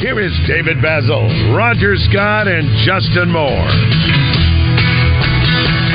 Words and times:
Here 0.00 0.16
is 0.18 0.32
David 0.48 0.78
Bazzel, 0.80 1.28
Roger 1.52 1.92
Scott, 2.08 2.48
and 2.48 2.64
Justin 2.88 3.28
Moore. 3.28 3.68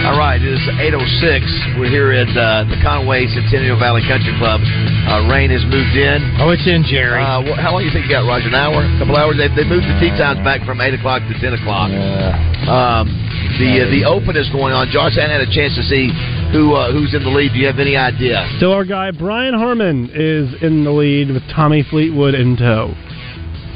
All 0.05 0.13
right, 0.13 0.37
it 0.37 0.45
is 0.45 0.61
8.06. 0.77 1.81
We're 1.81 1.89
here 1.89 2.13
at 2.13 2.29
uh, 2.37 2.69
the 2.69 2.77
Conway 2.85 3.25
Centennial 3.33 3.81
Valley 3.81 4.05
Country 4.05 4.29
Club. 4.37 4.61
Uh, 5.09 5.25
rain 5.25 5.49
has 5.49 5.65
moved 5.65 5.97
in. 5.97 6.21
Oh, 6.37 6.53
it's 6.53 6.69
in, 6.69 6.85
Jerry. 6.85 7.17
Uh, 7.17 7.41
wh- 7.41 7.57
how 7.57 7.73
long 7.73 7.81
do 7.81 7.89
you 7.89 7.93
think 7.93 8.05
you 8.05 8.13
got, 8.13 8.29
Roger? 8.29 8.45
An 8.45 8.53
hour? 8.53 8.85
A 8.85 8.93
couple 9.01 9.17
hours? 9.17 9.41
They, 9.41 9.49
they 9.57 9.65
moved 9.65 9.89
the 9.89 9.97
tee 9.97 10.13
times 10.13 10.37
back 10.45 10.61
from 10.69 10.77
8 10.85 10.93
o'clock 10.93 11.25
to 11.25 11.33
10 11.41 11.57
o'clock. 11.57 11.89
Um, 12.69 13.09
the 13.57 13.81
uh, 13.81 13.89
the 13.89 14.05
Open 14.05 14.37
is 14.37 14.45
going 14.53 14.77
on. 14.77 14.93
Josh, 14.93 15.17
I 15.17 15.25
hadn't 15.25 15.41
had 15.41 15.49
a 15.49 15.53
chance 15.53 15.73
to 15.81 15.85
see 15.89 16.13
who 16.53 16.77
uh, 16.77 16.93
who's 16.93 17.13
in 17.17 17.25
the 17.25 17.33
lead. 17.33 17.53
Do 17.53 17.59
you 17.61 17.65
have 17.65 17.81
any 17.81 17.97
idea? 17.97 18.45
Still, 18.61 18.73
our 18.73 18.85
guy 18.85 19.09
Brian 19.09 19.53
Harman 19.57 20.09
is 20.13 20.53
in 20.61 20.83
the 20.85 20.91
lead 20.93 21.33
with 21.33 21.41
Tommy 21.49 21.81
Fleetwood 21.81 22.33
in 22.37 22.57
tow. 22.57 22.93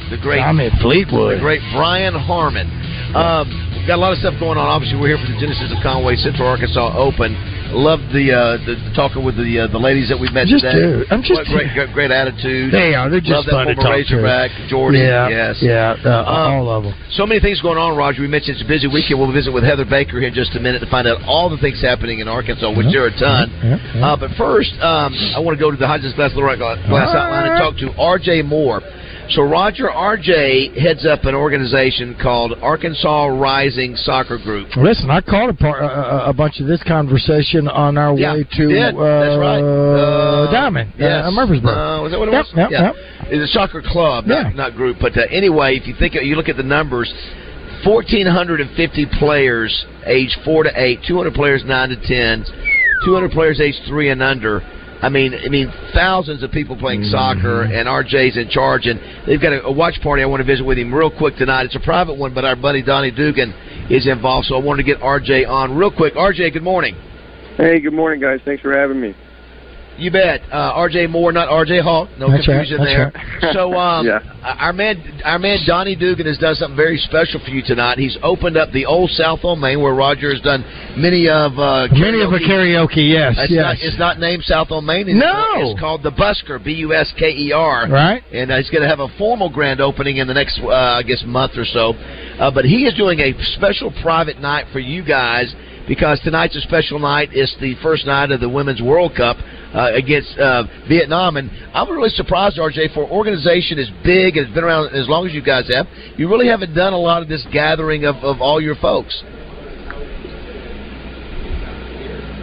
The 0.10 0.18
great 0.22 0.40
Tommy 0.42 0.70
Fleetwood. 0.82 1.38
The 1.38 1.42
great 1.42 1.62
Brian 1.74 2.14
Harman. 2.16 2.68
Um, 3.10 3.50
we've 3.78 3.88
got 3.90 3.98
a 3.98 4.02
lot 4.02 4.14
of 4.14 4.20
stuff 4.22 4.38
going 4.40 4.58
on. 4.58 4.66
Obviously, 4.70 4.98
we're 5.02 5.18
here 5.18 5.22
for 5.22 5.30
the 5.32 5.38
Genesis 5.42 5.74
of 5.74 5.82
Conway 5.82 6.14
Central 6.18 6.46
Arkansas 6.48 6.94
Open. 6.94 7.34
Love 7.74 8.02
the 8.14 8.34
uh, 8.34 8.58
the, 8.66 8.74
the 8.82 8.92
talking 8.98 9.22
with 9.22 9.38
the 9.38 9.66
uh, 9.66 9.68
the 9.70 9.78
ladies 9.78 10.10
that 10.10 10.18
we 10.18 10.26
met 10.34 10.50
Just 10.50 10.66
today. 10.66 11.06
I'm 11.14 11.22
just- 11.22 11.46
great, 11.54 11.70
great 11.78 11.94
great 11.94 12.10
attitude. 12.14 12.74
They 12.74 12.94
are. 12.98 13.10
They're 13.10 13.22
just 13.22 13.46
Love 13.46 13.46
that 13.46 13.54
fun 13.54 13.68
to 13.70 13.78
former 13.78 14.26
talk 14.26 14.50
to. 14.50 14.66
Jordy. 14.70 15.06
Yeah, 15.06 15.30
yes, 15.30 15.58
yeah, 15.62 15.94
uh, 16.02 16.26
Um, 16.26 16.66
all 16.66 16.70
of 16.70 16.84
them. 16.90 16.94
So 17.14 17.26
many 17.30 17.38
things 17.42 17.62
going 17.62 17.78
on, 17.78 17.94
Roger. 17.98 18.22
We 18.22 18.28
mentioned 18.30 18.58
it's 18.58 18.66
a 18.66 18.70
busy 18.70 18.90
weekend. 18.90 19.22
We'll 19.22 19.30
visit 19.34 19.54
with 19.54 19.62
Heather 19.66 19.86
Baker 19.86 20.18
here 20.18 20.30
in 20.30 20.34
just 20.34 20.54
a 20.58 20.60
minute 20.62 20.82
to 20.82 20.90
find 20.90 21.06
out 21.08 21.22
all 21.30 21.50
the 21.50 21.58
things 21.62 21.78
happening 21.82 22.20
in 22.20 22.28
Arkansas, 22.28 22.70
which 22.74 22.90
there 22.90 23.06
are 23.06 23.14
a 23.14 23.18
ton. 23.22 23.50
Uh, 24.02 24.18
but 24.18 24.34
first, 24.38 24.74
um, 24.82 25.14
I 25.38 25.40
want 25.42 25.54
to 25.58 25.62
go 25.62 25.70
to 25.70 25.78
the 25.78 25.86
Hodges 25.86 26.14
Glass 26.18 26.34
Little 26.34 26.50
Rock 26.50 26.58
Glass 26.58 26.82
Outline 27.14 27.54
and 27.54 27.58
talk 27.62 27.78
to 27.86 27.94
R.J. 28.02 28.42
Moore. 28.50 28.82
So 29.30 29.44
Roger 29.44 29.92
R.J. 29.92 30.80
heads 30.82 31.06
up 31.06 31.26
an 31.26 31.36
organization 31.36 32.18
called 32.20 32.54
Arkansas 32.64 33.26
Rising 33.28 33.96
Soccer 33.96 34.40
Group. 34.40 34.76
Listen, 34.76 35.12
I 35.12 35.22
caught 35.22 35.50
a, 35.52 35.54
part, 35.54 35.84
uh, 35.84 36.24
a 36.26 36.34
bunch 36.34 36.60
of 36.60 36.66
this 36.66 36.82
conversation 36.82 37.68
on 37.68 37.96
our 37.96 38.18
Yeah, 38.18 38.34
way 38.34 38.44
to 38.44 38.66
uh, 38.66 38.92
That's 38.92 39.38
right. 39.38 39.62
Uh, 39.62 40.52
Diamond, 40.52 40.94
yes. 40.98 41.26
uh, 41.26 41.32
Murfreesboro. 41.32 41.72
Uh, 41.72 42.02
was 42.02 42.12
that 42.12 42.20
what 42.20 42.30
it 42.30 42.32
Yep, 42.32 42.46
was? 42.46 42.54
yep, 42.58 42.72
yeah. 42.72 42.82
yep. 42.88 42.96
It's 43.30 43.52
a 43.52 43.54
soccer 43.54 43.84
club, 43.86 44.26
not, 44.26 44.46
Yeah. 44.48 44.52
not 44.56 44.74
group. 44.76 44.98
But 45.00 45.16
uh, 45.16 45.22
anyway, 45.30 45.76
if 45.78 45.86
you 45.86 45.94
think 46.00 46.16
you 46.16 46.36
look 46.36 46.50
at 46.50 46.58
the 46.58 46.64
numbers, 46.64 47.14
fourteen 47.84 48.26
hundred 48.26 48.62
and 48.62 48.72
fifty 48.76 49.06
players 49.20 49.86
age 50.08 50.36
four 50.44 50.64
to 50.64 50.72
eight, 50.76 51.02
two 51.08 51.18
hundred 51.18 51.36
players 51.36 51.64
nine 51.64 51.90
to 51.90 51.98
ten, 51.98 52.44
two 53.06 53.14
hundred 53.14 53.30
players 53.30 53.62
age 53.62 53.76
three 53.88 54.10
and 54.10 54.24
under. 54.24 54.64
I 55.02 55.10
mean, 55.10 55.34
I 55.34 55.48
mean, 55.48 55.72
thousands 55.94 56.44
of 56.44 56.52
people 56.52 56.76
playing 56.78 57.02
mm-hmm. 57.02 57.12
soccer, 57.12 57.64
and 57.64 57.88
RJ's 57.88 58.36
in 58.38 58.50
charge, 58.50 58.86
and 58.86 59.00
they've 59.26 59.42
got 59.42 59.54
a, 59.54 59.64
a 59.64 59.72
watch 59.72 60.00
party. 60.02 60.24
I 60.24 60.26
want 60.26 60.42
to 60.42 60.46
visit 60.46 60.66
with 60.66 60.78
him 60.78 60.94
real 60.94 61.10
quick 61.10 61.36
tonight. 61.38 61.66
It's 61.66 61.76
a 61.76 61.80
private 61.80 62.18
one, 62.18 62.34
but 62.34 62.44
our 62.44 62.56
buddy 62.56 62.84
Donnie 62.84 63.12
Dugan 63.12 63.54
is 63.90 64.08
involved, 64.08 64.48
so 64.48 64.56
I 64.56 64.60
wanted 64.60 64.84
to 64.84 64.88
get 64.88 65.00
RJ 65.00 65.48
on 65.48 65.78
real 65.78 65.92
quick. 65.92 66.16
RJ, 66.16 66.54
good 66.54 66.64
morning. 66.64 66.96
Hey, 67.56 67.80
good 67.80 67.94
morning, 67.94 68.20
guys. 68.20 68.40
Thanks 68.44 68.62
for 68.62 68.78
having 68.78 69.00
me. 69.00 69.16
You 70.00 70.12
bet. 70.12 70.42
Uh, 70.52 70.74
RJ 70.80 71.10
Moore, 71.10 71.32
not 71.32 71.50
RJ 71.50 71.82
Hawk. 71.84 72.10
No 72.18 72.32
That's 72.32 72.46
confusion 72.46 72.78
that's 72.78 72.90
there. 72.90 73.52
So, 73.54 73.74
um, 73.74 74.06
Yeah. 74.06 74.20
our 74.44 74.74
man, 74.74 75.22
our 75.26 75.40
man 75.40 75.58
Donnie 75.66 75.96
Dugan 75.96 76.26
has 76.26 76.38
done 76.38 76.56
something 76.56 76.76
very 76.78 76.98
special 76.98 77.40
for 77.44 77.50
you 77.52 77.62
tonight. 77.62 77.98
He's 77.98 78.18
opened 78.24 78.58
up 78.58 78.72
the 78.72 78.86
old 78.86 79.10
South 79.12 79.40
on 79.44 79.60
Main, 79.60 79.82
where 79.82 79.94
Roger 79.94 80.32
has 80.32 80.42
done 80.42 80.64
many 80.98 81.28
of 81.30 81.58
uh, 81.60 81.88
Many 81.92 82.22
of 82.22 82.32
a 82.32 82.40
karaoke, 82.40 83.10
yes, 83.12 83.36
It's, 83.38 83.52
yes. 83.52 83.64
not, 83.64 83.76
it's 83.80 84.00
not 84.00 84.20
named 84.20 84.44
South 84.44 84.72
on 84.72 84.86
Main. 84.86 85.08
It's, 85.10 85.20
No! 85.20 85.72
it's 85.72 85.80
called 85.80 86.04
the 86.04 86.12
Busker, 86.12 86.64
B 86.64 86.74
U 86.88 86.94
S 86.94 87.12
K 87.18 87.30
E 87.32 87.52
R. 87.52 87.88
Right. 87.90 88.24
And 88.32 88.52
uh, 88.52 88.58
he's 88.58 88.70
going 88.70 88.84
to 88.84 88.90
have 88.90 89.00
a 89.00 89.10
formal 89.18 89.50
grand 89.50 89.82
opening 89.82 90.18
in 90.18 90.28
the 90.28 90.34
next, 90.34 90.60
uh, 90.64 90.68
I 90.70 91.04
guess, 91.04 91.24
month 91.26 91.54
or 91.58 91.66
so. 91.66 91.94
Uh, 92.40 92.52
but 92.52 92.66
he 92.66 92.86
is 92.86 92.94
doing 92.96 93.20
a 93.20 93.34
special 93.56 93.92
private 94.02 94.40
night 94.40 94.66
for 94.72 94.80
you 94.80 95.04
guys 95.04 95.54
because 95.90 96.22
tonight's 96.22 96.56
a 96.56 96.62
special 96.62 97.00
night. 97.00 97.30
It's 97.34 97.54
the 97.60 97.74
first 97.82 98.06
night 98.06 98.30
of 98.30 98.40
the 98.40 98.48
Women's 98.48 98.80
World 98.80 99.14
Cup 99.18 99.38
uh, 99.74 99.92
against 99.96 100.38
uh, 100.38 100.64
Vietnam. 100.88 101.36
And 101.36 101.50
I'm 101.74 101.90
really 101.90 102.10
surprised, 102.10 102.60
RJ, 102.60 102.94
for 102.94 103.06
an 103.06 103.10
organization 103.10 103.80
as 103.80 103.90
big 104.06 104.38
and 104.38 104.46
has 104.46 104.54
been 104.54 104.64
around 104.64 104.94
as 104.94 105.10
long 105.10 105.26
as 105.26 105.34
you 105.34 105.42
guys 105.42 105.68
have, 105.74 105.88
you 106.16 106.30
really 106.30 106.48
haven't 106.48 106.76
done 106.76 106.94
a 106.94 106.98
lot 106.98 107.24
of 107.24 107.28
this 107.28 107.46
gathering 107.52 108.06
of, 108.06 108.18
of 108.18 108.40
all 108.40 108.62
your 108.62 108.76
folks. 108.76 109.24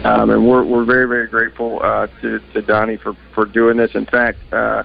Um, 0.03 0.29
and 0.29 0.47
we're 0.47 0.63
we're 0.63 0.85
very 0.85 1.07
very 1.07 1.27
grateful 1.27 1.79
uh, 1.81 2.07
to 2.21 2.39
to 2.53 2.61
Donnie 2.61 2.97
for 2.97 3.17
for 3.33 3.45
doing 3.45 3.77
this. 3.77 3.91
In 3.95 4.05
fact, 4.05 4.37
uh, 4.53 4.83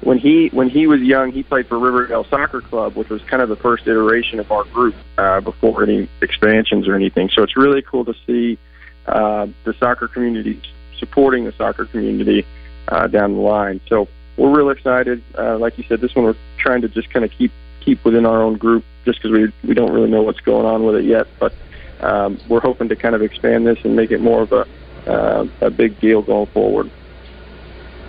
when 0.00 0.18
he 0.18 0.48
when 0.48 0.68
he 0.68 0.86
was 0.86 1.00
young, 1.00 1.32
he 1.32 1.42
played 1.42 1.66
for 1.66 1.78
Riverdale 1.78 2.24
Soccer 2.24 2.60
Club, 2.60 2.94
which 2.94 3.08
was 3.08 3.22
kind 3.22 3.42
of 3.42 3.48
the 3.48 3.56
first 3.56 3.86
iteration 3.86 4.40
of 4.40 4.50
our 4.52 4.64
group 4.64 4.94
uh, 5.18 5.40
before 5.40 5.82
any 5.82 6.08
expansions 6.20 6.86
or 6.86 6.94
anything. 6.94 7.30
So 7.30 7.42
it's 7.42 7.56
really 7.56 7.82
cool 7.82 8.04
to 8.04 8.14
see 8.26 8.58
uh, 9.06 9.46
the 9.64 9.74
soccer 9.74 10.08
community 10.08 10.60
supporting 10.98 11.44
the 11.44 11.52
soccer 11.52 11.86
community 11.86 12.46
uh, 12.88 13.06
down 13.06 13.34
the 13.34 13.40
line. 13.40 13.80
So 13.88 14.08
we're 14.36 14.54
real 14.54 14.70
excited. 14.70 15.22
Uh, 15.36 15.58
like 15.58 15.78
you 15.78 15.84
said, 15.84 16.00
this 16.00 16.14
one 16.14 16.24
we're 16.26 16.36
trying 16.58 16.82
to 16.82 16.88
just 16.88 17.10
kind 17.10 17.24
of 17.24 17.30
keep 17.30 17.52
keep 17.80 18.04
within 18.04 18.26
our 18.26 18.42
own 18.42 18.56
group, 18.56 18.84
just 19.04 19.22
because 19.22 19.30
we 19.30 19.52
we 19.66 19.74
don't 19.74 19.92
really 19.92 20.10
know 20.10 20.22
what's 20.22 20.40
going 20.40 20.66
on 20.66 20.84
with 20.84 20.96
it 20.96 21.04
yet, 21.04 21.26
but. 21.38 21.52
Um, 22.00 22.38
we're 22.48 22.60
hoping 22.60 22.90
to 22.90 22.96
kind 22.96 23.14
of 23.14 23.22
expand 23.22 23.66
this 23.66 23.78
and 23.82 23.96
make 23.96 24.10
it 24.10 24.20
more 24.20 24.42
of 24.42 24.52
a 24.52 24.66
uh, 25.06 25.46
a 25.60 25.70
big 25.70 25.98
deal 26.00 26.22
going 26.22 26.46
forward. 26.46 26.90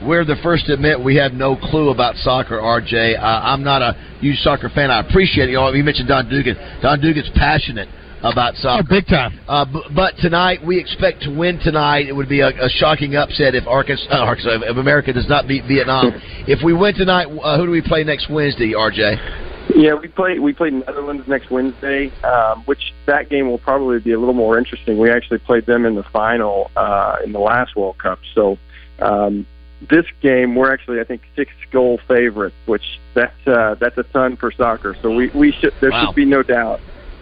We're 0.03 0.25
the 0.25 0.35
first 0.43 0.65
to 0.67 0.73
admit 0.73 0.99
we 0.99 1.15
have 1.15 1.33
no 1.33 1.55
clue 1.55 1.89
about 1.89 2.15
soccer, 2.17 2.57
RJ. 2.57 3.17
Uh, 3.17 3.21
I'm 3.21 3.63
not 3.63 3.81
a 3.81 3.93
huge 4.19 4.37
soccer 4.39 4.69
fan. 4.69 4.91
I 4.91 4.99
appreciate 4.99 5.49
it. 5.49 5.51
You, 5.51 5.57
know, 5.57 5.71
you 5.71 5.83
mentioned 5.83 6.07
Don 6.07 6.29
Dugan. 6.29 6.55
Don 6.81 6.99
Dugan's 6.99 7.29
passionate 7.35 7.87
about 8.21 8.55
soccer. 8.55 8.83
Oh, 8.85 8.89
big 8.89 9.07
time. 9.07 9.39
Uh, 9.47 9.65
b- 9.65 9.83
but 9.95 10.15
tonight, 10.17 10.59
we 10.65 10.79
expect 10.79 11.21
to 11.23 11.29
win 11.31 11.59
tonight. 11.59 12.07
It 12.07 12.13
would 12.13 12.29
be 12.29 12.41
a, 12.41 12.49
a 12.49 12.69
shocking 12.69 13.15
upset 13.15 13.55
if 13.55 13.65
Arkansas, 13.67 14.07
uh, 14.11 14.25
Arkansas, 14.25 14.59
if 14.63 14.77
America 14.77 15.13
does 15.13 15.29
not 15.29 15.47
beat 15.47 15.63
Vietnam. 15.65 16.11
if 16.47 16.63
we 16.63 16.73
win 16.73 16.93
tonight, 16.95 17.27
uh, 17.27 17.57
who 17.57 17.65
do 17.65 17.71
we 17.71 17.81
play 17.81 18.03
next 18.03 18.29
Wednesday, 18.29 18.73
RJ? 18.73 19.43
Yeah, 19.75 19.95
we 19.95 20.07
play 20.07 20.37
we 20.37 20.53
play 20.53 20.69
Netherlands 20.69 21.27
next 21.27 21.49
Wednesday, 21.49 22.11
um, 22.23 22.63
which 22.65 22.93
that 23.07 23.29
game 23.29 23.49
will 23.49 23.57
probably 23.57 23.99
be 23.99 24.11
a 24.11 24.19
little 24.19 24.35
more 24.35 24.59
interesting. 24.59 24.99
We 24.99 25.09
actually 25.09 25.39
played 25.39 25.65
them 25.65 25.85
in 25.85 25.95
the 25.95 26.03
final 26.13 26.69
uh, 26.75 27.17
in 27.25 27.31
the 27.31 27.39
last 27.39 27.75
World 27.75 27.97
Cup, 27.97 28.19
so 28.35 28.57
um, 28.99 29.47
this 29.89 30.05
game 30.21 30.55
we're 30.55 30.71
actually 30.73 30.99
I 30.99 31.03
think 31.03 31.21
six 31.35 31.51
goal 31.71 31.99
favorites, 32.07 32.55
which 32.65 32.99
that's 33.13 33.33
uh, 33.47 33.75
that's 33.79 33.97
a 33.97 34.03
ton 34.03 34.37
for 34.37 34.51
soccer. 34.51 34.95
So 35.01 35.13
we 35.13 35.29
we 35.35 35.51
should 35.51 35.73
there 35.81 35.91
Wow. 35.91 36.07
should 36.07 36.15
be 36.15 36.25
no 36.25 36.43
doubt 36.43 36.79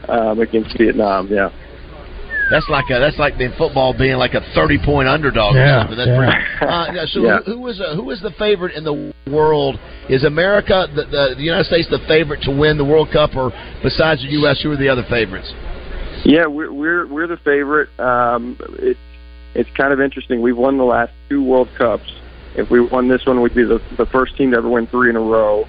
um, 0.07 0.39
against 0.39 0.77
Vietnam. 0.77 1.27
Yeah. 1.29 1.49
That's 2.51 2.67
like 2.69 2.85
a, 2.91 2.99
that's 2.99 3.17
like 3.17 3.39
in 3.39 3.53
football 3.57 3.97
being 3.97 4.17
like 4.17 4.33
a 4.33 4.41
thirty 4.53 4.77
point 4.77 5.07
underdog 5.07 5.55
Yeah, 5.55 5.81
something. 5.81 5.97
That's 5.97 6.07
yeah. 6.09 6.17
pretty. 6.59 6.99
Uh, 6.99 7.05
so 7.07 7.19
Yeah. 7.21 7.37
who, 7.45 7.57
who 7.57 7.67
is 7.69 7.79
uh, 7.81 7.95
who 7.95 8.11
is 8.11 8.21
the 8.21 8.31
favorite 8.37 8.75
in 8.75 8.83
the 8.83 9.13
world? 9.31 9.79
Is 10.09 10.23
America 10.25 10.85
the, 10.93 11.05
the 11.05 11.33
the 11.37 11.41
United 11.43 11.65
States 11.65 11.87
the 11.89 11.99
favorite 12.07 12.41
to 12.43 12.51
win 12.51 12.77
the 12.77 12.85
World 12.85 13.09
Cup, 13.11 13.35
or 13.35 13.51
besides 13.81 14.21
the 14.21 14.27
U.S., 14.43 14.59
who 14.61 14.71
are 14.71 14.77
the 14.77 14.89
other 14.89 15.05
favorites? 15.09 15.51
Yeah, 16.25 16.45
we're 16.45 16.71
we're 16.71 17.07
we're 17.07 17.27
the 17.27 17.37
favorite. 17.37 17.89
Um, 17.99 18.57
it's 18.79 18.99
it's 19.55 19.69
kind 19.77 19.93
of 19.93 20.01
interesting. 20.01 20.41
We've 20.41 20.57
won 20.57 20.77
the 20.77 20.83
last 20.83 21.11
two 21.29 21.43
World 21.43 21.69
Cups. 21.77 22.11
If 22.55 22.69
we 22.69 22.81
won 22.81 23.07
this 23.07 23.25
one, 23.25 23.41
we'd 23.41 23.53
be 23.55 23.63
the 23.63 23.81
the 23.97 24.05
first 24.07 24.37
team 24.37 24.51
to 24.51 24.57
ever 24.57 24.69
win 24.69 24.87
three 24.87 25.09
in 25.09 25.15
a 25.15 25.21
row. 25.21 25.67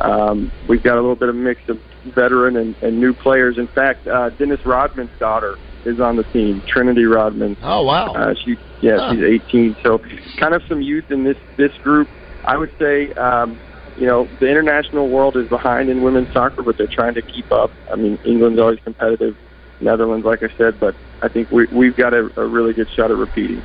Um, 0.00 0.52
we've 0.68 0.82
got 0.82 0.94
a 0.94 1.00
little 1.00 1.16
bit 1.16 1.28
of 1.28 1.34
mix 1.34 1.60
of 1.68 1.78
veteran 2.14 2.56
and, 2.56 2.76
and 2.82 3.00
new 3.00 3.14
players. 3.14 3.56
In 3.58 3.68
fact, 3.68 4.06
uh, 4.06 4.30
Dennis 4.30 4.60
Rodman's 4.64 5.10
daughter 5.18 5.56
is 5.84 5.98
on 6.00 6.16
the 6.16 6.24
team, 6.24 6.62
Trinity 6.66 7.04
Rodman. 7.04 7.56
Oh 7.62 7.82
wow! 7.82 8.12
Uh, 8.14 8.34
she 8.44 8.58
yeah, 8.80 8.98
Huh. 8.98 9.14
she's 9.14 9.22
18. 9.22 9.76
So 9.82 10.00
kind 10.38 10.54
of 10.54 10.62
some 10.68 10.82
youth 10.82 11.10
in 11.10 11.24
this 11.24 11.36
this 11.56 11.72
group. 11.82 12.08
I 12.44 12.56
would 12.56 12.70
say, 12.78 13.12
um, 13.14 13.58
you 13.96 14.06
know, 14.06 14.28
the 14.38 14.48
international 14.48 15.08
world 15.08 15.36
is 15.36 15.48
behind 15.48 15.88
in 15.88 16.02
women's 16.02 16.32
soccer, 16.32 16.62
but 16.62 16.76
they're 16.78 16.86
trying 16.86 17.14
to 17.14 17.22
keep 17.22 17.50
up. 17.50 17.72
I 17.90 17.96
mean, 17.96 18.18
England's 18.24 18.60
always 18.60 18.78
competitive, 18.84 19.36
Netherlands, 19.80 20.24
like 20.24 20.42
I 20.42 20.48
said, 20.56 20.78
but 20.78 20.94
I 21.22 21.28
think 21.28 21.50
we 21.50 21.66
we've 21.72 21.96
got 21.96 22.14
a, 22.14 22.30
a 22.36 22.46
really 22.46 22.72
good 22.74 22.88
shot 22.94 23.10
at 23.10 23.16
repeating. 23.16 23.62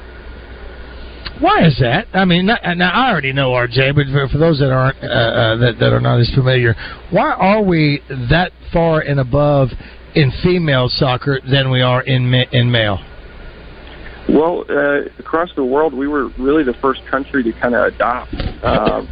Why 1.39 1.65
is 1.65 1.77
that? 1.79 2.07
I 2.13 2.25
mean, 2.25 2.45
not, 2.45 2.61
now 2.77 2.91
I 2.91 3.11
already 3.11 3.33
know 3.33 3.51
RJ, 3.51 3.95
but 3.95 4.05
for, 4.11 4.27
for 4.27 4.37
those 4.37 4.59
that 4.59 4.71
aren't 4.71 4.97
uh, 5.03 5.07
uh, 5.07 5.55
that 5.57 5.79
that 5.79 5.93
are 5.93 5.99
not 5.99 6.19
as 6.19 6.31
familiar, 6.35 6.75
why 7.09 7.31
are 7.31 7.63
we 7.63 8.01
that 8.29 8.51
far 8.71 9.01
and 9.01 9.19
above 9.19 9.69
in 10.13 10.31
female 10.43 10.87
soccer 10.89 11.39
than 11.49 11.71
we 11.71 11.81
are 11.81 12.03
in 12.03 12.29
ma- 12.29 12.49
in 12.51 12.69
male? 12.69 12.99
Well, 14.29 14.65
uh, 14.69 15.09
across 15.17 15.49
the 15.55 15.63
world, 15.63 15.93
we 15.93 16.07
were 16.07 16.27
really 16.37 16.63
the 16.63 16.75
first 16.75 17.01
country 17.09 17.43
to 17.43 17.51
kind 17.53 17.75
of 17.75 17.93
adopt 17.93 18.33
um, 18.63 19.09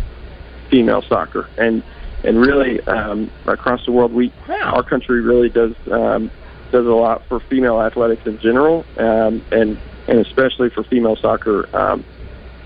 female 0.70 1.02
soccer, 1.10 1.50
and 1.58 1.84
and 2.24 2.40
really 2.40 2.80
um, 2.82 3.32
across 3.48 3.84
the 3.86 3.92
world, 3.92 4.14
we 4.14 4.32
our 4.50 4.84
country 4.84 5.22
really 5.22 5.50
does 5.50 5.74
um, 5.92 6.30
does 6.72 6.86
a 6.86 6.90
lot 6.90 7.24
for 7.28 7.40
female 7.50 7.82
athletics 7.82 8.22
in 8.26 8.40
general, 8.40 8.86
um, 8.98 9.44
and 9.52 9.80
and 10.10 10.20
especially 10.26 10.70
for 10.74 10.84
female 10.84 11.16
soccer, 11.22 11.68
um, 11.76 12.04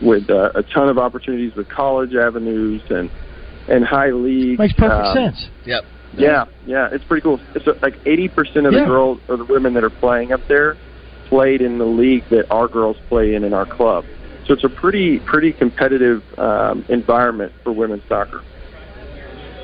with 0.01 0.29
uh, 0.29 0.49
a 0.55 0.63
ton 0.63 0.89
of 0.89 0.97
opportunities 0.97 1.53
with 1.55 1.67
college 1.69 2.15
avenues 2.15 2.81
and 2.89 3.09
and 3.67 3.85
high 3.85 4.11
league. 4.11 4.59
Makes 4.59 4.73
perfect 4.73 5.07
um, 5.07 5.15
sense. 5.15 5.49
Yep. 5.65 5.83
Yeah, 6.15 6.45
yeah, 6.67 6.89
it's 6.91 7.03
pretty 7.05 7.21
cool. 7.21 7.39
It's 7.55 7.65
like 7.81 7.97
eighty 8.05 8.27
percent 8.27 8.67
of 8.67 8.73
Yeah. 8.73 8.81
the 8.81 8.85
girls 8.85 9.19
or 9.27 9.37
the 9.37 9.45
women 9.45 9.73
that 9.73 9.83
are 9.83 9.89
playing 9.89 10.31
up 10.31 10.41
there 10.47 10.77
played 11.25 11.61
in 11.61 11.79
the 11.79 11.85
league 11.85 12.23
that 12.29 12.45
our 12.51 12.67
girls 12.67 12.97
play 13.09 13.33
in 13.33 13.43
in 13.43 13.53
our 13.53 13.65
club. 13.65 14.05
So 14.45 14.53
it's 14.53 14.63
a 14.63 14.69
pretty 14.69 15.19
pretty 15.19 15.53
competitive 15.53 16.21
um, 16.37 16.85
environment 16.89 17.51
for 17.63 17.71
women's 17.71 18.03
soccer. 18.07 18.43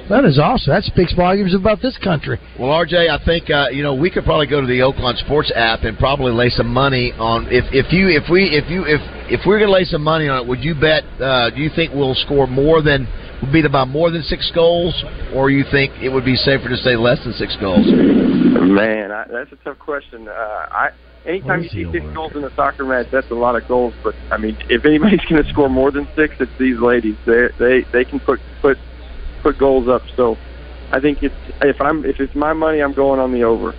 That 0.09 0.25
is 0.25 0.39
awesome. 0.39 0.73
That 0.73 0.83
speaks 0.83 1.13
volumes 1.13 1.53
about 1.53 1.83
this 1.83 1.95
country. 2.01 2.39
Well, 2.59 2.69
RJ, 2.69 3.13
I 3.13 3.23
think 3.23 3.51
uh, 3.51 3.69
you 3.69 3.83
know 3.83 3.93
we 3.93 4.09
could 4.09 4.25
probably 4.25 4.47
go 4.47 4.59
to 4.59 4.65
the 4.65 4.79
Oaklawn 4.79 5.15
Sports 5.23 5.51
app 5.55 5.83
and 5.83 5.99
probably 5.99 6.31
lay 6.33 6.49
some 6.49 6.73
money 6.73 7.13
on 7.13 7.45
if 7.51 7.65
if 7.69 7.93
you 7.93 8.09
if 8.09 8.25
we 8.25 8.49
if 8.49 8.67
you 8.71 8.85
if 8.89 8.99
if 9.29 9.45
we're 9.45 9.59
going 9.59 9.69
to 9.69 9.73
lay 9.73 9.85
some 9.85 10.01
money 10.01 10.27
on 10.27 10.41
it, 10.41 10.47
would 10.47 10.63
you 10.63 10.73
bet? 10.73 11.05
Uh, 11.21 11.51
do 11.51 11.61
you 11.61 11.69
think 11.75 11.93
we'll 11.93 12.15
score 12.15 12.47
more 12.47 12.81
than 12.81 13.07
we'll 13.43 13.53
beat 13.53 13.65
about 13.65 13.87
more 13.87 14.09
than 14.09 14.23
six 14.23 14.49
goals, 14.55 14.97
or 15.35 15.51
you 15.51 15.63
think 15.69 15.93
it 16.01 16.09
would 16.09 16.25
be 16.25 16.35
safer 16.35 16.69
to 16.69 16.77
say 16.77 16.95
less 16.95 17.23
than 17.23 17.33
six 17.33 17.55
goals? 17.61 17.85
Man, 17.85 19.11
I, 19.11 19.25
that's 19.29 19.51
a 19.51 19.57
tough 19.63 19.77
question. 19.77 20.27
Uh, 20.27 20.33
I 20.33 20.89
anytime 21.23 21.61
you 21.61 21.69
see 21.69 21.85
six 21.91 22.01
order? 22.01 22.13
goals 22.15 22.31
in 22.35 22.43
a 22.45 22.55
soccer 22.55 22.83
match, 22.83 23.05
that's 23.11 23.29
a 23.29 23.35
lot 23.35 23.55
of 23.55 23.67
goals. 23.67 23.93
But 24.03 24.15
I 24.31 24.37
mean, 24.37 24.57
if 24.71 24.85
anybody's 24.85 25.21
going 25.29 25.43
to 25.43 25.49
score 25.51 25.69
more 25.69 25.91
than 25.91 26.07
six, 26.15 26.33
it's 26.39 26.51
these 26.57 26.79
ladies. 26.79 27.15
They 27.27 27.49
they 27.59 27.85
they 27.93 28.05
can 28.05 28.19
put 28.19 28.39
put 28.59 28.79
put 29.41 29.57
goals 29.57 29.87
up. 29.89 30.03
So 30.15 30.39
I 30.91 30.99
think 30.99 31.19
it's 31.21 31.35
if 31.63 31.77
I'm 31.81 32.05
if 32.05 32.17
it's 32.19 32.35
my 32.35 32.53
money, 32.53 32.81
I'm 32.81 32.93
going 32.93 33.19
on 33.19 33.31
the 33.33 33.43
over. 33.43 33.75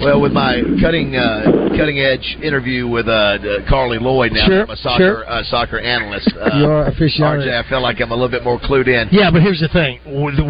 Well, 0.00 0.20
with 0.20 0.32
my 0.32 0.60
cutting 0.82 1.14
uh, 1.16 1.68
cutting 1.78 2.00
edge 2.00 2.36
interview 2.42 2.88
with 2.88 3.06
uh, 3.08 3.12
uh, 3.12 3.70
Carli 3.70 3.98
Lloyd 4.00 4.32
now, 4.32 4.46
Sure, 4.46 4.62
I'm 4.64 4.70
a 4.70 4.76
soccer 4.76 4.98
sure. 4.98 5.30
uh, 5.30 5.42
soccer 5.44 5.78
analyst. 5.78 6.28
Uh, 6.34 6.50
You 6.58 6.66
are 6.66 6.90
aficionado. 6.90 7.46
RJ, 7.46 7.64
I 7.64 7.68
feel 7.68 7.80
like 7.80 8.00
I'm 8.00 8.10
a 8.10 8.14
little 8.14 8.28
bit 8.28 8.42
more 8.44 8.58
clued 8.58 8.88
in. 8.88 9.08
Yeah, 9.12 9.30
but 9.30 9.40
here's 9.42 9.60
the 9.60 9.68
thing: 9.68 10.00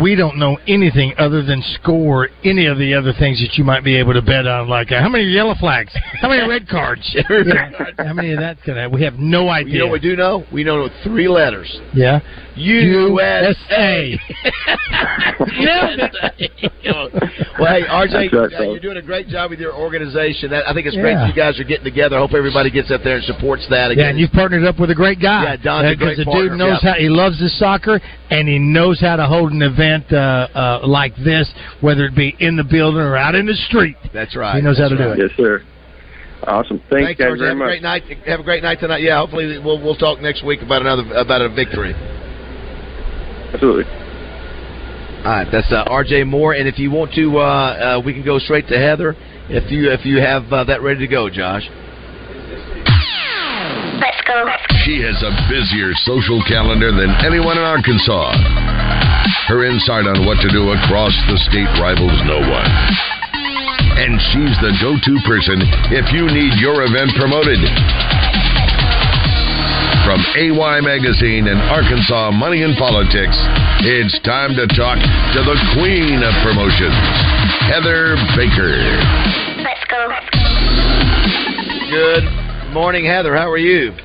we 0.02 0.14
don't 0.16 0.38
know 0.38 0.58
anything 0.66 1.12
other 1.18 1.42
than 1.42 1.62
score 1.74 2.28
any 2.42 2.66
of 2.66 2.78
the 2.78 2.94
other 2.94 3.12
things 3.18 3.38
that 3.40 3.56
you 3.58 3.64
might 3.64 3.84
be 3.84 3.96
able 3.96 4.14
to 4.14 4.22
bet 4.22 4.46
on, 4.46 4.68
like 4.68 4.90
uh, 4.92 5.00
how 5.00 5.08
many 5.10 5.24
yellow 5.24 5.54
flags, 5.60 5.92
how 6.20 6.28
many 6.30 6.48
red 6.48 6.66
cards, 6.68 7.02
Yeah, 7.30 7.70
how 7.98 8.12
many 8.14 8.32
of 8.32 8.40
that's 8.40 8.60
gonna. 8.66 8.88
We 8.88 9.02
have 9.02 9.14
no 9.14 9.50
idea. 9.50 9.74
You 9.74 9.78
know 9.80 9.86
what 9.88 10.02
we 10.02 10.08
do 10.10 10.16
know? 10.16 10.44
We 10.52 10.64
know 10.64 10.88
three 11.04 11.28
letters. 11.28 11.70
yeah, 11.92 12.20
USA. 12.56 14.18
well, 17.58 17.70
hey, 17.70 17.82
RJ, 17.88 18.32
uh, 18.34 18.62
you're 18.62 18.78
doing 18.80 18.96
a 18.96 19.02
great 19.02 19.23
job 19.28 19.50
with 19.50 19.60
your 19.60 19.74
organization. 19.74 20.50
That, 20.50 20.68
I 20.68 20.72
think 20.74 20.86
it's 20.86 20.96
great 20.96 21.12
Yeah. 21.12 21.26
that 21.26 21.28
you 21.28 21.34
guys 21.34 21.58
are 21.60 21.64
getting 21.64 21.84
together. 21.84 22.16
I 22.16 22.20
hope 22.20 22.32
everybody 22.34 22.70
gets 22.70 22.90
up 22.90 23.02
there 23.02 23.16
and 23.16 23.24
supports 23.24 23.66
that. 23.70 23.88
Yeah, 23.88 23.92
Again, 23.92 24.06
and 24.10 24.18
you've 24.18 24.32
partnered 24.32 24.64
up 24.64 24.78
with 24.78 24.90
a 24.90 24.94
great 24.94 25.20
guy. 25.20 25.44
Yeah, 25.44 25.56
Don's 25.56 25.92
a 25.92 25.96
great 25.96 26.16
the 26.18 26.24
partner, 26.24 26.48
dude 26.50 26.58
knows 26.58 26.80
yeah. 26.82 26.92
how 26.94 26.98
he 26.98 27.08
loves 27.08 27.40
his 27.40 27.56
soccer, 27.58 28.00
and 28.30 28.48
he 28.48 28.58
knows 28.58 29.00
how 29.00 29.16
to 29.16 29.26
hold 29.26 29.52
an 29.52 29.62
event 29.62 30.12
uh, 30.12 30.48
uh, 30.54 30.80
like 30.86 31.14
this, 31.16 31.50
whether 31.80 32.04
it 32.06 32.14
be 32.14 32.34
in 32.40 32.56
the 32.56 32.64
building 32.64 33.00
or 33.00 33.16
out 33.16 33.34
in 33.34 33.46
the 33.46 33.54
street. 33.68 33.96
that's 34.12 34.34
right. 34.36 34.56
He 34.56 34.62
knows 34.62 34.78
how 34.78 34.88
That's 34.88 35.00
to 35.00 35.14
do 35.16 35.22
it. 35.22 35.28
Yes, 35.28 35.36
sir. 35.36 35.62
Awesome. 36.46 36.78
Thanks, 36.90 37.16
Thanks, 37.16 37.18
guys, 37.20 37.28
RJ. 37.32 37.38
very 37.38 37.48
Have 37.48 37.56
a 37.56 37.58
much. 37.58 37.66
great 37.68 37.82
night. 37.82 38.02
Have 38.26 38.40
a 38.40 38.42
great 38.42 38.62
night 38.62 38.78
tonight. 38.80 39.00
Yeah, 39.02 39.18
hopefully 39.18 39.58
we'll 39.64 39.80
we'll 39.82 39.96
talk 39.96 40.20
next 40.20 40.44
week 40.44 40.60
about 40.60 40.82
another 40.82 41.02
about 41.14 41.40
a 41.40 41.48
victory. 41.48 41.94
Absolutely. 43.54 44.03
All 45.24 45.32
right, 45.32 45.48
that's 45.50 45.72
uh, 45.72 45.88
R.J. 45.88 46.24
Moore, 46.24 46.52
and 46.52 46.68
if 46.68 46.78
you 46.78 46.90
want 46.90 47.16
to, 47.16 47.40
uh, 47.40 47.96
uh, 47.96 48.02
we 48.04 48.12
can 48.12 48.20
go 48.22 48.38
straight 48.38 48.68
to 48.68 48.76
Heather. 48.76 49.16
If 49.48 49.72
you 49.72 49.88
if 49.88 50.04
you 50.04 50.20
have 50.20 50.52
uh, 50.52 50.68
that 50.68 50.84
ready 50.84 51.00
to 51.00 51.08
go, 51.08 51.32
Josh. 51.32 51.64
Let's 54.04 54.20
go. 54.28 54.44
She 54.84 55.00
has 55.00 55.16
a 55.24 55.32
busier 55.48 55.96
social 56.04 56.44
calendar 56.44 56.92
than 56.92 57.08
anyone 57.24 57.56
in 57.56 57.64
Arkansas. 57.64 58.36
Her 59.48 59.64
insight 59.64 60.04
on 60.04 60.28
what 60.28 60.36
to 60.44 60.52
do 60.52 60.76
across 60.76 61.16
the 61.32 61.40
state 61.48 61.72
rivals 61.80 62.20
no 62.28 62.44
one. 62.44 62.68
And 63.96 64.20
she's 64.28 64.52
the 64.60 64.76
go 64.84 64.92
to 64.92 65.12
person 65.24 65.56
if 65.88 66.12
you 66.12 66.28
need 66.28 66.60
your 66.60 66.84
event 66.84 67.16
promoted. 67.16 67.64
From 70.04 70.20
AY 70.36 70.80
Magazine 70.82 71.48
and 71.48 71.58
Arkansas 71.72 72.30
Money 72.32 72.62
and 72.62 72.76
Politics, 72.76 73.40
it's 73.80 74.20
time 74.20 74.54
to 74.54 74.66
talk 74.76 75.00
to 75.00 75.40
the 75.40 75.56
queen 75.72 76.20
of 76.20 76.34
promotions, 76.44 76.92
Heather 77.64 78.12
Baker. 78.36 78.84
Let's 79.64 79.80
go. 79.88 80.12
Good 81.88 82.24
morning, 82.74 83.06
Heather. 83.06 83.34
How 83.34 83.50
are 83.50 83.56
you? 83.56 83.96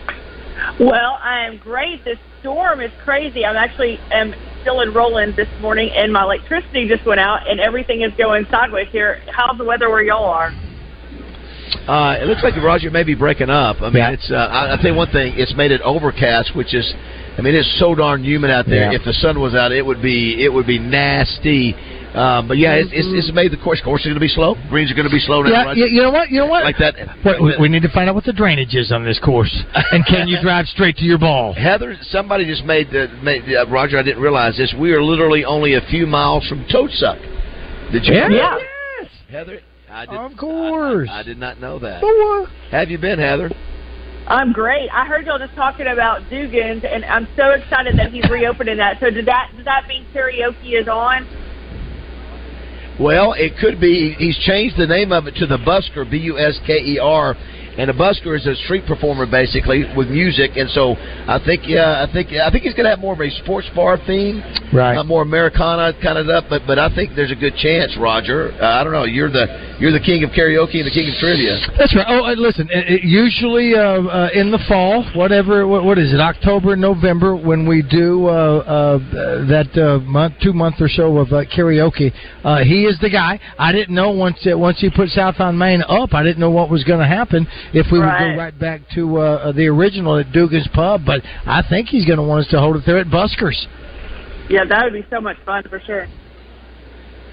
Well, 0.79 1.19
I 1.21 1.45
am 1.45 1.57
great. 1.57 2.05
This 2.05 2.17
storm 2.39 2.79
is 2.79 2.91
crazy. 3.03 3.43
I'm 3.43 3.57
actually 3.57 3.99
am 4.13 4.33
still 4.61 4.79
in 4.79 4.93
Roland 4.93 5.35
this 5.35 5.49
morning, 5.59 5.91
and 5.93 6.13
my 6.13 6.23
electricity 6.23 6.87
just 6.87 7.05
went 7.05 7.19
out, 7.19 7.45
and 7.45 7.59
everything 7.59 8.03
is 8.03 8.13
going 8.17 8.45
sideways 8.49 8.87
here. 8.89 9.21
How's 9.35 9.57
the 9.57 9.65
weather 9.65 9.89
where 9.89 10.01
y'all 10.01 10.23
are? 10.23 10.53
Uh, 11.87 12.17
it 12.21 12.25
looks 12.25 12.43
like 12.43 12.55
Roger 12.57 12.91
may 12.91 13.03
be 13.03 13.15
breaking 13.15 13.49
up. 13.49 13.81
I 13.81 13.89
mean, 13.89 13.97
Yeah. 13.97 14.11
it's. 14.11 14.29
Uh, 14.29 14.35
I, 14.35 14.67
I'll 14.67 14.77
tell 14.77 14.91
you 14.91 14.97
one 14.97 15.11
thing. 15.11 15.33
It's 15.37 15.53
made 15.55 15.71
it 15.71 15.81
overcast, 15.81 16.55
which 16.55 16.73
is. 16.73 16.93
I 17.37 17.41
mean, 17.41 17.55
it's 17.55 17.79
so 17.79 17.95
darn 17.95 18.23
humid 18.23 18.51
out 18.51 18.65
there. 18.65 18.91
Yeah. 18.91 18.99
If 18.99 19.05
the 19.05 19.13
sun 19.13 19.39
was 19.39 19.55
out, 19.55 19.71
it 19.71 19.85
would 19.85 20.01
be 20.01 20.43
it 20.43 20.51
would 20.51 20.67
be 20.67 20.79
nasty. 20.79 21.73
Um, 22.09 22.47
but 22.47 22.57
yeah, 22.57 22.73
it's, 22.73 22.89
it's, 22.91 23.07
it's 23.29 23.31
made 23.35 23.51
the 23.51 23.57
course. 23.57 23.79
Course 23.81 24.01
is 24.01 24.07
going 24.07 24.15
to 24.15 24.19
be 24.19 24.27
slow. 24.27 24.55
Greens 24.69 24.91
are 24.91 24.95
going 24.95 25.07
to 25.07 25.13
be 25.13 25.21
slow 25.21 25.43
now. 25.43 25.49
Yeah, 25.51 25.63
right? 25.65 25.77
you, 25.77 25.85
you 25.85 26.01
know 26.01 26.09
what? 26.09 26.29
You 26.29 26.39
know 26.39 26.47
what? 26.47 26.63
Like 26.63 26.77
that. 26.79 26.95
Wait, 27.23 27.41
we, 27.41 27.55
we 27.61 27.69
need 27.69 27.83
to 27.83 27.91
find 27.93 28.09
out 28.09 28.15
what 28.15 28.23
the 28.25 28.33
drainage 28.33 28.73
is 28.73 28.91
on 28.91 29.05
this 29.05 29.19
course, 29.19 29.55
and 29.91 30.03
can 30.07 30.27
you 30.27 30.37
drive 30.41 30.65
straight 30.67 30.97
to 30.97 31.05
your 31.05 31.19
ball? 31.19 31.53
Heather, 31.53 31.95
somebody 32.09 32.45
just 32.45 32.65
made 32.65 32.89
the 32.89 33.07
made, 33.21 33.43
uh, 33.53 33.67
Roger. 33.67 33.99
I 33.99 34.03
didn't 34.03 34.23
realize 34.23 34.57
this. 34.57 34.73
We 34.77 34.91
are 34.91 35.03
literally 35.03 35.45
only 35.45 35.75
a 35.75 35.81
few 35.89 36.07
miles 36.07 36.47
from 36.47 36.65
Toadsuck. 36.65 37.21
Did 37.91 38.05
you? 38.05 38.15
Yeah. 38.15 38.27
know 38.27 38.35
Yeah. 38.35 38.57
Yes. 39.01 39.11
Heather. 39.29 39.59
I 39.91 40.05
did, 40.05 40.15
Of 40.15 40.37
course. 40.37 41.09
I, 41.11 41.19
I 41.19 41.23
did 41.23 41.37
not 41.37 41.59
know 41.59 41.79
that. 41.79 42.03
Have 42.71 42.89
you 42.89 42.97
been, 42.97 43.19
Heather? 43.19 43.49
I'm 44.27 44.53
great. 44.53 44.89
I 44.93 45.05
heard 45.05 45.25
y'all 45.25 45.39
just 45.39 45.55
talking 45.55 45.87
about 45.87 46.29
Dugan's, 46.29 46.83
and 46.87 47.03
I'm 47.05 47.27
so 47.35 47.49
excited 47.51 47.97
that 47.97 48.11
he's 48.11 48.29
reopening 48.29 48.77
that. 48.77 48.99
So, 48.99 49.09
did 49.09 49.25
that 49.25 49.49
does 49.55 49.65
that 49.65 49.87
mean 49.87 50.05
karaoke 50.13 50.79
is 50.79 50.87
on? 50.87 51.27
Well, 52.99 53.33
it 53.33 53.57
could 53.59 53.79
be. 53.79 54.13
He's 54.19 54.37
changed 54.45 54.77
the 54.77 54.85
name 54.85 55.11
of 55.11 55.25
it 55.25 55.35
to 55.35 55.47
the 55.47 55.57
Busker, 55.57 56.09
B 56.09 56.17
U 56.17 56.37
S 56.37 56.59
K 56.67 56.73
E 56.73 56.99
R, 56.99 57.35
and 57.79 57.89
a 57.89 57.93
busker 57.93 58.35
is 58.35 58.45
a 58.45 58.55
street 58.65 58.85
performer 58.85 59.25
basically 59.25 59.85
with 59.95 60.09
music. 60.09 60.51
And 60.57 60.69
so 60.71 60.95
I 61.27 61.39
think, 61.43 61.63
yeah, 61.65 62.05
I 62.07 62.11
think, 62.11 62.29
I 62.33 62.51
think 62.51 62.63
he's 62.63 62.73
going 62.73 62.83
to 62.83 62.89
have 62.91 62.99
more 62.99 63.13
of 63.13 63.21
a 63.21 63.29
sports 63.41 63.67
bar 63.75 63.97
theme, 64.05 64.43
Right. 64.73 64.97
uh, 64.97 65.03
more 65.03 65.21
Americana 65.23 65.93
kind 66.03 66.17
of 66.19 66.27
up. 66.29 66.45
But 66.49 66.63
but 66.67 66.77
I 66.77 66.93
think 66.93 67.15
there's 67.15 67.31
a 67.31 67.35
good 67.39 67.55
chance, 67.55 67.97
Roger. 67.97 68.51
Uh, 68.61 68.67
I 68.79 68.83
don't 68.83 68.93
know. 68.93 69.05
You're 69.05 69.31
the 69.31 69.77
you're 69.79 69.91
the 69.91 69.99
king 70.03 70.23
of 70.23 70.29
karaoke 70.31 70.77
and 70.77 70.85
the 70.85 70.91
king 70.93 71.07
of 71.09 71.15
trivia. 71.19 71.57
That's 71.77 71.95
right. 71.95 72.05
Oh, 72.07 72.25
uh, 72.25 72.35
listen. 72.35 72.67
It, 72.69 72.99
it 72.99 73.03
usually 73.03 73.73
uh, 73.73 74.03
uh, 74.03 74.29
in 74.33 74.51
the 74.51 74.59
fall, 74.67 75.03
whatever. 75.15 75.65
What, 75.65 75.85
what 75.85 75.97
is 75.97 76.13
it? 76.13 76.19
October, 76.19 76.75
November, 76.75 77.35
when 77.35 77.67
we 77.67 77.81
do 77.81 78.27
uh, 78.27 78.29
uh, 78.29 78.97
that 79.47 79.71
uh, 79.79 79.99
month, 80.05 80.35
two 80.43 80.53
month 80.53 80.75
or 80.79 80.89
so 80.89 81.17
of 81.17 81.31
uh, 81.31 81.45
karaoke. 81.45 82.11
Uh, 82.43 82.63
he 82.63 82.83
is 82.85 82.99
the 82.99 83.09
guy. 83.09 83.39
I 83.57 83.71
didn't 83.71 83.95
know 83.95 84.11
once 84.11 84.45
uh, 84.45 84.57
once 84.57 84.79
he 84.79 84.89
put 84.89 85.09
South 85.09 85.39
on 85.39 85.57
Main 85.57 85.81
up. 85.87 86.13
I 86.13 86.21
didn't 86.23 86.39
know 86.39 86.51
what 86.51 86.69
was 86.69 86.83
going 86.83 86.99
to 86.99 87.07
happen 87.07 87.47
if 87.73 87.87
we 87.91 87.99
would 87.99 88.05
go 88.05 88.35
right 88.35 88.57
back 88.57 88.81
to 88.95 89.17
uh, 89.17 89.21
uh, 89.21 89.51
the 89.51 89.67
original 89.67 90.17
at 90.17 90.31
Dugan's 90.31 90.67
Pub. 90.73 91.01
But 91.05 91.21
I 91.45 91.63
think 91.67 91.89
he's 91.89 92.05
going 92.05 92.17
to 92.17 92.23
want 92.23 92.45
us 92.45 92.51
to 92.51 92.59
hold 92.59 92.77
it 92.77 92.83
there 92.85 92.97
at 92.97 93.07
Buskers. 93.07 93.57
Yeah, 94.49 94.65
that 94.65 94.83
would 94.83 94.93
be 94.93 95.05
so 95.09 95.21
much 95.21 95.37
fun 95.45 95.63
for 95.69 95.79
sure. 95.85 96.07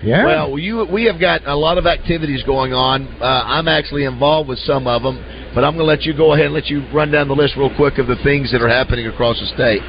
Yeah. 0.03 0.25
Well, 0.25 0.59
you 0.59 0.87
we 0.93 1.05
have 1.05 1.19
got 1.19 1.47
a 1.47 1.57
lot 1.57 1.79
of 1.79 1.87
activities 1.87 2.43
going 2.43 2.75
on. 2.75 3.09
Uh, 3.21 3.43
I'm 3.47 3.67
actually 3.67 4.05
involved 4.05 4.49
with 4.49 4.59
some 4.61 4.87
of 4.87 5.03
them, 5.03 5.17
but 5.55 5.65
I'm 5.65 5.73
going 5.73 5.85
to 5.87 5.91
let 5.91 6.03
you 6.03 6.15
go 6.15 6.35
ahead 6.35 6.47
and 6.47 6.55
let 6.55 6.67
you 6.67 6.87
run 6.93 7.11
down 7.11 7.29
the 7.29 7.35
list 7.35 7.57
real 7.57 7.75
quick 7.75 7.99
of 7.99 8.07
the 8.07 8.17
things 8.23 8.53
that 8.53 8.61
are 8.61 8.69
happening 8.69 9.07
across 9.07 9.41
the 9.41 9.47
state. 9.47 9.81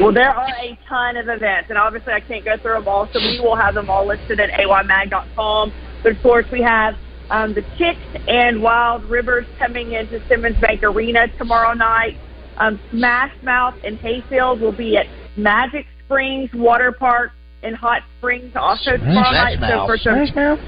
Well, 0.00 0.12
there 0.12 0.30
are 0.30 0.48
a 0.48 0.78
ton 0.88 1.16
of 1.16 1.28
events, 1.28 1.68
and 1.68 1.78
obviously 1.78 2.12
I 2.12 2.20
can't 2.20 2.44
go 2.44 2.56
through 2.58 2.74
them 2.74 2.88
all, 2.88 3.08
so 3.12 3.18
we 3.18 3.40
will 3.40 3.56
have 3.56 3.74
them 3.74 3.88
all 3.88 4.06
listed 4.06 4.40
at 4.40 4.50
aymag.com. 4.50 5.72
But 6.02 6.12
of 6.12 6.22
course, 6.22 6.46
we 6.52 6.62
have 6.62 6.94
um, 7.30 7.54
the 7.54 7.62
Chicks 7.78 8.24
and 8.28 8.62
Wild 8.62 9.04
Rivers 9.04 9.46
coming 9.58 9.92
into 9.92 10.26
Simmons 10.28 10.56
Bank 10.60 10.82
Arena 10.82 11.26
tomorrow 11.38 11.74
night. 11.74 12.16
Um, 12.58 12.80
Smash 12.90 13.34
Mouth 13.42 13.74
and 13.84 13.98
Hayfield 13.98 14.60
will 14.60 14.76
be 14.76 14.96
at 14.96 15.06
Magic 15.36 15.86
Springs 16.04 16.50
Water 16.54 16.92
Park 16.92 17.32
in 17.62 17.74
Hot 17.74 18.02
Springs 18.18 18.52
also 18.54 18.96
tomorrow 18.96 19.32
night. 19.32 19.58
So 19.60 19.86
for 19.86 19.98
some, 19.98 20.26
Smash 20.26 20.34
Mouth? 20.34 20.60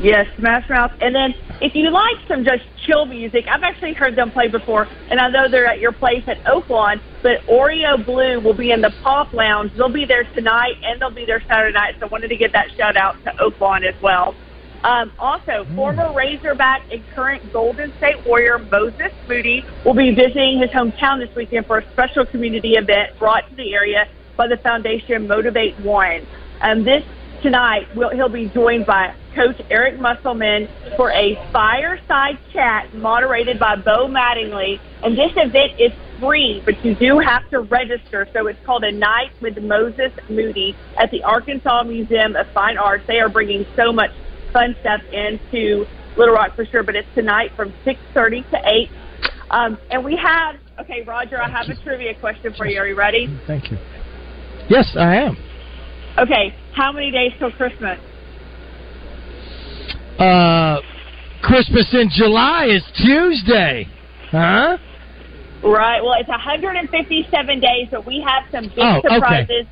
Yes, 0.00 0.26
Smash 0.38 0.68
Mouth. 0.68 0.92
And 1.00 1.14
then 1.14 1.34
if 1.60 1.74
you 1.74 1.90
like 1.90 2.16
some 2.28 2.44
just 2.44 2.62
chill 2.86 3.06
music, 3.06 3.46
I've 3.50 3.62
actually 3.62 3.92
heard 3.92 4.16
them 4.16 4.30
play 4.30 4.48
before, 4.48 4.86
and 5.10 5.20
I 5.20 5.28
know 5.28 5.48
they're 5.50 5.66
at 5.66 5.78
your 5.78 5.92
place 5.92 6.22
at 6.26 6.42
Oaklawn, 6.44 7.00
but 7.22 7.40
Oreo 7.50 8.04
Blue 8.04 8.40
will 8.40 8.56
be 8.56 8.70
in 8.70 8.80
the 8.80 8.92
Pop 9.02 9.32
Lounge. 9.32 9.72
They'll 9.76 9.92
be 9.92 10.06
there 10.06 10.24
tonight, 10.34 10.74
and 10.82 11.00
they'll 11.00 11.10
be 11.10 11.26
there 11.26 11.42
Saturday 11.46 11.74
night, 11.74 11.96
so 11.98 12.06
I 12.06 12.08
wanted 12.08 12.28
to 12.28 12.36
get 12.36 12.52
that 12.52 12.68
shout 12.76 12.96
out 12.96 13.16
to 13.24 13.30
Oaklawn 13.32 13.86
as 13.86 14.00
well. 14.02 14.34
Um, 14.82 15.12
also, 15.18 15.66
former 15.74 16.12
Razorback 16.14 16.82
and 16.90 17.06
current 17.10 17.52
Golden 17.52 17.92
State 17.98 18.24
Warrior 18.26 18.58
Moses 18.58 19.12
Moody 19.28 19.64
will 19.84 19.94
be 19.94 20.14
visiting 20.14 20.58
his 20.58 20.70
hometown 20.70 21.18
this 21.18 21.34
weekend 21.36 21.66
for 21.66 21.78
a 21.78 21.92
special 21.92 22.24
community 22.24 22.74
event 22.74 23.18
brought 23.18 23.48
to 23.50 23.54
the 23.56 23.74
area 23.74 24.08
by 24.36 24.46
the 24.46 24.56
foundation 24.56 25.26
Motivate 25.26 25.78
One. 25.80 26.26
Um, 26.62 26.84
this 26.84 27.04
tonight, 27.42 27.88
we'll, 27.94 28.10
he'll 28.10 28.30
be 28.30 28.48
joined 28.48 28.86
by 28.86 29.14
Coach 29.34 29.60
Eric 29.70 30.00
Musselman 30.00 30.68
for 30.96 31.10
a 31.12 31.36
fireside 31.52 32.38
chat 32.52 32.92
moderated 32.94 33.58
by 33.58 33.76
Bo 33.76 34.08
Mattingly. 34.08 34.80
And 35.02 35.16
this 35.16 35.32
event 35.36 35.78
is 35.78 35.92
free, 36.18 36.62
but 36.64 36.82
you 36.84 36.94
do 36.94 37.18
have 37.18 37.48
to 37.50 37.60
register. 37.60 38.26
So 38.32 38.46
it's 38.46 38.58
called 38.64 38.84
A 38.84 38.92
Night 38.92 39.30
with 39.40 39.58
Moses 39.62 40.12
Moody 40.28 40.74
at 40.98 41.10
the 41.10 41.22
Arkansas 41.22 41.82
Museum 41.84 42.34
of 42.34 42.46
Fine 42.48 42.78
Arts. 42.78 43.04
They 43.06 43.20
are 43.20 43.28
bringing 43.28 43.66
so 43.76 43.92
much 43.92 44.10
fun 44.52 44.76
stuff 44.80 45.00
into 45.12 45.86
Little 46.16 46.34
Rock 46.34 46.56
for 46.56 46.64
sure, 46.66 46.82
but 46.82 46.96
it's 46.96 47.08
tonight 47.14 47.50
from 47.56 47.72
6.30 47.86 48.50
to 48.50 48.58
8. 48.64 48.90
Um, 49.50 49.78
and 49.90 50.04
we 50.04 50.16
have, 50.16 50.56
okay, 50.80 51.02
Roger, 51.02 51.40
I 51.40 51.48
have 51.48 51.68
a 51.68 51.82
trivia 51.82 52.14
question 52.14 52.54
for 52.56 52.66
you. 52.66 52.78
Are 52.78 52.86
you 52.86 52.96
ready? 52.96 53.26
Thank 53.46 53.70
you. 53.70 53.78
Yes, 54.68 54.94
I 54.96 55.16
am. 55.16 55.36
Okay, 56.18 56.54
how 56.74 56.92
many 56.92 57.10
days 57.10 57.32
till 57.38 57.50
Christmas? 57.52 57.98
Uh, 60.18 60.80
Christmas 61.42 61.92
in 61.94 62.10
July 62.10 62.66
is 62.66 62.84
Tuesday. 62.96 63.88
Huh? 64.30 64.78
Right. 65.64 66.02
Well, 66.02 66.14
it's 66.18 66.28
157 66.28 67.60
days, 67.60 67.88
but 67.90 68.06
we 68.06 68.24
have 68.26 68.44
some 68.50 68.68
big 68.68 68.78
Oh, 68.78 69.00
okay. 69.10 69.66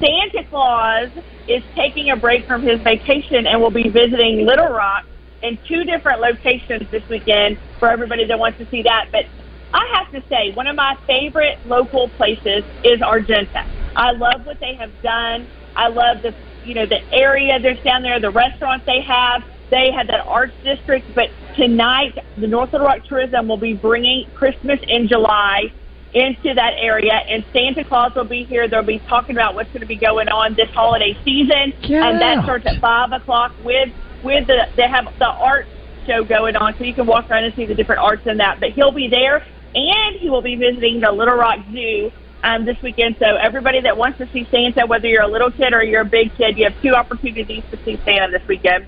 Santa 0.00 0.44
Claus 0.48 1.10
is 1.48 1.62
taking 1.74 2.10
a 2.10 2.16
break 2.16 2.46
from 2.46 2.62
his 2.62 2.80
vacation 2.80 3.46
and 3.46 3.60
will 3.60 3.70
be 3.70 3.88
visiting 3.88 4.46
Little 4.46 4.68
Rock 4.68 5.04
in 5.42 5.58
two 5.66 5.84
different 5.84 6.20
locations 6.20 6.88
this 6.90 7.02
weekend 7.08 7.58
for 7.78 7.90
everybody 7.90 8.24
that 8.26 8.38
wants 8.38 8.58
to 8.58 8.68
see 8.70 8.82
that. 8.82 9.08
But 9.10 9.24
I 9.72 9.86
have 9.94 10.10
to 10.12 10.26
say, 10.28 10.52
one 10.54 10.66
of 10.66 10.76
my 10.76 10.96
favorite 11.06 11.58
local 11.66 12.08
places 12.10 12.64
is 12.84 13.02
Argenta. 13.02 13.66
I 13.96 14.12
love 14.12 14.46
what 14.46 14.60
they 14.60 14.74
have 14.74 14.92
done. 15.02 15.48
I 15.74 15.88
love 15.88 16.22
the 16.22 16.34
you 16.64 16.74
know 16.74 16.86
the 16.86 17.00
area 17.12 17.58
that's 17.60 17.82
down 17.82 18.02
there, 18.02 18.20
the 18.20 18.30
restaurants 18.30 18.84
they 18.86 19.00
have. 19.00 19.42
They 19.70 19.90
have 19.92 20.06
that 20.06 20.20
arts 20.26 20.54
district, 20.64 21.14
but 21.14 21.28
tonight 21.56 22.18
the 22.36 22.46
North 22.46 22.72
Little 22.72 22.86
Rock 22.86 23.04
Tourism 23.06 23.48
will 23.48 23.58
be 23.58 23.74
bringing 23.74 24.26
Christmas 24.34 24.80
in 24.88 25.08
July 25.08 25.72
into 26.14 26.54
that 26.54 26.72
area, 26.80 27.12
and 27.28 27.44
Santa 27.52 27.84
Claus 27.84 28.12
will 28.14 28.24
be 28.24 28.44
here. 28.44 28.68
They'll 28.68 28.82
be 28.82 28.98
talking 29.08 29.36
about 29.36 29.54
what's 29.54 29.68
going 29.72 29.80
to 29.82 29.86
be 29.86 29.96
going 29.96 30.28
on 30.28 30.54
this 30.54 30.68
holiday 30.70 31.16
season, 31.24 31.72
Get 31.82 32.02
and 32.02 32.20
that 32.20 32.38
out. 32.38 32.44
starts 32.44 32.66
at 32.66 32.80
five 32.80 33.12
o'clock 33.12 33.52
with 33.64 33.90
with 34.22 34.46
the 34.46 34.66
they 34.76 34.88
have 34.88 35.06
the 35.18 35.26
art 35.28 35.66
show 36.06 36.24
going 36.24 36.56
on, 36.56 36.74
so 36.78 36.84
you 36.84 36.94
can 36.94 37.06
walk 37.06 37.30
around 37.30 37.44
and 37.44 37.54
see 37.54 37.66
the 37.66 37.74
different 37.74 38.00
arts 38.00 38.22
in 38.26 38.38
that. 38.38 38.58
But 38.60 38.70
he'll 38.70 38.92
be 38.92 39.08
there, 39.08 39.44
and 39.74 40.16
he 40.18 40.30
will 40.30 40.42
be 40.42 40.56
visiting 40.56 41.00
the 41.00 41.12
Little 41.12 41.34
Rock 41.36 41.58
Zoo 41.72 42.10
um, 42.42 42.64
this 42.64 42.76
weekend. 42.82 43.16
So 43.18 43.36
everybody 43.36 43.80
that 43.82 43.96
wants 43.96 44.16
to 44.18 44.28
see 44.32 44.46
Santa, 44.50 44.86
whether 44.86 45.06
you're 45.08 45.22
a 45.22 45.28
little 45.30 45.50
kid 45.50 45.74
or 45.74 45.82
you're 45.84 46.02
a 46.02 46.06
big 46.06 46.34
kid, 46.36 46.56
you 46.56 46.64
have 46.64 46.80
two 46.82 46.94
opportunities 46.94 47.62
to 47.70 47.78
see 47.84 48.00
Santa 48.04 48.30
this 48.32 48.46
weekend. 48.48 48.86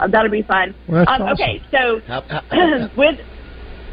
Um, 0.00 0.10
that'll 0.10 0.30
be 0.30 0.42
fun. 0.42 0.74
Well, 0.88 1.04
um, 1.06 1.22
awesome. 1.22 1.28
Okay, 1.34 1.62
so 1.70 2.00
How- 2.06 2.22
how- 2.50 2.90
with 2.96 3.20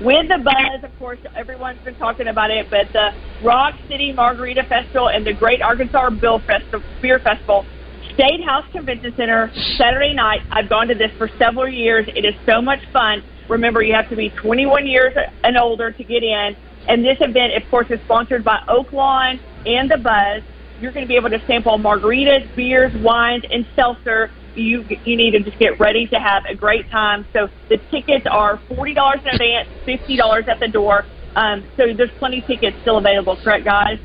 with 0.01 0.27
the 0.29 0.37
buzz, 0.37 0.83
of 0.83 0.97
course, 0.97 1.19
everyone's 1.35 1.83
been 1.83 1.95
talking 1.95 2.27
about 2.27 2.51
it, 2.51 2.69
but 2.69 2.91
the 2.93 3.11
Rock 3.43 3.75
City 3.87 4.13
Margarita 4.13 4.63
Festival 4.63 5.09
and 5.09 5.25
the 5.25 5.33
Great 5.33 5.61
Arkansas 5.61 6.09
Bill 6.11 6.39
Festival, 6.39 6.81
Beer 7.01 7.19
Festival, 7.19 7.65
State 8.13 8.43
House 8.43 8.65
Convention 8.71 9.13
Center, 9.15 9.51
Saturday 9.77 10.13
night. 10.13 10.41
I've 10.51 10.69
gone 10.69 10.87
to 10.87 10.95
this 10.95 11.11
for 11.17 11.29
several 11.37 11.67
years. 11.67 12.07
It 12.15 12.25
is 12.25 12.33
so 12.45 12.61
much 12.61 12.79
fun. 12.91 13.23
Remember, 13.49 13.81
you 13.81 13.93
have 13.93 14.09
to 14.09 14.15
be 14.15 14.29
21 14.29 14.85
years 14.87 15.13
and 15.43 15.57
older 15.57 15.91
to 15.91 16.03
get 16.03 16.23
in. 16.23 16.55
And 16.87 17.03
this 17.03 17.17
event, 17.19 17.53
of 17.61 17.69
course, 17.69 17.87
is 17.89 17.99
sponsored 18.05 18.43
by 18.43 18.59
Oaklawn 18.67 19.39
and 19.65 19.91
the 19.91 19.97
Buzz. 19.97 20.43
You're 20.81 20.91
going 20.91 21.05
to 21.05 21.07
be 21.07 21.17
able 21.17 21.29
to 21.29 21.45
sample 21.45 21.77
margaritas, 21.77 22.55
beers, 22.55 22.93
wines, 23.01 23.43
and 23.51 23.65
seltzer. 23.75 24.31
You 24.55 24.83
you 25.05 25.15
need 25.15 25.31
to 25.31 25.39
just 25.41 25.57
get 25.59 25.79
ready 25.79 26.07
to 26.07 26.19
have 26.19 26.43
a 26.49 26.55
great 26.55 26.89
time. 26.89 27.25
So 27.33 27.47
the 27.69 27.77
tickets 27.91 28.25
are 28.29 28.59
forty 28.67 28.93
dollars 28.93 29.19
in 29.23 29.29
advance, 29.29 29.67
fifty 29.85 30.17
dollars 30.17 30.45
at 30.47 30.59
the 30.59 30.67
door. 30.67 31.05
Um, 31.35 31.63
so 31.77 31.83
there's 31.95 32.09
plenty 32.19 32.39
of 32.41 32.47
tickets 32.47 32.75
still 32.81 32.97
available, 32.97 33.37
correct, 33.43 33.63
guys? 33.63 33.99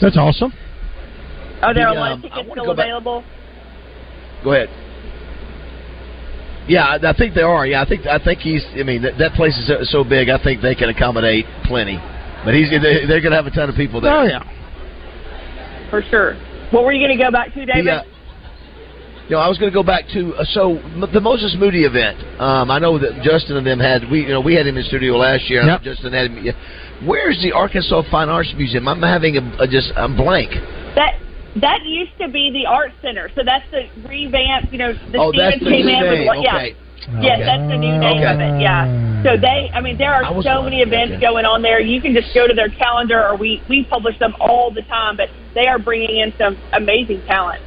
That's 0.00 0.16
awesome. 0.16 0.52
Are 1.62 1.72
there 1.72 1.86
The, 1.86 1.92
a 1.92 1.94
lot 2.00 2.12
um, 2.12 2.18
of 2.18 2.22
tickets 2.22 2.48
wanna 2.48 2.52
still 2.52 2.64
go 2.66 2.74
back- 2.74 2.86
available? 2.86 3.24
Go 4.42 4.52
ahead. 4.52 4.68
Yeah, 6.68 6.84
I 6.84 7.10
I 7.10 7.12
think 7.16 7.34
they 7.34 7.42
are. 7.42 7.66
Yeah, 7.66 7.82
I 7.82 7.88
think 7.88 8.06
I 8.06 8.18
think 8.18 8.40
he's. 8.40 8.64
I 8.78 8.82
mean, 8.82 9.02
that, 9.02 9.18
that 9.18 9.32
place 9.34 9.56
is 9.58 9.66
so- 9.68 9.82
so 9.82 10.04
big. 10.04 10.28
I 10.28 10.42
think 10.42 10.60
they 10.62 10.74
can 10.74 10.88
accommodate 10.88 11.46
plenty. 11.64 11.98
But 12.44 12.54
he's 12.54 12.70
they- 12.70 13.06
they're 13.06 13.20
going 13.20 13.30
to 13.30 13.36
have 13.36 13.46
a 13.46 13.50
ton 13.50 13.68
of 13.68 13.76
people 13.76 14.00
there. 14.00 14.12
Oh 14.16 14.22
yeah. 14.24 14.42
For 15.90 16.02
sure. 16.02 16.34
What 16.72 16.84
were 16.84 16.92
you 16.92 17.06
going 17.06 17.16
to 17.16 17.22
go 17.22 17.30
back 17.30 17.52
to, 17.54 17.66
David? 17.66 17.86
The, 17.86 17.92
uh, 17.92 18.02
you 19.28 19.36
know, 19.36 19.38
I 19.38 19.48
was 19.48 19.58
going 19.58 19.70
to 19.70 19.74
go 19.74 19.82
back 19.84 20.04
to 20.14 20.34
uh, 20.34 20.44
so 20.50 20.78
m- 20.78 21.04
the 21.12 21.20
Moses 21.20 21.54
Moody 21.58 21.84
event. 21.84 22.18
Um, 22.40 22.70
I 22.70 22.78
know 22.78 22.98
that 22.98 23.22
Justin 23.22 23.56
and 23.56 23.66
them 23.66 23.78
had 23.78 24.10
we 24.10 24.22
you 24.22 24.28
know 24.28 24.40
we 24.40 24.54
had 24.54 24.66
him 24.66 24.76
in 24.76 24.84
studio 24.84 25.16
last 25.16 25.48
year. 25.48 25.62
Yep. 25.62 25.82
Justin 25.82 26.12
had 26.12 26.30
him. 26.30 26.44
yeah. 26.44 26.52
Where's 27.06 27.40
the 27.42 27.52
Arkansas 27.52 28.02
Fine 28.10 28.28
Arts 28.28 28.52
Museum? 28.56 28.88
I'm 28.88 29.00
having 29.00 29.36
a, 29.36 29.62
a 29.62 29.68
just 29.68 29.92
I'm 29.96 30.16
blank. 30.16 30.50
That 30.96 31.20
that 31.60 31.84
used 31.84 32.16
to 32.18 32.28
be 32.28 32.50
the 32.50 32.66
art 32.66 32.92
center. 33.00 33.30
So 33.34 33.42
that's 33.44 33.64
the 33.70 33.86
revamp. 34.08 34.72
You 34.72 34.78
know, 34.78 34.92
the 35.12 35.18
oh, 35.18 35.30
Stevens 35.30 35.36
that's 35.36 35.64
the 35.64 35.70
came 35.70 35.86
new 35.86 35.94
in 35.94 36.02
with 36.02 36.18
name. 36.18 36.26
what- 36.26 36.42
yeah. 36.42 36.56
Okay. 36.56 36.76
Yes, 37.20 37.40
that's 37.44 37.66
the 37.66 37.76
new 37.76 37.98
name 37.98 38.22
of 38.22 38.38
it. 38.38 38.62
Yeah. 38.62 39.22
So 39.24 39.36
they, 39.36 39.70
I 39.74 39.80
mean, 39.80 39.98
there 39.98 40.14
are 40.14 40.22
so 40.42 40.62
many 40.62 40.82
events 40.82 41.14
okay. 41.14 41.20
going 41.20 41.44
on 41.44 41.60
there. 41.60 41.80
You 41.80 42.00
can 42.00 42.14
just 42.14 42.32
go 42.32 42.46
to 42.46 42.54
their 42.54 42.68
calendar, 42.68 43.26
or 43.26 43.36
we 43.36 43.60
we 43.68 43.84
publish 43.90 44.16
them 44.20 44.34
all 44.38 44.70
the 44.70 44.82
time. 44.82 45.16
But 45.16 45.28
they 45.54 45.66
are 45.66 45.78
bringing 45.78 46.18
in 46.18 46.32
some 46.38 46.56
amazing 46.72 47.22
talent. 47.26 47.62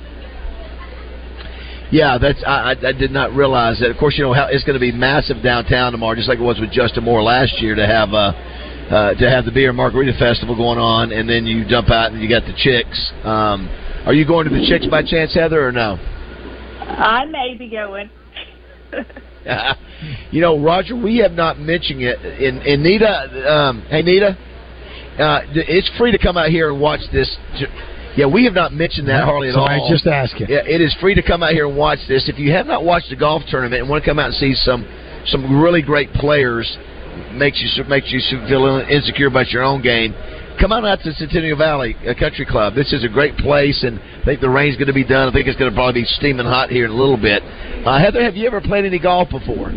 Yeah, 1.91 2.17
that's 2.17 2.43
I, 2.45 2.71
I, 2.71 2.91
did 2.91 3.11
not 3.11 3.33
realize 3.33 3.79
that. 3.79 3.91
Of 3.91 3.97
course, 3.97 4.17
you 4.17 4.23
know 4.23 4.33
how 4.33 4.47
it's 4.49 4.63
going 4.63 4.73
to 4.73 4.79
be 4.79 4.91
massive 4.91 5.43
downtown 5.43 5.91
tomorrow, 5.91 6.15
just 6.15 6.27
like 6.27 6.39
it 6.39 6.43
was 6.43 6.59
with 6.59 6.71
Justin 6.71 7.03
Moore 7.03 7.21
last 7.21 7.61
year 7.61 7.75
to 7.75 7.85
have 7.85 8.09
uh, 8.09 8.33
uh, 8.89 9.13
to 9.13 9.29
have 9.29 9.45
the 9.45 9.51
beer 9.51 9.69
and 9.69 9.77
margarita 9.77 10.13
festival 10.17 10.55
going 10.55 10.79
on, 10.79 11.11
and 11.11 11.29
then 11.29 11.45
you 11.45 11.63
jump 11.65 11.89
out 11.89 12.11
and 12.11 12.21
you 12.21 12.29
got 12.29 12.43
the 12.45 12.53
chicks. 12.57 13.11
Um, 13.23 13.69
are 14.05 14.13
you 14.13 14.25
going 14.25 14.49
to 14.49 14.53
the 14.53 14.65
chicks 14.67 14.87
by 14.87 15.03
chance, 15.03 15.33
Heather, 15.33 15.65
or 15.65 15.71
no? 15.71 15.97
I 16.81 17.25
may 17.25 17.55
be 17.57 17.69
going. 17.69 18.09
you 20.31 20.41
know, 20.41 20.59
Roger, 20.59 20.95
we 20.95 21.17
have 21.17 21.31
not 21.31 21.59
mentioned 21.59 22.01
it. 22.01 22.19
And, 22.19 22.61
and 22.61 22.83
Nita, 22.83 23.51
um, 23.51 23.85
hey 23.89 24.01
Nita, 24.01 24.37
uh, 25.19 25.41
it's 25.53 25.89
free 25.97 26.11
to 26.11 26.17
come 26.17 26.37
out 26.37 26.49
here 26.49 26.71
and 26.71 26.79
watch 26.79 27.01
this. 27.11 27.29
Yeah, 28.15 28.27
we 28.27 28.45
have 28.45 28.53
not 28.53 28.71
mentioned 28.71 29.07
that 29.09 29.23
hardly 29.25 29.49
at 29.49 29.55
all. 29.55 29.67
I 29.67 29.79
just 29.89 30.07
ask 30.07 30.39
you. 30.39 30.45
Yeah, 30.47 30.63
it 30.65 30.79
is 30.79 30.95
free 31.01 31.15
to 31.15 31.21
come 31.21 31.43
out 31.43 31.51
here 31.51 31.67
and 31.67 31.75
watch 31.75 31.99
this. 32.07 32.29
If 32.29 32.39
you 32.39 32.51
have 32.51 32.65
not 32.65 32.83
watched 32.83 33.09
the 33.09 33.15
golf 33.15 33.43
tournament 33.49 33.81
and 33.81 33.89
want 33.89 34.03
to 34.03 34.09
come 34.09 34.19
out 34.19 34.27
and 34.27 34.35
see 34.35 34.53
some 34.55 34.87
some 35.25 35.61
really 35.61 35.81
great 35.81 36.13
players, 36.13 36.77
makes 37.33 37.61
you 37.61 37.83
makes 37.85 38.11
you 38.11 38.19
feel 38.47 38.65
insecure 38.89 39.27
about 39.27 39.49
your 39.49 39.63
own 39.63 39.81
game. 39.81 40.13
Come 40.59 40.71
on 40.71 40.85
out 40.85 40.99
to 41.01 41.11
Centennial 41.13 41.57
Valley 41.57 41.95
uh, 42.07 42.13
Country 42.17 42.45
Club. 42.45 42.75
This 42.75 42.93
is 42.93 43.03
a 43.03 43.09
great 43.09 43.35
place, 43.37 43.83
and 43.83 43.99
I 43.99 44.23
think 44.23 44.39
the 44.39 44.49
rain's 44.49 44.77
going 44.77 44.87
to 44.87 44.93
be 44.93 45.03
done. 45.03 45.27
I 45.27 45.33
think 45.33 45.47
it's 45.47 45.59
going 45.59 45.69
to 45.69 45.75
probably 45.75 46.01
be 46.01 46.07
steaming 46.07 46.45
hot 46.45 46.69
here 46.69 46.85
in 46.85 46.91
a 46.91 46.95
little 46.95 47.17
bit. 47.17 47.43
Uh, 47.43 47.99
Heather, 47.99 48.23
have 48.23 48.35
you 48.35 48.47
ever 48.47 48.61
played 48.61 48.85
any 48.85 48.99
golf 48.99 49.29
before? 49.29 49.73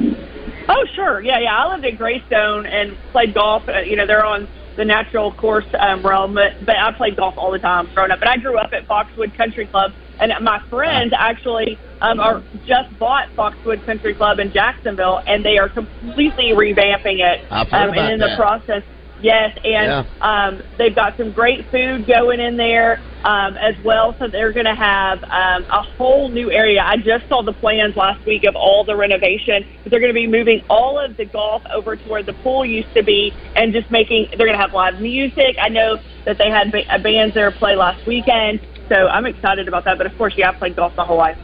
Oh, 0.68 0.85
sure. 0.95 1.21
Yeah, 1.21 1.40
yeah. 1.40 1.57
I 1.57 1.73
lived 1.73 1.85
in 1.85 1.97
Greystone 1.97 2.66
and 2.66 2.97
played 3.11 3.35
golf. 3.35 3.64
Uh, 3.66 3.80
you 3.80 3.97
know, 3.97 4.07
they're 4.07 4.25
on 4.25 4.47
the 4.78 4.85
natural 4.85 5.32
course 5.32 5.66
um, 5.78 6.06
realm, 6.06 6.35
but, 6.35 6.64
but 6.64 6.76
I 6.76 6.92
played 6.92 7.16
golf 7.16 7.35
all 7.37 7.50
the 7.50 7.58
time 7.58 7.90
growing 7.94 8.12
up. 8.12 8.20
But 8.20 8.28
I 8.28 8.37
grew 8.37 8.56
up 8.56 8.73
at 8.73 8.87
Foxwood 8.87 9.37
Country 9.37 9.66
Club, 9.66 9.90
and 10.20 10.32
my 10.40 10.61
friends 10.70 11.12
actually 11.18 11.76
um, 12.00 12.20
are 12.20 12.44
just 12.64 12.97
bought 12.97 13.26
Foxwood 13.35 13.85
Country 13.85 14.14
Club 14.14 14.38
in 14.38 14.52
Jacksonville, 14.52 15.20
and 15.26 15.44
they 15.44 15.58
are 15.58 15.68
completely 15.68 16.52
revamping 16.54 17.18
it. 17.18 17.44
I've 17.50 17.68
heard 17.68 17.88
um, 17.88 17.90
about 17.90 17.99
and 17.99 18.12
in 18.14 18.18
that. 18.20 18.30
the 18.30 18.37
process, 18.37 18.82
yes, 19.20 19.50
and 19.64 19.87
um, 20.20 20.62
they've 20.78 20.94
got 20.94 21.16
some 21.16 21.32
great 21.32 21.70
food 21.70 22.06
going 22.06 22.40
in 22.40 22.56
there. 22.56 23.02
um, 23.25 23.56
as 23.58 23.75
well. 23.82 24.14
So 24.20 24.28
they're 24.30 24.52
going 24.52 24.66
to 24.66 24.76
have 24.76 25.18
um, 25.25 25.66
a 25.70 25.82
whole 25.98 26.30
new 26.30 26.52
area. 26.52 26.80
I 26.87 26.96
just 26.98 27.28
saw 27.28 27.42
the 27.42 27.52
plans 27.52 27.96
last 27.96 28.25
week 28.25 28.44
of 28.44 28.54
all 28.54 28.84
the 28.84 28.94
renovation. 28.96 29.64
But 29.82 29.90
they're 29.90 30.00
going 30.00 30.12
to 30.12 30.14
be 30.14 30.28
moving 30.28 30.62
all 30.70 31.04
of 31.04 31.16
the 31.16 31.25
golf 31.26 31.62
over 31.75 31.96
to 31.96 32.08
where 32.08 32.22
the 32.22 32.32
pool 32.32 32.64
used 32.64 32.94
to 32.96 33.02
be, 33.02 33.34
and 33.56 33.72
just 33.72 33.90
making. 33.90 34.28
They're 34.37 34.46
going 34.46 34.56
to 34.56 34.62
have 34.62 34.72
live 34.72 35.00
music. 35.00 35.56
I 35.60 35.68
know 35.68 35.98
that 36.26 36.38
they 36.38 36.48
had 36.48 36.70
ba- 36.70 36.98
bands 37.02 37.34
there 37.34 37.50
play 37.50 37.75
last 37.75 38.06
weekend, 38.06 38.60
so 38.88 39.08
I'm 39.08 39.26
excited 39.26 39.66
about 39.66 39.84
that. 39.87 39.98
But 39.98 40.06
of 40.06 40.16
course, 40.16 40.34
yeah, 40.37 40.50
I've 40.50 40.58
played 40.58 40.76
golf 40.76 40.92
my 40.96 41.04
whole 41.04 41.18
life. 41.18 41.37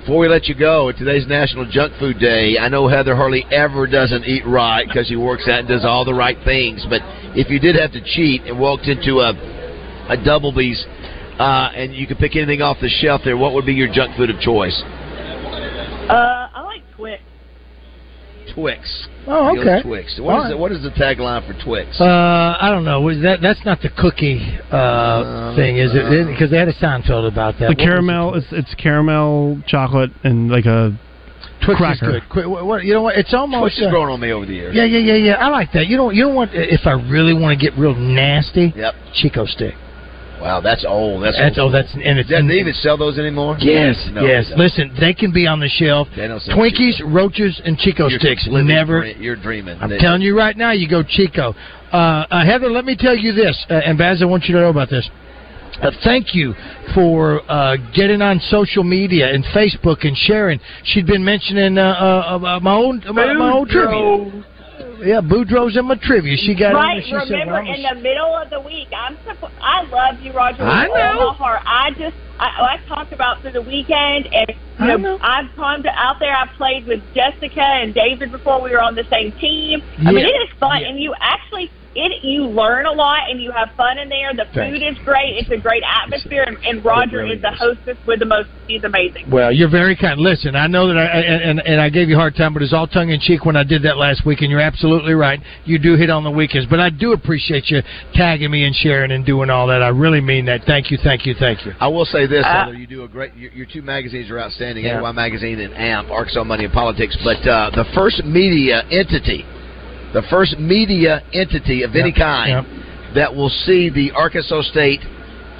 Before 0.00 0.18
we 0.18 0.28
let 0.28 0.46
you 0.46 0.54
go, 0.54 0.90
today's 0.92 1.26
National 1.26 1.70
Junk 1.70 1.92
Food 2.00 2.18
Day. 2.18 2.56
I 2.58 2.68
know 2.68 2.88
Heather 2.88 3.14
hardly 3.14 3.44
ever 3.52 3.86
doesn't 3.86 4.24
eat 4.24 4.46
right 4.46 4.88
because 4.88 5.08
she 5.08 5.16
works 5.16 5.46
out 5.46 5.60
and 5.60 5.68
does 5.68 5.84
all 5.84 6.06
the 6.06 6.14
right 6.14 6.38
things. 6.42 6.86
But 6.88 7.02
if 7.36 7.50
you 7.50 7.60
did 7.60 7.76
have 7.76 7.92
to 7.92 8.00
cheat 8.00 8.42
and 8.44 8.58
walked 8.58 8.86
into 8.86 9.20
a 9.20 9.32
a 10.08 10.16
Doublebee's 10.16 10.82
uh, 11.38 11.70
and 11.76 11.94
you 11.94 12.06
could 12.06 12.16
pick 12.16 12.34
anything 12.34 12.62
off 12.62 12.78
the 12.80 12.88
shelf 12.88 13.20
there, 13.26 13.36
what 13.36 13.52
would 13.52 13.66
be 13.66 13.74
your 13.74 13.92
junk 13.92 14.16
food 14.16 14.30
of 14.30 14.40
choice? 14.40 14.82
Uh. 16.08 16.49
Twix. 18.54 19.08
Oh, 19.26 19.52
You 19.52 19.64
go 19.64 19.70
okay. 19.70 19.82
Twix. 19.82 20.18
What 20.20 20.32
All 20.32 20.38
is, 20.40 20.44
right. 20.44 20.50
the, 20.50 20.56
what 20.56 20.72
is 20.72 20.82
the 20.82 20.90
tagline 20.90 21.46
for 21.46 21.52
Twix? 21.64 22.00
Uh, 22.00 22.04
I 22.60 22.70
don't 22.70 22.84
know. 22.84 23.00
Was 23.00 23.20
that 23.22 23.40
that's 23.42 23.64
not 23.64 23.80
the 23.80 23.90
cookie 23.90 24.40
uh, 24.70 25.54
thing, 25.56 25.76
is 25.78 25.92
it? 25.94 26.26
Because 26.26 26.50
they 26.50 26.58
had 26.58 26.68
a 26.68 26.74
Seinfeld 26.74 27.26
about 27.30 27.54
that. 27.60 27.60
The 27.60 27.64
What 27.68 27.78
was 27.78 27.84
caramel, 27.86 28.34
it's, 28.34 28.46
it's 28.52 28.74
caramel 28.76 29.62
chocolate 29.66 30.10
and 30.24 30.50
like 30.50 30.66
a? 30.66 30.98
Twix 31.64 31.78
cracker. 31.78 32.16
is 32.16 32.22
good. 32.30 32.46
What- 32.46 32.64
what- 32.66 32.84
you 32.84 32.94
know 32.94 33.02
what? 33.02 33.16
It's 33.16 33.34
almost 33.34 33.62
Twix 33.76 33.78
has 33.80 33.86
uh, 33.88 33.90
grown 33.90 34.08
on 34.08 34.18
me 34.20 34.32
over 34.32 34.46
the 34.46 34.54
years. 34.54 34.74
Yeah, 34.74 34.84
yeah, 34.84 34.98
yeah, 34.98 35.14
yeah. 35.14 35.32
I 35.34 35.48
like 35.48 35.72
that. 35.72 35.86
You 35.88 35.96
don't 35.98 36.14
you 36.14 36.24
don't 36.24 36.34
want 36.34 36.52
if 36.54 36.86
I 36.86 36.92
really 36.92 37.34
want 37.34 37.58
to 37.58 37.62
get 37.62 37.78
real 37.78 37.94
nasty. 37.94 38.72
Yep. 38.74 38.94
Chick-O-Stick. 39.14 39.74
Wow, 40.40 40.60
that's 40.60 40.84
old. 40.86 41.22
That's 41.22 41.36
That's 41.38 41.58
old. 41.58 41.74
oh, 41.74 41.76
that's 41.76 41.92
and 41.94 42.18
it's 42.18 42.28
Does 42.30 42.46
they 42.48 42.54
even 42.60 42.74
sell 42.74 42.96
those 42.96 43.18
anymore? 43.18 43.56
Yes, 43.60 44.08
No, 44.12 44.22
yes. 44.24 44.48
they. 44.50 44.56
Listen, 44.56 44.94
they 44.98 45.12
can 45.12 45.32
be 45.32 45.46
on 45.46 45.60
the 45.60 45.68
shelf. 45.68 46.08
They 46.16 46.26
don't 46.28 46.40
Twinkies, 46.42 47.00
Roaches, 47.04 47.60
and 47.64 47.76
Chico 47.78 48.08
You're 48.08 48.18
sticks. 48.18 48.48
Never. 48.50 49.00
dre- 49.02 49.16
You're 49.18 49.36
dreaming. 49.36 49.76
I'm 49.80 49.90
They- 49.90 49.98
telling 49.98 50.22
you 50.22 50.36
right 50.36 50.56
now, 50.56 50.70
you 50.72 50.88
go 50.88 51.02
Chico. 51.02 51.54
Uh, 51.92 51.96
uh, 52.30 52.44
Heather, 52.44 52.70
let 52.70 52.84
me 52.84 52.96
tell 52.96 53.16
you 53.16 53.32
this, 53.32 53.56
uh, 53.68 53.74
and 53.74 53.98
Baz, 53.98 54.22
I 54.22 54.24
want 54.26 54.44
you 54.48 54.54
to 54.54 54.60
know 54.62 54.68
about 54.70 54.88
this. 54.90 55.08
Uh, 55.82 55.90
thank 56.04 56.34
you 56.34 56.54
for 56.94 57.40
uh, 57.50 57.76
getting 57.94 58.20
on 58.20 58.38
social 58.40 58.82
media 58.84 59.32
and 59.32 59.44
Facebook 59.46 60.04
and 60.06 60.16
sharing. 60.16 60.60
She'd 60.84 61.06
been 61.06 61.24
mentioning 61.24 61.78
uh, 61.78 61.82
uh, 61.82 62.38
uh, 62.56 62.60
my 62.60 62.74
own 62.74 63.02
my, 63.12 63.32
my 63.32 63.50
old 63.52 63.68
trivia. 63.70 64.44
Yeah, 65.02 65.20
Boudreaux's 65.20 65.76
in 65.76 65.86
my 65.86 65.96
trivia. 66.02 66.36
She 66.36 66.54
got 66.54 66.74
right. 66.74 67.02
there. 67.10 67.20
She 67.20 67.28
said, 67.28 67.46
Remember, 67.48 67.62
well, 67.64 67.74
in 67.74 67.82
the 67.82 68.00
middle 68.00 68.36
of 68.36 68.50
the 68.50 68.60
week, 68.60 68.88
I'm. 68.92 69.16
suppo- 69.26 69.50
I 69.60 69.82
love 69.88 70.20
you, 70.20 70.32
Roger. 70.32 70.62
I 70.62 70.88
with 70.88 70.96
all 70.96 71.14
know. 71.14 71.30
my 71.30 71.34
heart. 71.36 71.62
I 71.66 71.90
just. 71.90 72.16
I, 72.38 72.76
I 72.76 72.76
talked 72.88 73.12
about 73.12 73.42
through 73.42 73.52
the 73.52 73.60
weekend, 73.62 74.28
and 74.32 74.46
you 74.48 74.56
I 74.78 74.86
know, 74.88 74.96
know. 74.96 75.18
I've 75.22 75.50
come 75.56 75.82
to, 75.82 75.90
out 75.96 76.16
there. 76.20 76.34
I've 76.34 76.48
played 76.56 76.86
with 76.86 77.00
Jessica 77.14 77.60
and 77.60 77.92
David 77.94 78.32
before 78.32 78.62
we 78.62 78.70
were 78.70 78.80
on 78.80 78.94
the 78.94 79.04
same 79.12 79.32
team. 79.38 79.80
I 79.98 80.12
mean, 80.12 80.24
it 80.24 80.30
is 80.30 80.48
fun, 80.58 80.80
Yeah. 80.80 80.88
and 80.88 80.98
you 81.00 81.14
actually. 81.20 81.70
It 81.94 82.22
you 82.22 82.46
learn 82.46 82.86
a 82.86 82.92
lot 82.92 83.28
and 83.28 83.42
you 83.42 83.50
have 83.50 83.70
fun 83.76 83.98
in 83.98 84.08
there. 84.08 84.32
The 84.32 84.44
Thanks. 84.54 84.78
food 84.78 84.86
is 84.86 84.96
great. 85.04 85.38
It's 85.38 85.50
a 85.50 85.56
great 85.56 85.82
atmosphere, 85.82 86.44
and, 86.46 86.56
and 86.64 86.84
Roger 86.84 87.18
really 87.18 87.34
is 87.36 87.42
the 87.42 87.50
hostess 87.50 87.96
with 88.06 88.20
the 88.20 88.26
most. 88.26 88.48
He's 88.68 88.84
amazing. 88.84 89.28
Well, 89.28 89.50
you're 89.50 89.70
very 89.70 89.96
kind. 89.96 90.20
Listen, 90.20 90.54
I 90.54 90.68
know 90.68 90.86
that 90.86 90.96
I 90.96 91.04
and, 91.20 91.42
and, 91.42 91.60
and 91.66 91.80
I 91.80 91.90
gave 91.90 92.08
you 92.08 92.14
a 92.14 92.18
hard 92.18 92.36
time, 92.36 92.54
but 92.54 92.62
it's 92.62 92.72
all 92.72 92.86
tongue 92.86 93.10
in 93.10 93.18
cheek 93.18 93.44
when 93.44 93.56
I 93.56 93.64
did 93.64 93.82
that 93.82 93.96
last 93.96 94.24
week, 94.24 94.40
and 94.42 94.50
you're 94.50 94.60
absolutely 94.60 95.14
right. 95.14 95.40
You 95.64 95.80
do 95.80 95.96
hit 95.96 96.10
on 96.10 96.22
the 96.22 96.30
weekends, 96.30 96.68
but 96.70 96.78
I 96.78 96.90
do 96.90 97.10
appreciate 97.12 97.70
you 97.70 97.82
tagging 98.14 98.52
me 98.52 98.64
and 98.64 98.74
sharing 98.74 99.10
and 99.10 99.26
doing 99.26 99.50
all 99.50 99.66
that. 99.66 99.82
I 99.82 99.88
really 99.88 100.20
mean 100.20 100.44
that. 100.46 100.60
Thank 100.66 100.92
you, 100.92 100.98
thank 101.02 101.26
you, 101.26 101.34
thank 101.40 101.66
you. 101.66 101.72
I 101.80 101.88
will 101.88 102.04
say 102.04 102.26
this, 102.28 102.44
Uh, 102.46 102.66
Heather, 102.66 102.74
you 102.74 102.86
do 102.86 103.02
a 103.02 103.08
great. 103.08 103.34
Your, 103.34 103.50
your 103.50 103.66
two 103.66 103.82
magazines 103.82 104.30
are 104.30 104.38
outstanding. 104.38 104.84
Yeah. 104.84 105.02
AY 105.02 105.12
Magazine 105.12 105.58
and 105.58 105.74
AMP, 105.74 106.08
Arkansas 106.10 106.44
Money 106.44 106.66
and 106.66 106.72
Politics. 106.72 107.18
But 107.24 107.42
uh, 107.48 107.70
the 107.74 107.84
first 107.94 108.24
media 108.24 108.84
entity, 108.92 109.44
the 110.12 110.22
first 110.30 110.58
media 110.58 111.22
entity 111.32 111.82
of 111.82 111.94
any 111.94 112.12
kind 112.12 112.66
yep. 112.66 113.14
that 113.14 113.34
will 113.34 113.50
see 113.50 113.90
the 113.90 114.10
Arkansas 114.12 114.62
State 114.62 115.00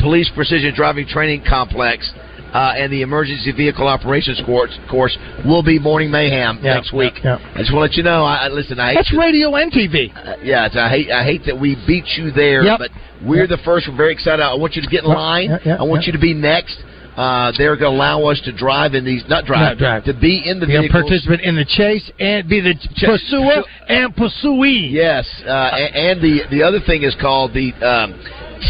Police 0.00 0.30
Precision 0.35 0.75
Driving 0.75 1.07
Training 1.07 1.45
Complex. 1.49 2.11
Uh, 2.52 2.75
and 2.76 2.92
the 2.92 3.02
emergency 3.02 3.52
vehicle 3.52 3.87
operations 3.87 4.42
course, 4.45 4.76
course 4.90 5.16
will 5.47 5.62
be 5.62 5.78
Morning 5.78 6.11
Mayhem 6.11 6.57
Yep, 6.57 6.64
next 6.64 6.92
week. 6.92 7.14
yep, 7.23 7.38
yep. 7.38 7.40
I 7.54 7.59
just 7.62 7.73
want 7.73 7.87
to 7.87 7.95
let 7.95 7.95
you 7.95 8.02
know. 8.02 8.25
I, 8.25 8.47
I 8.47 8.49
listen. 8.49 8.80
I 8.80 8.89
hate 8.89 9.06
That's 9.06 9.15
radio 9.17 9.54
and 9.54 9.71
TV. 9.71 10.10
uh, 10.10 10.34
yeah, 10.43 10.67
it's, 10.67 10.75
I 10.75 10.89
hate 10.91 11.13
I 11.13 11.23
hate 11.23 11.43
that 11.47 11.54
we 11.60 11.76
beat 11.86 12.06
you 12.19 12.32
there, 12.32 12.65
Yep. 12.65 12.78
but 12.80 12.91
we're 13.25 13.43
Yep. 13.47 13.50
the 13.50 13.58
first. 13.58 13.86
We're 13.89 13.97
very 13.97 14.13
excited. 14.13 14.43
I 14.43 14.54
want 14.54 14.75
you 14.75 14.82
to 14.82 14.89
get 14.89 15.04
in 15.04 15.10
Yep, 15.10 15.17
line. 15.17 15.50
yep, 15.50 15.60
yep, 15.65 15.78
I 15.78 15.84
want 15.84 16.02
yep. 16.02 16.06
you 16.08 16.13
to 16.15 16.19
be 16.19 16.34
next. 16.34 16.82
Uh, 17.21 17.52
they're 17.59 17.76
going 17.76 17.93
to 17.93 17.97
allow 17.99 18.25
us 18.25 18.41
to 18.47 18.52
drive 18.52 18.95
in 18.95 19.04
these, 19.04 19.23
not 19.28 19.45
drive, 19.45 19.76
Not 19.76 19.78
drive. 19.78 20.04
to 20.04 20.15
be 20.15 20.41
in 20.49 20.59
the 20.59 20.65
Be 20.67 20.76
a 20.76 20.89
participant 20.89 21.43
in 21.43 21.54
the 21.54 21.67
chase 21.67 22.11
and 22.19 22.49
be 22.49 22.61
the 22.61 22.73
Ch- 22.75 23.04
pursuer 23.04 23.63
and 23.89 24.17
pursuee. 24.17 24.89
Yes, 24.91 25.26
uh, 25.47 25.50
a- 25.50 25.93
and 26.09 26.23
the 26.23 26.41
the 26.50 26.63
other 26.63 26.80
thing 26.80 27.02
is 27.02 27.15
called 27.21 27.52
the 27.52 27.75
um, 27.85 28.15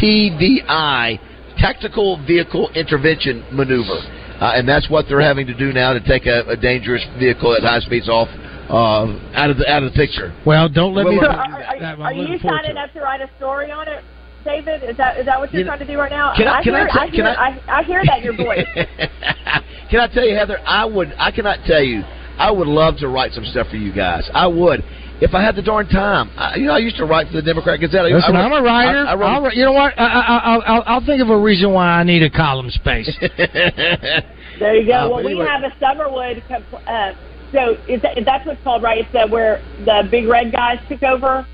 TVI, 0.02 1.20
Tactical 1.58 2.16
Vehicle 2.26 2.70
Intervention 2.74 3.44
Maneuver, 3.52 4.00
uh, 4.40 4.52
and 4.56 4.68
that's 4.68 4.88
what 4.90 5.06
they're 5.08 5.20
having 5.20 5.46
to 5.46 5.54
do 5.54 5.72
now 5.72 5.92
to 5.92 6.00
take 6.00 6.26
a, 6.26 6.42
a 6.48 6.56
dangerous 6.56 7.04
vehicle 7.18 7.54
at 7.54 7.62
high 7.62 7.80
speeds 7.80 8.08
off 8.08 8.28
uh, 8.68 9.06
out 9.34 9.50
of 9.50 9.58
the 9.58 9.70
out 9.70 9.82
of 9.82 9.92
the 9.92 9.96
picture. 9.96 10.34
Well, 10.46 10.68
don't 10.68 10.94
let 10.94 11.04
Well, 11.04 11.14
me. 11.14 11.20
well, 11.20 11.30
So 11.32 11.38
are, 11.38 11.62
are, 11.62 11.84
I'm 11.84 12.02
are 12.02 12.12
you 12.12 12.38
forward 12.38 12.62
to 12.62 12.66
signing 12.66 12.70
it. 12.72 12.76
up 12.78 12.92
to 12.94 13.00
write 13.00 13.20
a 13.20 13.30
story 13.36 13.70
on 13.70 13.86
it, 13.88 14.02
David? 14.44 14.82
Is 14.88 14.96
that 14.96 15.18
is 15.18 15.26
that 15.26 15.38
what 15.38 15.52
you're 15.52 15.60
You 15.60 15.64
know, 15.66 15.70
trying 15.76 15.86
to 15.86 15.92
do 15.92 15.98
right 15.98 16.10
now? 16.10 16.32
can 16.36 16.48
I- 16.48 16.62
can 16.62 16.74
I 16.74 16.78
hear, 16.80 16.88
tell- 16.88 17.00
I, 17.00 17.06
can 17.06 17.14
hear, 17.14 17.26
I- 17.26 17.60
I, 17.68 17.80
I 17.80 17.82
hear 17.84 18.02
that 18.06 18.18
in 18.18 18.24
your 18.24 18.36
voice. 18.36 18.66
Can 19.90 19.98
I 19.98 20.06
tell 20.06 20.24
you, 20.24 20.36
Heather? 20.36 20.58
I 20.64 20.84
would. 20.84 21.12
I 21.18 21.32
cannot 21.32 21.58
tell 21.66 21.82
you. 21.82 22.02
I 22.38 22.52
would 22.52 22.68
love 22.68 22.96
to 22.98 23.08
write 23.08 23.32
some 23.32 23.44
stuff 23.44 23.66
for 23.70 23.74
you 23.76 23.92
guys. 23.92 24.30
I 24.32 24.46
would. 24.46 24.84
If 25.20 25.34
I 25.34 25.42
had 25.42 25.56
the 25.56 25.62
darn 25.62 25.88
time, 25.88 26.30
I, 26.36 26.54
you 26.56 26.66
know, 26.66 26.74
I 26.74 26.78
used 26.78 26.96
to 26.98 27.04
write 27.06 27.26
for 27.26 27.32
the 27.34 27.42
Democrat 27.42 27.80
Gazette. 27.80 28.06
I- 28.06 28.08
Listen, 28.14 28.36
I 28.36 28.42
I'm 28.44 28.52
a 28.52 28.62
writer. 28.62 29.04
I, 29.04 29.10
I 29.10 29.14
wrote- 29.16 29.26
I'll, 29.26 29.52
you 29.52 29.64
know 29.64 29.72
what? 29.72 29.98
I, 29.98 30.04
I, 30.06 30.36
I'll, 30.38 30.62
I'll, 30.64 30.82
I'll 30.86 31.04
think 31.04 31.20
of 31.20 31.28
a 31.28 31.36
reason 31.36 31.72
why 31.72 31.86
I 31.98 32.04
need 32.04 32.22
a 32.22 32.30
column 32.30 32.70
space. 32.70 33.10
There 34.60 34.74
you 34.76 34.86
go. 34.86 34.92
Uh, 34.92 35.08
well, 35.08 35.22
but 35.22 35.32
we 35.32 35.38
have 35.38 35.62
a 35.64 35.72
Summerwood. 35.82 36.46
comp- 36.48 36.82
Uh, 36.86 37.12
so 37.52 37.76
is 37.88 38.00
that, 38.02 38.16
that's 38.24 38.46
what's 38.46 38.62
called, 38.62 38.82
right? 38.82 38.98
It's 38.98 39.10
the, 39.12 39.26
where 39.28 39.62
the 39.78 40.04
big 40.10 40.28
red 40.28 40.52
guys 40.52 40.78
took 40.88 41.02
over. 41.02 41.46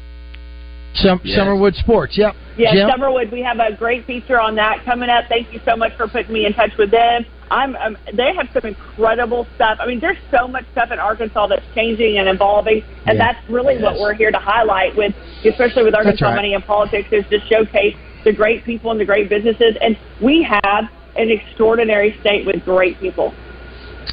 Some 0.97 1.21
Yes. 1.25 1.39
Summerwood 1.39 1.75
Sports. 1.77 2.17
Yep. 2.17 2.35
Yeah, 2.57 2.73
Jim? 2.73 2.89
Summerwood. 2.89 3.31
We 3.31 3.43
have 3.43 3.59
a 3.59 3.75
great 3.77 4.07
feature 4.07 4.41
on 4.41 4.55
that 4.57 4.85
coming 4.85 5.09
up. 5.11 5.25
Thank 5.29 5.53
you 5.53 5.61
so 5.69 5.77
much 5.77 5.93
for 5.97 6.09
putting 6.09 6.33
me 6.33 6.47
in 6.47 6.55
touch 6.55 6.71
with 6.79 6.91
them. 6.91 7.25
I'm. 7.51 7.77
Um, 7.77 7.97
they 8.15 8.35
have 8.35 8.49
some 8.53 8.65
incredible 8.65 9.47
stuff. 9.55 9.79
I 9.81 9.87
mean, 9.87 10.01
there's 10.01 10.17
so 10.37 10.49
much 10.49 10.65
stuff 10.73 10.91
in 10.91 10.99
Arkansas 10.99 11.47
that's 11.49 11.63
changing 11.75 12.19
and 12.19 12.29
evolving, 12.29 12.83
and 13.07 13.19
Yeah. 13.19 13.33
that's 13.33 13.51
really 13.51 13.79
what 13.79 13.99
we're 14.01 14.15
here 14.15 14.31
to 14.33 14.39
highlight 14.39 14.97
with, 14.97 15.15
especially 15.45 15.85
with 15.85 15.95
Arkansas 15.95 16.27
right. 16.27 16.35
Money 16.35 16.55
and 16.55 16.65
Politics, 16.65 17.09
is 17.13 17.25
to 17.31 17.39
showcase 17.47 17.95
the 18.25 18.33
great 18.33 18.65
people 18.65 18.91
and 18.91 18.99
the 18.99 19.05
great 19.05 19.29
businesses. 19.29 19.77
And 19.81 19.97
we 20.21 20.43
have 20.43 20.89
an 21.17 21.31
extraordinary 21.31 22.17
state 22.21 22.47
with 22.47 22.65
great 22.65 22.99
people. 22.99 23.33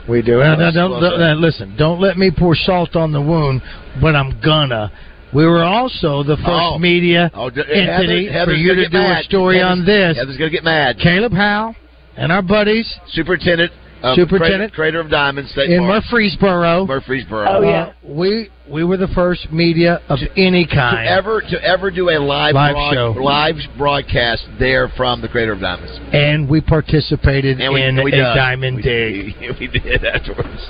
We 0.07 0.21
do. 0.21 0.39
Now, 0.39 0.55
now, 0.55 0.71
don't, 0.71 1.01
don't- 1.01 1.19
now, 1.19 1.33
listen, 1.35 1.75
don't 1.77 1.99
let 1.99 2.17
me 2.17 2.29
pour 2.29 2.55
salt 2.55 2.95
on 2.95 3.11
the 3.13 3.21
wound, 3.21 3.61
but 4.01 4.15
I'm 4.15 4.39
gonna. 4.41 4.91
We 5.33 5.45
were 5.45 5.63
also 5.63 6.23
the 6.23 6.37
first 6.37 6.47
Oh. 6.47 6.77
media 6.79 7.31
Oh, 7.33 7.49
d- 7.49 7.61
entity 7.71 8.27
Heather- 8.27 8.51
for 8.51 8.57
you 8.57 8.69
gonna 8.69 8.83
to 8.83 8.89
get 8.89 8.91
do 8.91 9.11
a 9.19 9.23
story 9.23 9.57
Heather's- 9.57 9.71
on 9.79 9.85
this. 9.85 10.17
Heather's 10.17 10.37
going 10.37 10.51
to 10.51 10.55
get 10.55 10.63
mad. 10.63 10.99
Caleb 10.99 11.33
Howell 11.33 11.75
and 12.17 12.31
our 12.31 12.41
buddies 12.43 12.87
Superintendent, 13.07 13.71
of 14.03 14.15
Superintendent. 14.15 14.73
Crater, 14.73 14.91
Crater 14.93 14.99
of 14.99 15.09
Diamonds 15.09 15.49
State 15.51 15.69
in 15.71 15.79
Park, 15.85 16.03
Murfreesboro. 16.03 16.85
Murfreesboro. 16.85 17.47
Oh, 17.49 17.61
yeah. 17.61 17.69
uh, 17.83 17.89
we 18.03 18.49
we 18.69 18.83
were 18.85 18.95
the 18.95 19.07
first 19.09 19.51
media 19.51 19.99
of 20.07 20.19
any 20.37 20.65
To 20.65 20.73
kind. 20.75 21.05
ever 21.07 21.41
to 21.41 21.63
ever 21.65 21.89
do 21.91 22.09
a 22.09 22.17
live 22.19 22.53
Live 22.55 22.73
broad- 22.75 22.93
show. 22.93 23.11
live 23.19 23.55
broadcast 23.77 24.45
there 24.59 24.87
from 24.95 25.19
the 25.21 25.27
Crater 25.27 25.51
of 25.53 25.59
Diamonds, 25.61 25.99
and 26.13 26.47
we 26.47 26.61
participated 26.61 27.59
and 27.59 27.73
we, 27.73 27.81
in 27.81 28.01
we 28.03 28.11
a 28.13 28.17
done. 28.17 28.37
diamond 28.37 28.77
we, 28.77 28.81
dig. 28.83 29.35
We, 29.41 29.51
we 29.59 29.79
did 29.79 30.05
afterwards. 30.05 30.67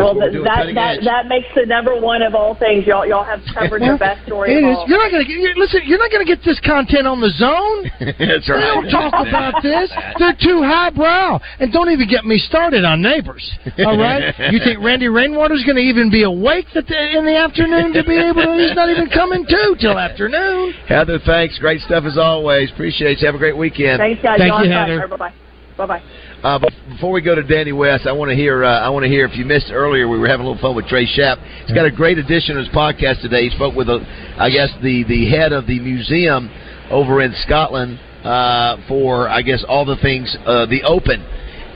Well, 0.00 0.14
what 0.16 0.32
we're 0.32 0.32
th- 0.32 0.32
doing, 0.40 0.74
that 0.74 0.74
that 0.74 1.04
that 1.04 1.22
makes 1.28 1.48
the 1.54 1.66
number 1.66 1.94
one 2.00 2.22
of 2.22 2.34
all 2.34 2.54
things. 2.56 2.86
Y'all 2.86 3.04
y'all 3.06 3.24
have 3.24 3.40
covered 3.52 3.82
the 3.84 3.96
best 4.00 4.24
story 4.26 4.52
It 4.56 4.64
of 4.64 4.70
is. 4.72 4.76
all. 4.76 4.88
You're 4.88 4.98
not 4.98 5.12
gonna 5.12 5.24
get. 5.28 5.56
listen, 5.56 5.80
you're 5.84 5.98
not 5.98 6.10
gonna 6.10 6.24
get 6.24 6.40
this 6.44 6.58
content 6.64 7.06
on 7.06 7.20
the 7.20 7.30
zone. 7.36 7.90
That's 8.18 8.48
right. 8.48 8.58
They 8.60 8.68
don't 8.72 8.88
talk 8.90 9.12
about 9.26 9.62
this. 9.62 9.92
They're 10.18 10.36
too 10.40 10.62
highbrow. 10.64 11.38
And 11.60 11.72
don't 11.72 11.90
even 11.90 12.08
get 12.08 12.24
me 12.24 12.38
started 12.38 12.84
on 12.84 13.02
neighbors. 13.02 13.44
All 13.84 13.98
right? 13.98 14.32
You 14.52 14.58
think 14.64 14.80
Randy 14.82 15.08
Rainwater's 15.08 15.64
going 15.64 15.76
to 15.76 15.82
even 15.82 16.10
be 16.10 16.22
awake 16.24 16.66
that 16.74 16.86
the, 16.86 17.18
in 17.18 17.24
the 17.26 17.36
afternoon 17.36 17.92
to 17.92 18.04
be 18.04 18.16
able 18.16 18.42
to? 18.42 18.56
He's 18.56 18.74
not 18.74 18.88
even 18.88 19.08
coming 19.10 19.44
to 19.46 19.76
till 19.80 19.98
afternoon. 19.98 20.72
Heather, 20.88 21.18
thanks. 21.26 21.58
Great 21.58 21.80
stuff 21.82 22.04
as 22.04 22.16
always. 22.18 22.70
Appreciate 22.72 23.20
you. 23.20 23.26
Have 23.26 23.34
a 23.34 23.38
great 23.38 23.56
weekend. 23.56 23.98
Thanks, 23.98 24.22
guys. 24.22 24.38
Thank 24.38 24.48
Y'all 24.52 24.64
you. 24.64 24.70
Heather. 24.72 25.08
Bye 25.08 25.16
bye. 25.16 25.34
Bye 25.76 25.86
bye. 25.86 26.02
Uh, 26.42 26.58
before 26.88 27.12
we 27.12 27.20
go 27.20 27.34
to 27.34 27.42
Danny 27.42 27.72
West, 27.72 28.06
I 28.06 28.12
want 28.12 28.30
to 28.30 28.34
hear. 28.34 28.64
Uh, 28.64 28.80
I 28.80 28.88
want 28.88 29.02
to 29.02 29.10
hear. 29.10 29.26
If 29.26 29.36
you 29.36 29.44
missed 29.44 29.70
earlier, 29.70 30.08
we 30.08 30.18
were 30.18 30.26
having 30.26 30.46
a 30.46 30.48
little 30.48 30.62
fun 30.62 30.74
with 30.74 30.86
Trey 30.86 31.04
Shapp. 31.04 31.36
He's 31.66 31.74
got 31.74 31.84
a 31.84 31.90
great 31.90 32.16
addition 32.16 32.56
to 32.56 32.62
his 32.64 32.70
podcast 32.70 33.20
today. 33.20 33.46
He 33.48 33.50
spoke 33.54 33.74
with, 33.76 33.90
a, 33.90 34.00
I 34.38 34.48
guess, 34.48 34.70
the 34.82 35.04
the 35.04 35.28
head 35.28 35.52
of 35.52 35.66
the 35.66 35.78
museum 35.80 36.50
over 36.90 37.20
in 37.20 37.34
Scotland, 37.44 38.00
uh, 38.24 38.78
for 38.88 39.28
I 39.28 39.42
guess 39.42 39.62
all 39.68 39.84
the 39.84 39.96
things 40.00 40.34
uh, 40.46 40.64
the 40.64 40.82
Open. 40.84 41.20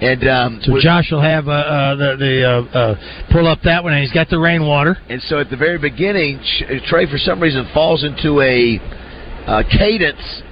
And 0.01 0.27
um, 0.29 0.61
So 0.63 0.81
Josh 0.81 1.11
will 1.13 1.21
have 1.21 1.47
uh, 1.47 1.53
uh, 1.53 1.97
the 1.97 2.17
the 2.17 2.49
uh, 2.49 2.79
uh, 2.79 3.29
pull 3.31 3.47
up 3.47 3.59
that 3.65 3.85
one, 3.85 3.93
and 3.93 4.03
he's 4.03 4.13
got 4.13 4.31
the 4.31 4.39
rainwater. 4.39 4.97
And 5.11 5.21
so 5.29 5.41
at 5.41 5.51
the 5.51 5.57
very 5.59 5.79
beginning, 5.79 6.41
Trey 6.87 7.05
for 7.11 7.19
some 7.19 7.39
reason 7.39 7.69
falls 7.75 8.03
into 8.03 8.41
a 8.41 8.81
uh, 9.47 9.63
cadence 9.71 10.43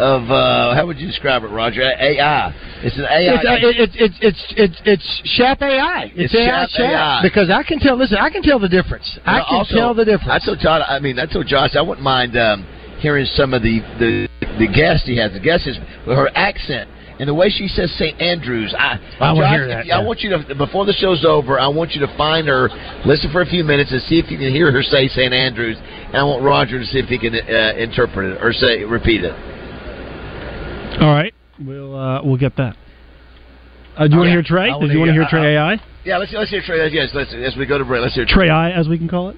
of 0.00 0.28
uh, 0.30 0.74
how 0.74 0.86
would 0.86 0.98
you 0.98 1.06
describe 1.06 1.44
it, 1.44 1.48
Roger? 1.48 1.82
AI. 1.82 2.52
It's 2.82 2.96
an 2.96 3.04
AI. 3.04 3.34
It's, 3.34 3.44
uh, 3.44 3.52
it, 3.60 3.90
it's 3.94 4.16
it's 4.20 4.42
it's 4.56 4.78
it's 4.86 5.22
Shap 5.36 5.60
AI. 5.60 6.04
It's, 6.16 6.32
It's 6.32 6.34
AI 6.34 6.66
Shap 6.66 6.80
AI. 6.80 7.20
because 7.22 7.50
I 7.50 7.62
can 7.62 7.78
tell. 7.78 7.96
Listen, 7.96 8.16
I 8.18 8.30
can 8.30 8.42
tell 8.42 8.58
the 8.58 8.68
difference. 8.68 9.18
I 9.26 9.34
Well, 9.36 9.44
can 9.48 9.56
also, 9.58 9.74
tell 9.76 9.94
the 9.94 10.04
difference. 10.04 10.30
I 10.32 10.38
told 10.44 10.58
John. 10.60 10.82
I 10.88 10.98
mean, 10.98 11.18
I 11.18 11.26
told 11.26 11.46
Josh 11.46 11.76
I 11.76 11.82
wouldn't 11.82 12.04
mind 12.04 12.36
um, 12.38 12.64
hearing 13.00 13.26
some 13.26 13.52
of 13.52 13.62
the 13.62 13.80
the 14.00 14.28
the 14.58 14.66
guests 14.66 15.06
he 15.06 15.16
has. 15.18 15.32
The 15.32 15.40
guests 15.40 15.66
is 15.66 15.76
with 16.06 16.16
her 16.16 16.30
accent 16.34 16.88
and 17.20 17.28
the 17.28 17.34
way 17.34 17.50
she 17.50 17.68
says 17.68 17.92
St. 17.98 18.18
Andrews. 18.18 18.72
I, 18.78 18.96
I 19.20 19.32
wanna 19.34 19.44
Josh, 19.44 19.52
hear 19.52 19.68
that, 19.68 19.84
if- 19.86 19.92
I 19.92 20.00
want 20.02 20.20
you 20.20 20.30
to 20.30 20.54
before 20.56 20.86
the 20.86 20.94
show's 20.94 21.22
over. 21.26 21.60
I 21.60 21.68
want 21.68 21.92
you 21.92 22.00
to 22.00 22.08
find 22.16 22.48
her, 22.48 22.70
listen 23.04 23.30
for 23.30 23.42
a 23.42 23.46
few 23.46 23.62
minutes, 23.62 23.92
and 23.92 24.00
see 24.08 24.18
if 24.18 24.30
you 24.30 24.38
can 24.38 24.48
hear 24.50 24.72
her 24.72 24.82
say 24.82 25.06
St. 25.08 25.34
Andrews. 25.34 25.76
And 25.76 26.16
I 26.16 26.24
want 26.24 26.42
Roger 26.42 26.78
to 26.80 26.86
see 26.86 26.98
if 26.98 27.12
he 27.12 27.18
can 27.18 27.34
uh, 27.36 27.76
interpret 27.76 28.36
it 28.36 28.42
or 28.42 28.54
say 28.54 28.84
repeat 28.84 29.20
it. 29.22 29.36
All 31.00 31.12
right, 31.12 31.32
we'll 31.60 31.96
uh, 31.96 32.22
we'll 32.24 32.36
get 32.38 32.56
that. 32.56 32.76
Uh, 33.96 34.06
do 34.06 34.12
you 34.14 34.18
want 34.18 34.28
to 34.28 34.32
hear 34.32 34.42
Trey? 34.42 34.64
I 34.64 34.66
you 34.66 34.72
want 34.72 34.90
to 34.90 34.94
hear- 34.94 35.12
hear 35.12 35.26
Trey 35.28 35.56
AI? 35.56 35.76
Yeah, 36.04 36.16
let's 36.18 36.32
let's 36.32 36.50
hear 36.50 36.62
Trey. 36.64 36.88
Yes, 36.90 37.10
let's 37.14 37.34
as 37.34 37.56
we 37.56 37.66
go 37.66 37.78
to 37.78 37.84
break. 37.84 38.02
Let's 38.02 38.14
hear 38.14 38.24
Trey 38.26 38.48
I, 38.48 38.70
as 38.70 38.88
we 38.88 38.96
can 38.98 39.08
call 39.08 39.28
it. 39.30 39.36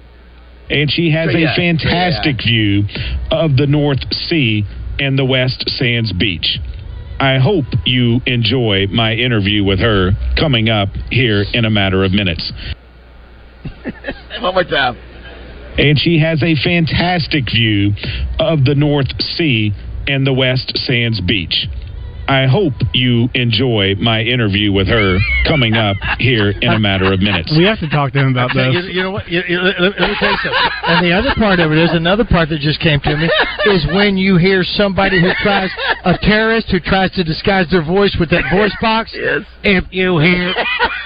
and 0.69 0.89
she 0.89 1.11
has 1.11 1.31
Trey, 1.31 1.43
a 1.43 1.45
yeah. 1.47 1.55
fantastic 1.55 2.37
view 2.37 2.83
of 3.31 3.57
the 3.57 3.67
North 3.67 3.99
Sea 4.11 4.63
and 4.99 5.17
the 5.19 5.25
West 5.25 5.63
Sands 5.67 6.13
Beach. 6.13 6.59
I 7.19 7.37
hope 7.39 7.65
you 7.85 8.19
enjoy 8.25 8.87
my 8.91 9.13
interview 9.13 9.63
with 9.63 9.79
her 9.79 10.11
coming 10.39 10.69
up 10.69 10.89
here 11.09 11.43
in 11.53 11.65
a 11.65 11.69
matter 11.69 12.03
of 12.03 12.11
minutes. 12.11 12.51
One 14.41 14.53
more 14.53 14.63
time. 14.63 14.97
And 15.77 15.97
she 15.97 16.19
has 16.19 16.41
a 16.43 16.55
fantastic 16.63 17.45
view 17.53 17.91
of 18.39 18.65
the 18.65 18.75
North 18.75 19.07
Sea 19.19 19.71
and 20.07 20.25
the 20.27 20.33
West 20.33 20.73
Sands 20.77 21.21
Beach. 21.21 21.67
I 22.27 22.47
hope 22.47 22.73
you 22.93 23.27
enjoy 23.33 23.95
my 23.99 24.21
interview 24.21 24.71
with 24.71 24.87
her 24.87 25.17
coming 25.47 25.73
up 25.75 25.97
here 26.19 26.51
in 26.51 26.71
a 26.71 26.79
matter 26.79 27.11
of 27.11 27.19
minutes. 27.19 27.53
We 27.57 27.65
have 27.65 27.79
to 27.79 27.89
talk 27.89 28.13
to 28.13 28.19
him 28.19 28.31
about 28.31 28.53
You, 28.55 28.71
this. 28.81 28.85
you 28.95 29.01
know 29.03 29.11
what? 29.11 29.27
You, 29.29 29.41
you, 29.47 29.59
let, 29.59 29.79
let 29.81 30.09
me 30.09 30.15
tell 30.19 30.31
you 30.31 30.37
something. 30.43 30.69
And 30.87 31.05
the 31.05 31.11
other 31.13 31.33
part 31.37 31.59
of 31.59 31.71
it 31.71 31.77
is 31.77 31.89
another 31.91 32.23
part 32.25 32.49
that 32.49 32.59
just 32.59 32.79
came 32.79 32.99
to 33.01 33.17
me 33.17 33.29
is 33.75 33.85
when 33.93 34.15
you 34.17 34.37
hear 34.37 34.63
somebody 34.63 35.19
who 35.21 35.31
tries 35.43 35.69
a 36.05 36.17
terrorist 36.21 36.67
who 36.71 36.79
tries 36.79 37.11
to 37.11 37.23
disguise 37.23 37.67
their 37.71 37.83
voice 37.85 38.15
with 38.19 38.29
that 38.31 38.43
voice 38.51 38.75
box. 38.81 39.11
Yes. 39.23 39.41
If 39.63 39.85
you 39.91 40.19
hear 40.19 40.53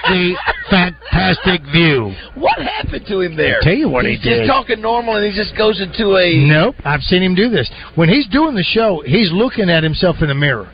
the 0.08 0.34
fantastic 0.70 1.62
view. 1.72 2.12
What 2.34 2.58
happened 2.58 3.06
to 3.08 3.20
him 3.20 3.36
there? 3.36 3.56
I'll 3.56 3.62
tell 3.62 3.74
you 3.74 3.88
what 3.88 4.04
he's 4.06 4.20
he 4.22 4.30
did. 4.30 4.38
just 4.46 4.48
talking 4.50 4.80
normal, 4.80 5.16
and 5.16 5.24
he 5.30 5.36
just 5.36 5.56
goes 5.56 5.80
into 5.80 6.16
a 6.16 6.34
Nope, 6.48 6.74
I've 6.84 7.02
seen 7.02 7.22
him 7.22 7.34
do 7.34 7.48
this. 7.48 7.70
When 7.94 8.08
he's 8.08 8.26
doing 8.28 8.54
the 8.54 8.64
show, 8.64 9.02
he's 9.06 9.30
looking 9.32 9.70
at 9.70 9.82
himself 9.82 10.16
in 10.20 10.28
the 10.28 10.34
mirror. 10.34 10.68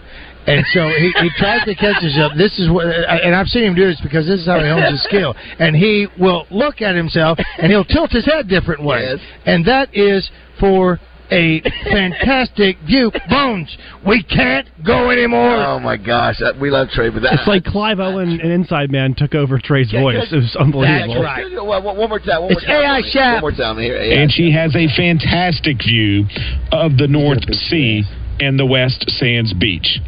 And 0.47 0.65
so 0.73 0.89
he, 0.89 1.13
he 1.21 1.31
tries 1.39 1.65
to 1.65 1.75
catch 1.75 2.03
himself. 2.03 2.33
This 2.37 2.59
is 2.59 2.71
what, 2.71 2.87
and 2.87 3.35
I've 3.35 3.47
seen 3.49 3.65
him 3.65 3.75
do 3.75 3.87
this 3.87 4.01
because 4.03 4.27
this 4.27 4.41
is 4.41 4.47
how 4.47 4.61
he 4.61 4.69
hones 4.69 4.91
his 4.91 5.05
skill. 5.05 5.35
And 5.59 5.75
he 5.75 6.07
will 6.19 6.47
look 6.51 6.83
at 6.83 6.95
himself 6.95 7.39
and 7.59 7.71
he'll 7.71 7.85
tilt 7.85 8.11
his 8.11 8.25
head 8.27 8.49
different 8.49 8.83
ways. 8.85 9.19
Yes. 9.21 9.39
And 9.47 9.65
that 9.67 9.89
is 9.97 10.31
for 10.61 11.01
a 11.31 11.63
fantastic 11.91 12.77
view. 12.87 13.11
Bones, 13.31 13.75
we 14.07 14.23
can't 14.23 14.69
go 14.85 15.11
anymore. 15.11 15.57
Oh 15.65 15.81
my 15.81 15.97
gosh, 15.97 16.37
we 16.61 16.71
love 16.71 16.89
Trey, 16.91 17.09
but 17.09 17.23
that, 17.23 17.33
It's 17.41 17.49
like 17.49 17.65
Clive 17.65 17.99
Owen, 17.99 18.39
an 18.41 18.51
Inside 18.51 18.91
Man, 18.91 19.15
took 19.15 19.35
over 19.35 19.59
Trey's 19.59 19.91
voice. 19.91 20.29
It 20.31 20.37
was 20.37 20.57
unbelievable. 20.61 21.15
That's 21.23 21.25
right. 21.25 21.65
One, 21.65 21.83
one- 21.85 21.97
one 21.97 22.09
more 22.11 22.19
time. 22.19 22.43
One 22.43 22.53
It's 22.53 22.67
more 22.67 22.83
time. 22.83 23.03
AI 23.17 23.33
One 23.33 23.41
more 23.41 23.53
time 23.53 23.79
here. 23.79 23.97
AI 23.97 24.21
and 24.23 24.31
she 24.31 24.53
has 24.53 24.77
a 24.77 24.87
fantastic 24.97 25.79
view 25.79 26.27
of 26.73 26.99
the 26.99 27.09
North 27.09 27.43
Sea 27.69 28.05
and 28.41 28.59
the 28.59 28.67
West 28.67 29.09
Sands 29.19 29.55
Beach. 29.55 30.01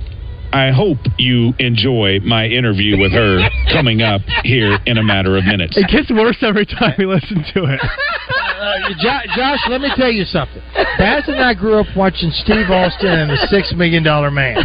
I 0.56 0.72
hope 0.72 0.96
you 1.18 1.52
enjoy 1.58 2.20
my 2.24 2.46
interview 2.46 2.98
with 2.98 3.12
her 3.12 3.44
coming 3.72 4.00
up 4.00 4.22
here 4.42 4.78
in 4.86 4.96
a 4.96 5.02
matter 5.02 5.36
of 5.36 5.44
minutes. 5.44 5.76
It 5.76 5.88
gets 5.92 6.10
worse 6.10 6.38
every 6.40 6.64
time 6.64 6.94
we 6.98 7.04
listen 7.04 7.44
to 7.52 7.64
it. 7.64 7.80
Uh, 7.82 8.88
Jo- 8.98 9.26
Josh, 9.36 9.60
let 9.68 9.82
me 9.82 9.90
tell 9.96 10.10
you 10.10 10.24
something. 10.24 10.62
Baz 10.96 11.24
and 11.28 11.36
I 11.36 11.52
grew 11.52 11.78
up 11.78 11.86
watching 11.94 12.30
Steve 12.30 12.70
Austin 12.70 13.06
and 13.12 13.30
the 13.30 13.36
Six 13.50 13.74
Million 13.76 14.02
Dollar 14.02 14.30
Man. 14.30 14.56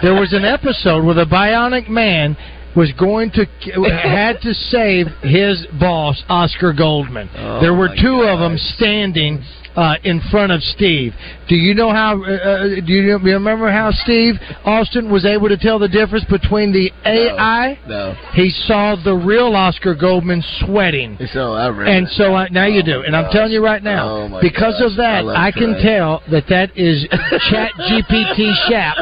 There 0.00 0.14
was 0.14 0.32
an 0.32 0.44
episode 0.44 1.04
where 1.04 1.14
the 1.14 1.24
Bionic 1.26 1.88
Man 1.88 2.36
was 2.76 2.92
going 2.98 3.30
to 3.32 3.44
had 4.02 4.40
to 4.42 4.52
save 4.54 5.06
his 5.22 5.66
boss, 5.80 6.22
Oscar 6.28 6.72
Goldman. 6.72 7.28
Oh, 7.36 7.60
there 7.60 7.74
were 7.74 7.88
two 7.88 8.22
of 8.22 8.38
them 8.38 8.56
standing. 8.76 9.42
Uh, 9.76 9.96
in 10.04 10.22
front 10.30 10.50
of 10.50 10.62
Steve, 10.62 11.12
do 11.50 11.54
you 11.54 11.74
know 11.74 11.90
how? 11.92 12.16
Uh, 12.24 12.30
uh, 12.32 12.62
do 12.80 12.94
you 12.94 13.18
remember 13.18 13.70
how 13.70 13.90
Steve 13.90 14.36
Austin 14.64 15.12
was 15.12 15.26
able 15.26 15.50
to 15.50 15.58
tell 15.58 15.78
the 15.78 15.86
difference 15.86 16.24
between 16.30 16.72
the 16.72 16.90
AI? 17.04 17.78
No. 17.86 18.14
He 18.32 18.48
saw 18.48 18.96
the 18.96 19.12
real 19.12 19.54
Oscar 19.54 19.94
Goldman 19.94 20.42
sweating. 20.60 21.18
So 21.30 21.52
I 21.52 21.66
remember. 21.66 21.90
And 21.90 22.08
so 22.08 22.34
I, 22.34 22.48
now 22.48 22.64
you 22.64 22.82
do, 22.82 23.02
and 23.02 23.14
I'm 23.14 23.30
telling 23.30 23.52
you 23.52 23.62
right 23.62 23.82
now, 23.82 24.08
Oh, 24.08 24.38
because 24.40 24.80
gosh. 24.80 24.92
of 24.92 24.96
that, 24.96 25.26
I 25.26 25.48
I, 25.48 25.52
can 25.52 25.76
tell 25.82 26.22
that 26.30 26.44
that 26.48 26.70
is 26.74 27.06
Chat 27.50 27.72
GPT 27.76 28.54
Shap. 28.70 28.96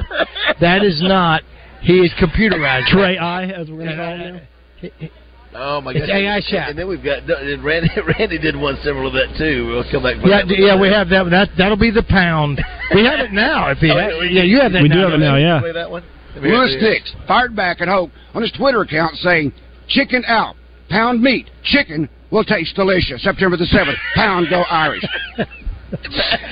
That 0.60 0.82
is 0.82 1.00
not. 1.04 1.42
He 1.84 2.00
is 2.00 2.12
computerized. 2.20 2.86
Trey 2.88 3.18
I, 3.18 3.44
as 3.44 3.68
we're 3.68 3.84
going 3.84 3.88
to 3.90 3.96
call 3.96 4.16
him. 4.16 5.10
Oh 5.56 5.80
my 5.80 5.92
It's 5.92 6.06
God! 6.08 6.16
AI 6.16 6.40
Shap. 6.40 6.68
And 6.70 6.78
then 6.78 6.88
we've 6.88 7.02
got 7.04 7.22
and 7.30 7.62
Randy. 7.62 7.88
Randy 8.18 8.38
did 8.38 8.56
one 8.56 8.76
similar 8.82 9.04
to 9.12 9.18
that 9.18 9.38
too. 9.38 9.66
We'll 9.68 9.84
come 9.90 10.02
back. 10.02 10.16
Yeah, 10.24 10.42
that 10.44 10.58
yeah, 10.58 10.80
we 10.80 10.88
have 10.88 11.08
that. 11.10 11.30
That 11.30 11.48
that'll 11.56 11.76
be 11.78 11.92
the 11.92 12.02
pound. 12.02 12.60
We 12.92 13.04
have 13.04 13.20
it 13.20 13.30
now. 13.30 13.70
If 13.70 13.78
he, 13.78 13.90
Oh, 13.92 13.94
ha- 13.94 14.18
we- 14.18 14.30
yeah, 14.34 14.42
you 14.42 14.58
have 14.60 14.72
that. 14.72 14.82
We 14.82 14.88
do 14.88 14.98
have 14.98 15.12
it 15.12 15.18
now, 15.18 15.36
you? 15.36 15.46
yeah. 15.46 15.60
Play 15.60 15.72
that 15.72 15.88
one. 15.90 16.02
Let 16.34 16.42
me 16.42 16.48
hear 16.50 16.58
Louis. 16.58 16.80
Dix 16.80 17.12
fired 17.28 17.54
back 17.54 17.80
at 17.80 17.86
Hope 17.86 18.10
on 18.34 18.42
his 18.42 18.50
Twitter 18.52 18.80
account 18.80 19.14
saying, 19.18 19.52
Chicken 19.88 20.24
out. 20.26 20.56
Pound 20.90 21.22
meat. 21.22 21.48
Chicken 21.62 22.08
will 22.32 22.44
taste 22.44 22.74
delicious. 22.74 23.22
September 23.22 23.56
the 23.56 23.64
7th. 23.66 23.94
Pound 24.16 24.48
go 24.50 24.62
Irish. 24.62 25.04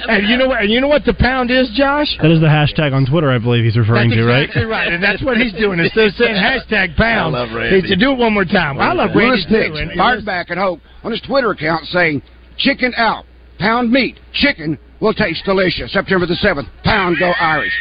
And 0.08 0.26
you 0.28 0.36
know 0.36 0.48
what? 0.48 0.62
And 0.62 0.70
you 0.70 0.80
know 0.80 0.88
what 0.88 1.04
the 1.04 1.14
pound 1.14 1.50
is, 1.50 1.70
Josh? 1.74 2.08
That 2.20 2.30
is 2.32 2.40
the 2.40 2.46
hashtag 2.50 2.92
on 2.92 3.06
Twitter, 3.06 3.30
I 3.30 3.38
believe 3.38 3.64
he's 3.64 3.76
referring 3.76 4.10
That's 4.10 4.20
to, 4.20 4.26
right? 4.26 4.42
exactly 4.42 4.64
right, 4.64 4.92
and 4.92 5.02
that's 5.02 5.22
what 5.22 5.36
he's 5.36 5.52
doing. 5.54 5.78
Instead 5.78 6.06
of 6.08 6.14
saying 6.14 6.34
hashtag 6.34 6.96
pound, 6.96 7.36
I 7.36 7.40
love 7.44 7.54
Randy. 7.54 7.80
he 7.82 7.88
said, 7.88 7.98
do 8.00 8.10
it 8.12 8.18
one 8.18 8.34
more 8.34 8.44
time. 8.44 8.80
I 8.80 8.92
love 8.92 9.10
Louis 9.14 9.28
Randy 9.30 9.44
too. 9.44 9.72
Dix 9.72 9.78
and- 9.78 9.92
fired 9.96 10.24
back 10.26 10.50
at 10.50 10.58
Hope 10.58 10.80
on 11.04 11.12
his 11.12 11.20
Twitter 11.22 11.50
account 11.50 11.84
saying, 11.86 12.20
Chicken 12.58 12.92
out. 12.96 13.24
Pound 13.58 13.90
meat. 13.92 14.18
Chicken 14.32 14.76
will 15.00 15.14
taste 15.14 15.44
delicious. 15.44 15.92
September 15.92 16.26
the 16.26 16.34
7th. 16.34 16.68
Pound 16.84 17.16
go 17.20 17.32
Irish. 17.40 17.72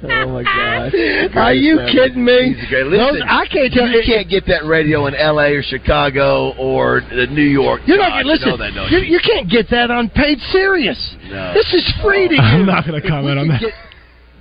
Oh 0.10 0.28
my 0.32 0.42
God! 0.42 1.36
Are 1.36 1.52
you 1.52 1.76
kidding 1.92 2.24
me? 2.24 2.54
He's 2.54 2.68
great. 2.68 2.84
Those- 2.84 3.12
Listen, 3.12 3.28
I 3.28 3.44
can't 3.46 3.72
tell 3.72 3.86
you 3.88 4.02
can't 4.06 4.28
get 4.30 4.46
that 4.46 4.64
radio 4.64 5.06
in 5.06 5.14
L.A. 5.14 5.52
or 5.52 5.62
Chicago 5.62 6.54
or 6.56 7.02
New 7.30 7.42
York. 7.42 7.82
You're 7.86 7.98
not 7.98 8.22
Josh, 8.22 8.24
listen. 8.24 8.48
You 8.48 8.56
know 8.56 8.84
that, 8.84 8.90
you, 8.92 8.98
you? 8.98 9.04
you 9.16 9.20
can't 9.22 9.48
get 9.50 9.68
that 9.70 9.90
on 9.90 10.08
paid 10.08 10.38
Sirius. 10.52 11.16
No. 11.28 11.52
This 11.52 11.66
is 11.74 11.84
free 12.02 12.28
to 12.28 12.34
you. 12.34 12.40
I'm 12.40 12.64
not 12.66 12.86
going 12.86 13.00
to 13.00 13.06
comment 13.06 13.38
on 13.38 13.48
that. 13.48 13.60
get- 13.60 13.72
That 13.72 13.89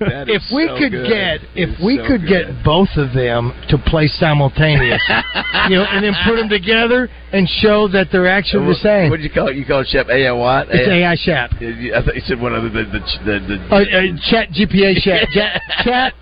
if 0.01 0.43
we 0.53 0.67
so 0.67 0.77
could 0.77 0.91
good. 0.91 1.07
get, 1.09 1.39
if 1.55 1.79
we 1.83 1.97
so 1.97 2.07
could 2.07 2.21
good. 2.27 2.47
get 2.55 2.63
both 2.63 2.89
of 2.95 3.13
them 3.13 3.51
to 3.69 3.77
play 3.77 4.07
simultaneous, 4.07 5.01
you 5.69 5.75
know, 5.75 5.83
and 5.85 6.03
then 6.03 6.13
put 6.25 6.35
them 6.37 6.49
together 6.49 7.09
and 7.33 7.47
show 7.61 7.87
that 7.89 8.07
they're 8.11 8.27
actually 8.29 8.67
the 8.67 8.79
same. 8.79 9.09
What 9.09 9.17
did 9.17 9.23
you 9.23 9.29
call 9.33 9.47
it? 9.49 9.55
You 9.57 9.65
call 9.65 9.81
it 9.81 9.87
Shep 9.87 10.07
A.I. 10.09 10.31
what? 10.31 10.67
It's 10.71 10.87
AI. 10.87 11.15
Yeah, 11.25 11.47
you- 11.69 11.93
I 11.95 12.01
thought 12.03 12.15
you 12.15 12.21
said 12.25 12.39
one 12.39 12.53
of 12.55 12.63
the 12.63 12.69
the 12.69 12.99
the. 13.25 13.35
the, 13.39 13.57
Uh, 13.69 13.75
uh, 13.75 14.17
chat 14.29 14.49
GPA 14.51 14.95
Shap. 15.01 15.27
Chat, 15.33 15.61
chat 15.83 16.13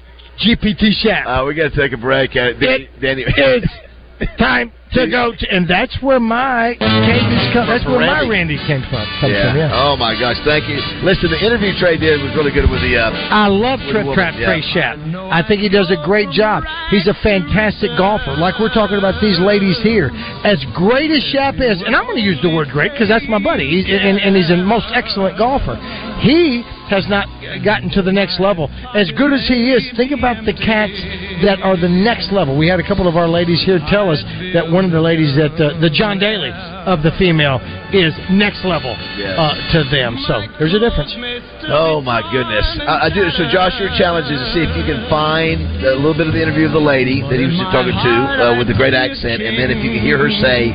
GPT 0.43 0.91
Shap. 1.01 1.25
uh, 1.25 1.45
we 1.45 1.53
got 1.55 1.71
to 1.71 1.75
take 1.75 1.93
a 1.93 1.97
break. 1.97 2.31
Uh, 2.31 2.53
Danny, 2.59 2.83
It- 2.89 3.01
Danny, 3.01 3.23
it's 3.27 3.67
time 4.39 4.71
to 4.93 5.07
go 5.09 5.33
to, 5.35 5.45
and 5.51 5.67
that's 5.67 5.95
where 6.01 6.19
my 6.19 6.75
cadence 6.79 7.47
comes. 7.51 7.67
That's 7.67 7.85
where 7.85 7.99
my 7.99 8.23
Randy 8.23 8.55
came 8.67 8.83
from. 8.87 9.03
Comes 9.19 9.33
yeah. 9.33 9.51
from, 9.51 9.57
yeah. 9.57 9.71
Oh 9.83 9.95
my 9.99 10.15
gosh! 10.15 10.39
Thank 10.47 10.69
you. 10.71 10.79
Listen, 11.03 11.31
the 11.31 11.41
interview 11.41 11.75
Trey 11.75 11.97
did 11.97 12.21
was 12.23 12.31
really 12.35 12.51
good 12.51 12.69
with 12.69 12.81
the. 12.81 12.95
Uh, 12.95 13.11
I 13.11 13.47
love 13.47 13.79
Trip 13.91 14.07
Trap 14.15 14.35
yeah. 14.39 14.47
Trey 14.47 14.61
Shap. 14.71 14.95
I 15.31 15.43
think 15.43 15.59
he 15.61 15.69
does 15.69 15.91
a 15.91 15.99
great 16.05 16.31
job. 16.31 16.63
He's 16.89 17.07
a 17.07 17.17
fantastic 17.19 17.91
golfer. 17.97 18.35
Like 18.39 18.59
we're 18.59 18.73
talking 18.73 18.97
about 18.97 19.19
these 19.19 19.39
ladies 19.39 19.79
here. 19.83 20.11
As 20.47 20.63
great 20.73 21.11
as 21.11 21.23
Shap 21.35 21.59
is, 21.59 21.83
and 21.83 21.95
I'm 21.95 22.05
going 22.05 22.19
to 22.19 22.25
use 22.25 22.39
the 22.41 22.53
word 22.53 22.69
great 22.69 22.91
because 22.91 23.09
that's 23.09 23.27
my 23.27 23.39
buddy, 23.39 23.67
he's, 23.67 23.85
and, 23.87 24.19
and 24.19 24.35
he's 24.35 24.49
a 24.51 24.57
most 24.57 24.87
excellent 24.93 25.37
golfer. 25.37 25.75
He 26.21 26.63
has 26.89 27.05
not 27.09 27.27
gotten 27.63 27.89
to 27.91 28.01
the 28.01 28.11
next 28.11 28.39
level. 28.39 28.69
As 28.95 29.11
good 29.17 29.33
as 29.33 29.45
he 29.47 29.71
is, 29.71 29.83
think 29.95 30.11
about 30.11 30.45
the 30.45 30.53
cats 30.53 30.95
that 31.43 31.59
are 31.61 31.75
the 31.77 31.89
next 31.89 32.31
level. 32.31 32.57
We 32.57 32.67
had 32.67 32.79
a 32.79 32.87
couple 32.87 33.07
of 33.07 33.15
our 33.15 33.27
ladies 33.27 33.61
here 33.63 33.79
tell 33.89 34.09
us 34.09 34.23
that 34.53 34.65
one 34.71 34.85
of 34.85 34.91
the 34.91 35.01
ladies 35.01 35.35
that 35.35 35.53
uh, 35.59 35.79
the 35.79 35.91
John 35.91 36.17
Daly 36.17 36.49
of 36.87 37.03
the 37.03 37.11
female 37.19 37.59
is 37.91 38.15
next 38.31 38.63
level 38.63 38.95
uh, 38.95 39.53
to 39.75 39.83
them. 39.91 40.17
So 40.27 40.41
there's 40.57 40.73
a 40.73 40.79
difference. 40.79 41.11
Oh 41.69 41.99
my 41.99 42.23
goodness! 42.31 42.63
I, 42.87 43.07
I 43.07 43.09
do. 43.11 43.27
So, 43.35 43.43
Josh, 43.51 43.75
your 43.79 43.91
challenge 43.99 44.31
is 44.31 44.39
to 44.39 44.47
see 44.55 44.63
if 44.63 44.71
you 44.79 44.87
can 44.87 45.03
find 45.11 45.59
a 45.83 45.99
little 45.99 46.15
bit 46.15 46.27
of 46.27 46.33
the 46.33 46.39
interview 46.41 46.65
of 46.67 46.71
the 46.71 46.79
lady 46.83 47.19
that 47.27 47.35
he 47.35 47.43
was 47.43 47.55
just 47.59 47.71
talking 47.75 47.91
to 47.91 48.13
uh, 48.39 48.55
with 48.55 48.71
the 48.71 48.77
great 48.77 48.95
accent, 48.95 49.43
and 49.43 49.59
then 49.59 49.67
if 49.71 49.83
you 49.83 49.91
can 49.91 49.99
hear 49.99 50.15
her 50.15 50.31
say 50.31 50.71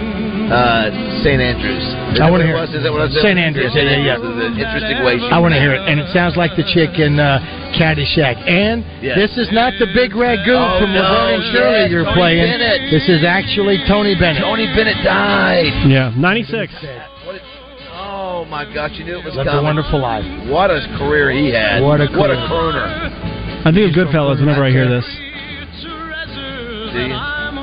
uh, 0.52 0.92
St. 1.24 1.40
Andrews. 1.40 1.80
Is 2.12 2.20
I 2.20 2.28
wanna 2.28 2.44
hear 2.44 2.60
it. 2.60 2.68
Is 2.76 2.84
that 2.84 2.92
what 2.92 3.00
I 3.00 3.08
said? 3.08 3.24
St. 3.24 3.38
Andrews, 3.40 3.72
St. 3.72 3.88
yeah, 3.88 4.04
yeah, 4.04 4.20
Andrews. 4.20 4.52
Interesting 4.60 4.98
way. 5.00 5.16
I 5.32 5.40
want 5.40 5.56
to 5.56 5.60
hear 5.60 5.72
it, 5.72 5.80
and 5.88 5.96
it 5.96 6.12
sounds 6.12 6.36
like 6.36 6.52
the 6.60 6.66
chick 6.76 7.00
in 7.00 7.16
uh, 7.16 7.40
Caddyshack. 7.72 8.36
And 8.44 8.84
Yes. 9.00 9.16
this 9.16 9.32
is 9.40 9.48
not 9.50 9.72
the 9.80 9.88
big 9.96 10.12
ragu 10.12 10.52
Oh, 10.54 10.76
from 10.78 10.92
no, 10.92 11.00
Laverne 11.00 11.40
and 11.40 11.44
Shirley 11.56 11.80
yes, 11.82 11.90
you're 11.90 12.04
Tony 12.04 12.20
playing. 12.20 12.44
Bennett. 12.52 12.80
This 12.92 13.08
is 13.08 13.24
actually 13.24 13.80
Tony 13.88 14.12
Bennett. 14.14 14.44
Tony 14.44 14.68
Bennett 14.76 15.00
died. 15.02 15.72
Yeah, 15.88 16.12
96. 16.14 16.68
Oh 16.84 17.11
my 18.52 18.68
gosh! 18.68 18.92
You 19.00 19.04
knew 19.08 19.16
it 19.18 19.24
was 19.24 19.32
Lived 19.34 19.48
a 19.48 19.56
coming. 19.56 19.64
wonderful 19.64 19.96
life. 19.98 20.24
What 20.52 20.68
a 20.68 20.84
career 21.00 21.32
he 21.32 21.48
had. 21.48 21.80
What 21.80 22.04
a 22.04 22.06
what 22.12 22.28
a 22.28 22.36
career. 22.36 22.76
crooner. 22.76 23.64
I 23.64 23.72
think 23.72 23.88
of 23.88 23.96
Goodfellas 23.96 24.40
whenever 24.44 24.60
I 24.60 24.68
hear 24.68 24.84
this. 24.92 25.08
Do 26.92 27.00
you? 27.00 27.16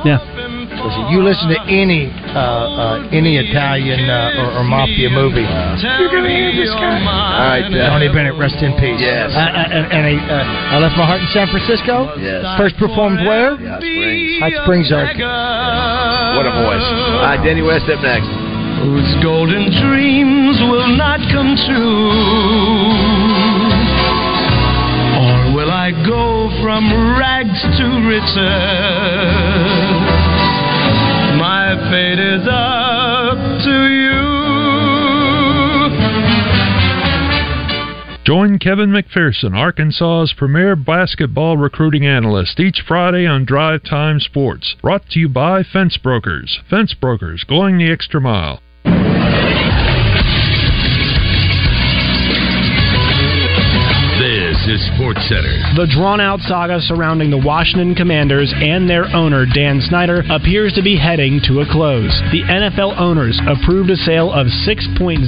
Yeah. 0.10 0.18
Listen, 0.80 1.12
you 1.12 1.20
listen 1.22 1.52
to 1.52 1.60
any 1.68 2.08
uh, 2.34 2.40
uh, 3.06 3.10
any 3.14 3.36
Italian 3.38 4.08
uh, 4.10 4.40
or, 4.42 4.58
or 4.58 4.64
mafia 4.64 5.12
movie, 5.12 5.44
you're 5.44 6.08
gonna 6.10 6.32
hear 6.32 6.56
this 6.56 6.72
guy. 6.72 7.04
All 7.04 7.52
right, 7.52 7.68
uh, 7.68 7.92
Tony 7.94 8.08
Bennett, 8.08 8.40
rest 8.40 8.56
in 8.64 8.72
peace. 8.80 8.96
Yes. 8.98 9.30
Uh, 9.36 9.44
uh, 9.44 9.76
and 9.76 9.86
and 9.92 10.04
I, 10.08 10.14
uh, 10.18 10.74
I 10.74 10.76
left 10.80 10.96
my 10.96 11.04
heart 11.06 11.20
in 11.22 11.28
San 11.36 11.52
Francisco. 11.52 12.16
Yes. 12.18 12.48
First 12.58 12.80
performed 12.80 13.20
where? 13.28 13.60
Yeah, 13.60 13.78
Springs. 13.78 14.40
Hot 14.40 14.54
Springs, 14.64 14.88
Ark. 14.96 15.14
What 16.40 16.48
a 16.48 16.54
voice. 16.64 16.80
All 16.82 17.28
right, 17.28 17.44
Danny 17.44 17.62
West 17.62 17.86
up 17.92 18.00
next. 18.00 18.32
Whose 18.84 19.12
golden 19.22 19.68
dreams 19.84 20.58
will 20.72 20.96
not 20.96 21.20
come 21.32 21.56
true? 21.68 22.12
Or 25.20 25.56
will 25.56 25.72
I 25.72 25.92
go 26.08 26.50
from 26.64 26.88
rags 27.20 27.62
to 27.62 27.86
riches? 28.08 28.40
My 31.40 31.76
fate 31.92 32.20
is 32.20 32.48
up 32.48 33.38
to 33.66 33.76
you. 33.88 34.20
Join 38.24 38.60
Kevin 38.60 38.92
McPherson, 38.92 39.58
Arkansas's 39.58 40.34
premier 40.38 40.76
basketball 40.76 41.58
recruiting 41.58 42.06
analyst, 42.06 42.60
each 42.60 42.84
Friday 42.88 43.26
on 43.26 43.44
Drive 43.44 43.84
Time 43.84 44.20
Sports. 44.20 44.76
Brought 44.82 45.10
to 45.10 45.20
you 45.20 45.28
by 45.28 45.64
Fence 45.64 45.98
Brokers. 45.98 46.60
Fence 46.70 46.94
Brokers, 46.94 47.44
going 47.44 47.78
the 47.80 47.92
extra 47.92 48.22
mile. 48.22 48.62
for 55.00 55.09
Sports 55.10 55.28
Center. 55.28 55.58
The 55.74 55.90
drawn 55.90 56.22
out 56.22 56.40
saga 56.42 56.80
surrounding 56.80 57.32
the 57.32 57.42
Washington 57.42 57.96
Commanders 57.96 58.54
and 58.54 58.86
their 58.88 59.10
owner, 59.10 59.46
Dan 59.50 59.82
Snyder, 59.82 60.22
appears 60.30 60.74
to 60.74 60.84
be 60.84 60.98
heading 61.02 61.42
to 61.50 61.62
a 61.62 61.66
close. 61.66 62.14
The 62.30 62.46
NFL 62.46 62.94
owners 62.94 63.42
approved 63.50 63.90
a 63.90 63.98
sale 63.98 64.30
of 64.32 64.46
$6.05 64.70 65.26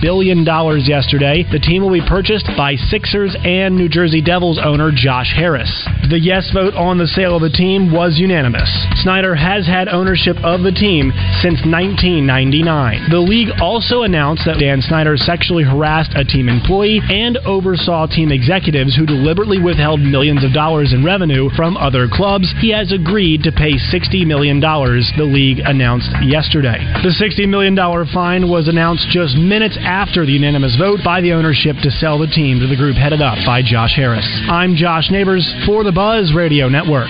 billion 0.00 0.46
yesterday. 0.86 1.42
The 1.50 1.58
team 1.58 1.82
will 1.82 1.90
be 1.90 2.06
purchased 2.06 2.46
by 2.56 2.76
Sixers 2.76 3.34
and 3.42 3.74
New 3.74 3.88
Jersey 3.88 4.22
Devils 4.22 4.60
owner 4.62 4.92
Josh 4.94 5.34
Harris. 5.34 5.70
The 6.06 6.22
yes 6.22 6.54
vote 6.54 6.74
on 6.74 6.98
the 6.98 7.10
sale 7.10 7.34
of 7.34 7.42
the 7.42 7.50
team 7.50 7.90
was 7.90 8.22
unanimous. 8.22 8.70
Snyder 9.02 9.34
has 9.34 9.66
had 9.66 9.88
ownership 9.88 10.36
of 10.46 10.62
the 10.62 10.70
team 10.70 11.10
since 11.42 11.58
1999. 11.66 13.10
The 13.10 13.18
league 13.18 13.50
also 13.58 14.02
announced 14.02 14.46
that 14.46 14.62
Dan 14.62 14.78
Snyder 14.80 15.16
sexually 15.16 15.64
harassed 15.64 16.14
a 16.14 16.22
team 16.22 16.48
employee 16.48 17.02
and 17.10 17.38
oversaw 17.42 18.06
team 18.06 18.30
executives 18.30 18.91
who 18.96 19.06
deliberately 19.06 19.58
withheld 19.58 20.00
millions 20.00 20.44
of 20.44 20.52
dollars 20.52 20.92
in 20.92 21.04
revenue 21.04 21.48
from 21.56 21.76
other 21.76 22.08
clubs. 22.10 22.52
He 22.60 22.70
has 22.70 22.92
agreed 22.92 23.42
to 23.44 23.52
pay 23.52 23.74
$60 23.74 24.26
million, 24.26 24.60
the 24.60 25.28
league 25.28 25.60
announced 25.64 26.10
yesterday. 26.24 26.78
The 27.02 27.14
$60 27.14 27.48
million 27.48 27.76
fine 28.12 28.48
was 28.48 28.68
announced 28.68 29.08
just 29.10 29.36
minutes 29.36 29.78
after 29.80 30.26
the 30.26 30.32
unanimous 30.32 30.76
vote 30.76 31.00
by 31.04 31.20
the 31.20 31.32
ownership 31.32 31.76
to 31.82 31.90
sell 31.90 32.18
the 32.18 32.26
team 32.26 32.60
to 32.60 32.66
the 32.66 32.76
group 32.76 32.96
headed 32.96 33.22
up 33.22 33.38
by 33.44 33.62
Josh 33.62 33.94
Harris. 33.94 34.26
I'm 34.48 34.74
Josh 34.74 35.10
Neighbors 35.10 35.46
for 35.66 35.84
the 35.84 35.92
Buzz 35.92 36.32
Radio 36.34 36.68
Network. 36.68 37.08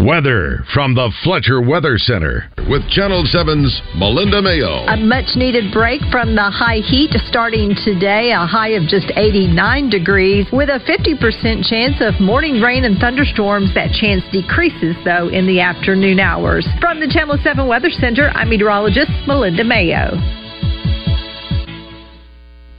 Weather 0.00 0.64
from 0.72 0.94
the 0.94 1.12
Fletcher 1.22 1.60
Weather 1.60 1.98
Center 1.98 2.48
with 2.70 2.88
Channel 2.88 3.20
7's 3.28 3.82
Melinda 3.96 4.40
Mayo. 4.40 4.88
A 4.88 4.96
much 4.96 5.36
needed 5.36 5.74
break 5.74 6.00
from 6.10 6.34
the 6.34 6.48
high 6.48 6.80
heat 6.80 7.12
starting 7.28 7.76
today, 7.84 8.32
a 8.32 8.46
high 8.46 8.80
of 8.80 8.88
just 8.88 9.12
89 9.14 9.90
degrees, 9.90 10.46
with 10.54 10.70
a 10.70 10.80
50% 10.88 11.68
chance 11.68 12.00
of 12.00 12.18
morning 12.18 12.62
rain 12.62 12.84
and 12.84 12.96
thunderstorms. 12.96 13.74
That 13.74 13.92
chance 13.92 14.24
decreases, 14.32 14.96
though, 15.04 15.28
in 15.28 15.46
the 15.46 15.60
afternoon 15.60 16.18
hours. 16.18 16.66
From 16.80 16.98
the 16.98 17.08
Channel 17.08 17.36
7 17.44 17.68
Weather 17.68 17.90
Center, 17.90 18.30
I'm 18.32 18.48
meteorologist 18.48 19.12
Melinda 19.26 19.64
Mayo. 19.64 20.39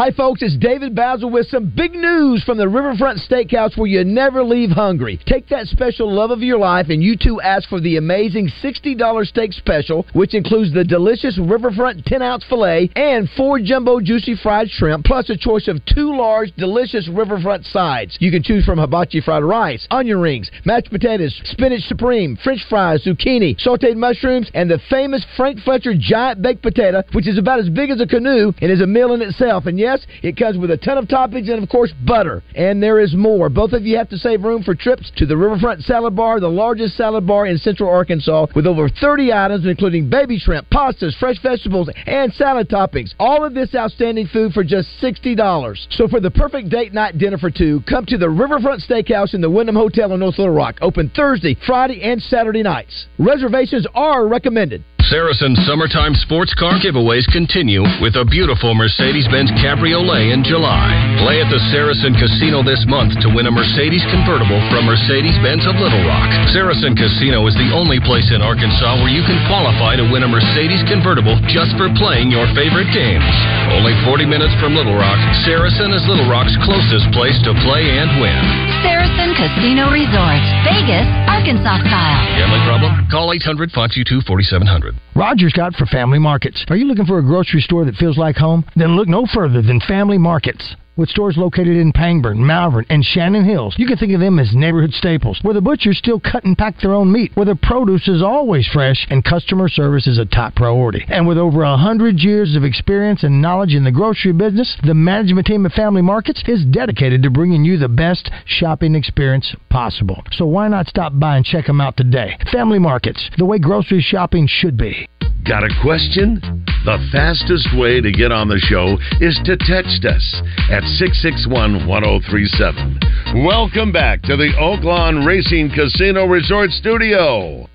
Hi, 0.00 0.10
folks, 0.12 0.40
it's 0.40 0.56
David 0.56 0.94
Bazzel 0.96 1.30
with 1.30 1.48
some 1.48 1.70
big 1.76 1.92
news 1.92 2.42
from 2.44 2.56
the 2.56 2.66
Riverfront 2.66 3.18
Steakhouse 3.18 3.76
where 3.76 3.86
you 3.86 4.02
never 4.02 4.42
leave 4.42 4.70
hungry. 4.70 5.20
Take 5.26 5.46
that 5.48 5.66
special 5.66 6.10
love 6.10 6.30
of 6.30 6.40
your 6.40 6.58
life 6.58 6.86
and 6.88 7.02
you 7.02 7.18
too 7.22 7.42
ask 7.42 7.68
for 7.68 7.82
the 7.82 7.98
amazing 7.98 8.48
$60 8.64 9.26
steak 9.26 9.52
special, 9.52 10.06
which 10.14 10.34
includes 10.34 10.72
the 10.72 10.84
delicious 10.84 11.38
Riverfront 11.38 12.06
10 12.06 12.22
ounce 12.22 12.46
filet 12.48 12.88
and 12.96 13.28
four 13.36 13.60
jumbo 13.60 14.00
juicy 14.00 14.36
fried 14.42 14.70
shrimp, 14.70 15.04
plus 15.04 15.28
a 15.28 15.36
choice 15.36 15.68
of 15.68 15.84
two 15.84 16.16
large 16.16 16.50
delicious 16.56 17.06
Riverfront 17.06 17.66
sides. 17.66 18.16
You 18.20 18.30
can 18.30 18.42
choose 18.42 18.64
from 18.64 18.78
hibachi 18.78 19.20
fried 19.20 19.44
rice, 19.44 19.86
onion 19.90 20.22
rings, 20.22 20.50
mashed 20.64 20.88
potatoes, 20.88 21.38
spinach 21.44 21.82
supreme, 21.82 22.38
french 22.42 22.64
fries, 22.70 23.04
zucchini, 23.04 23.54
sauteed 23.62 23.96
mushrooms, 23.96 24.50
and 24.54 24.70
the 24.70 24.80
famous 24.88 25.26
Frank 25.36 25.60
Fletcher 25.60 25.92
giant 25.94 26.40
baked 26.40 26.62
potato, 26.62 27.02
which 27.12 27.28
is 27.28 27.36
about 27.36 27.58
as 27.58 27.68
big 27.68 27.90
as 27.90 28.00
a 28.00 28.06
canoe 28.06 28.54
and 28.62 28.72
is 28.72 28.80
a 28.80 28.86
meal 28.86 29.12
in 29.12 29.20
itself. 29.20 29.66
And 29.66 29.78
yes, 29.78 29.89
it 30.22 30.36
comes 30.36 30.58
with 30.58 30.70
a 30.70 30.76
ton 30.76 30.98
of 30.98 31.06
toppings 31.06 31.50
and, 31.50 31.62
of 31.62 31.68
course, 31.68 31.92
butter. 32.06 32.42
And 32.54 32.82
there 32.82 33.00
is 33.00 33.14
more. 33.14 33.48
Both 33.48 33.72
of 33.72 33.84
you 33.84 33.96
have 33.96 34.08
to 34.10 34.18
save 34.18 34.42
room 34.42 34.62
for 34.62 34.74
trips 34.74 35.10
to 35.16 35.26
the 35.26 35.36
Riverfront 35.36 35.82
Salad 35.82 36.14
Bar, 36.16 36.40
the 36.40 36.48
largest 36.48 36.96
salad 36.96 37.26
bar 37.26 37.46
in 37.46 37.58
Central 37.58 37.90
Arkansas, 37.90 38.46
with 38.54 38.66
over 38.66 38.88
30 38.88 39.32
items, 39.32 39.66
including 39.66 40.10
baby 40.10 40.38
shrimp, 40.38 40.68
pastas, 40.70 41.16
fresh 41.18 41.40
vegetables, 41.42 41.90
and 42.06 42.32
salad 42.34 42.68
toppings. 42.68 43.14
All 43.18 43.44
of 43.44 43.54
this 43.54 43.74
outstanding 43.74 44.28
food 44.32 44.52
for 44.52 44.64
just 44.64 44.88
$60. 45.02 45.76
So 45.90 46.08
for 46.08 46.20
the 46.20 46.30
perfect 46.30 46.68
date 46.68 46.92
night 46.92 47.18
dinner 47.18 47.38
for 47.38 47.50
two, 47.50 47.82
come 47.88 48.06
to 48.06 48.18
the 48.18 48.28
Riverfront 48.28 48.82
Steakhouse 48.82 49.34
in 49.34 49.40
the 49.40 49.50
Wyndham 49.50 49.76
Hotel 49.76 50.12
in 50.12 50.20
North 50.20 50.38
Little 50.38 50.54
Rock. 50.54 50.76
Open 50.80 51.10
Thursday, 51.14 51.56
Friday, 51.66 52.02
and 52.02 52.20
Saturday 52.22 52.62
nights. 52.62 53.06
Reservations 53.18 53.86
are 53.94 54.26
recommended. 54.26 54.84
Saracen 55.10 55.58
summertime 55.66 56.14
sports 56.14 56.54
car 56.54 56.78
giveaways 56.78 57.26
continue 57.34 57.82
with 57.98 58.14
a 58.14 58.22
beautiful 58.22 58.78
Mercedes 58.78 59.26
Benz 59.26 59.50
Cabriolet 59.58 60.30
in 60.30 60.46
July. 60.46 60.86
Play 61.18 61.42
at 61.42 61.50
the 61.50 61.58
Saracen 61.74 62.14
Casino 62.14 62.62
this 62.62 62.78
month 62.86 63.18
to 63.18 63.28
win 63.34 63.50
a 63.50 63.50
Mercedes 63.50 64.06
convertible 64.06 64.62
from 64.70 64.86
Mercedes 64.86 65.34
Benz 65.42 65.66
of 65.66 65.74
Little 65.82 65.98
Rock. 66.06 66.30
Saracen 66.54 66.94
Casino 66.94 67.42
is 67.50 67.58
the 67.58 67.74
only 67.74 67.98
place 67.98 68.30
in 68.30 68.38
Arkansas 68.38 69.02
where 69.02 69.10
you 69.10 69.26
can 69.26 69.34
qualify 69.50 69.98
to 69.98 70.06
win 70.14 70.22
a 70.22 70.30
Mercedes 70.30 70.86
convertible 70.86 71.34
just 71.50 71.74
for 71.74 71.90
playing 71.98 72.30
your 72.30 72.46
favorite 72.54 72.94
games. 72.94 73.26
Only 73.74 73.98
40 74.06 74.30
minutes 74.30 74.54
from 74.62 74.78
Little 74.78 74.94
Rock, 74.94 75.18
Saracen 75.42 75.90
is 75.90 76.06
Little 76.06 76.30
Rock's 76.30 76.54
closest 76.62 77.10
place 77.10 77.34
to 77.50 77.52
play 77.66 77.82
and 77.98 78.14
win. 78.22 78.42
Saracen 78.86 79.34
Casino 79.34 79.90
Resort, 79.90 80.42
Vegas, 80.62 81.08
Arkansas 81.26 81.82
style. 81.82 82.22
Gambling 82.38 82.62
problem? 82.62 82.90
Call 83.10 83.26
Call 83.26 83.34
800 83.34 83.74
522 83.74 84.22
4700. 84.22 84.99
Roger 85.14 85.50
Scott 85.50 85.74
for 85.74 85.86
Family 85.86 86.18
Markets. 86.18 86.64
Are 86.68 86.76
you 86.76 86.84
looking 86.84 87.06
for 87.06 87.18
a 87.18 87.22
grocery 87.22 87.60
store 87.60 87.84
that 87.84 87.96
feels 87.96 88.16
like 88.16 88.36
home? 88.36 88.64
Then 88.76 88.96
look 88.96 89.08
no 89.08 89.26
further 89.32 89.60
than 89.60 89.80
Family 89.80 90.18
Markets. 90.18 90.76
With 90.96 91.08
stores 91.08 91.36
located 91.36 91.76
in 91.76 91.92
Pangburn, 91.92 92.38
Malvern, 92.38 92.84
and 92.90 93.04
Shannon 93.04 93.44
Hills, 93.44 93.74
you 93.78 93.86
can 93.86 93.96
think 93.96 94.12
of 94.12 94.20
them 94.20 94.40
as 94.40 94.52
neighborhood 94.52 94.92
staples, 94.92 95.38
where 95.42 95.54
the 95.54 95.60
butchers 95.60 95.96
still 95.96 96.18
cut 96.18 96.44
and 96.44 96.58
pack 96.58 96.80
their 96.80 96.92
own 96.92 97.12
meat, 97.12 97.30
where 97.34 97.46
the 97.46 97.54
produce 97.54 98.08
is 98.08 98.22
always 98.22 98.66
fresh, 98.66 99.06
and 99.08 99.24
customer 99.24 99.68
service 99.68 100.08
is 100.08 100.18
a 100.18 100.24
top 100.24 100.56
priority. 100.56 101.04
And 101.08 101.28
with 101.28 101.38
over 101.38 101.62
a 101.62 101.76
hundred 101.76 102.18
years 102.18 102.56
of 102.56 102.64
experience 102.64 103.22
and 103.22 103.40
knowledge 103.40 103.72
in 103.72 103.84
the 103.84 103.92
grocery 103.92 104.32
business, 104.32 104.76
the 104.84 104.94
management 104.94 105.46
team 105.46 105.64
at 105.64 105.72
Family 105.72 106.02
Markets 106.02 106.42
is 106.46 106.64
dedicated 106.66 107.22
to 107.22 107.30
bringing 107.30 107.64
you 107.64 107.78
the 107.78 107.88
best 107.88 108.28
shopping 108.44 108.96
experience 108.96 109.54
possible. 109.70 110.22
So 110.32 110.44
why 110.44 110.66
not 110.68 110.88
stop 110.88 111.12
by 111.14 111.36
and 111.36 111.44
check 111.44 111.66
them 111.66 111.80
out 111.80 111.96
today? 111.96 112.36
Family 112.52 112.80
Markets, 112.80 113.30
the 113.38 113.44
way 113.44 113.58
grocery 113.58 114.02
shopping 114.02 114.48
should 114.48 114.76
be. 114.76 115.08
Got 115.44 115.62
a 115.62 115.70
question? 115.82 116.66
The 116.80 116.96
fastest 117.12 117.76
way 117.76 118.00
to 118.00 118.08
get 118.08 118.32
on 118.32 118.48
the 118.48 118.56
show 118.56 118.96
is 119.20 119.36
to 119.44 119.52
text 119.68 120.08
us 120.08 120.24
at 120.72 120.80
661 120.96 121.84
1037. 121.84 123.44
Welcome 123.44 123.92
back 123.92 124.24
to 124.24 124.32
the 124.32 124.48
Oaklawn 124.56 125.28
Racing 125.28 125.76
Casino 125.76 126.24
Resort 126.24 126.72
Studio. 126.72 127.68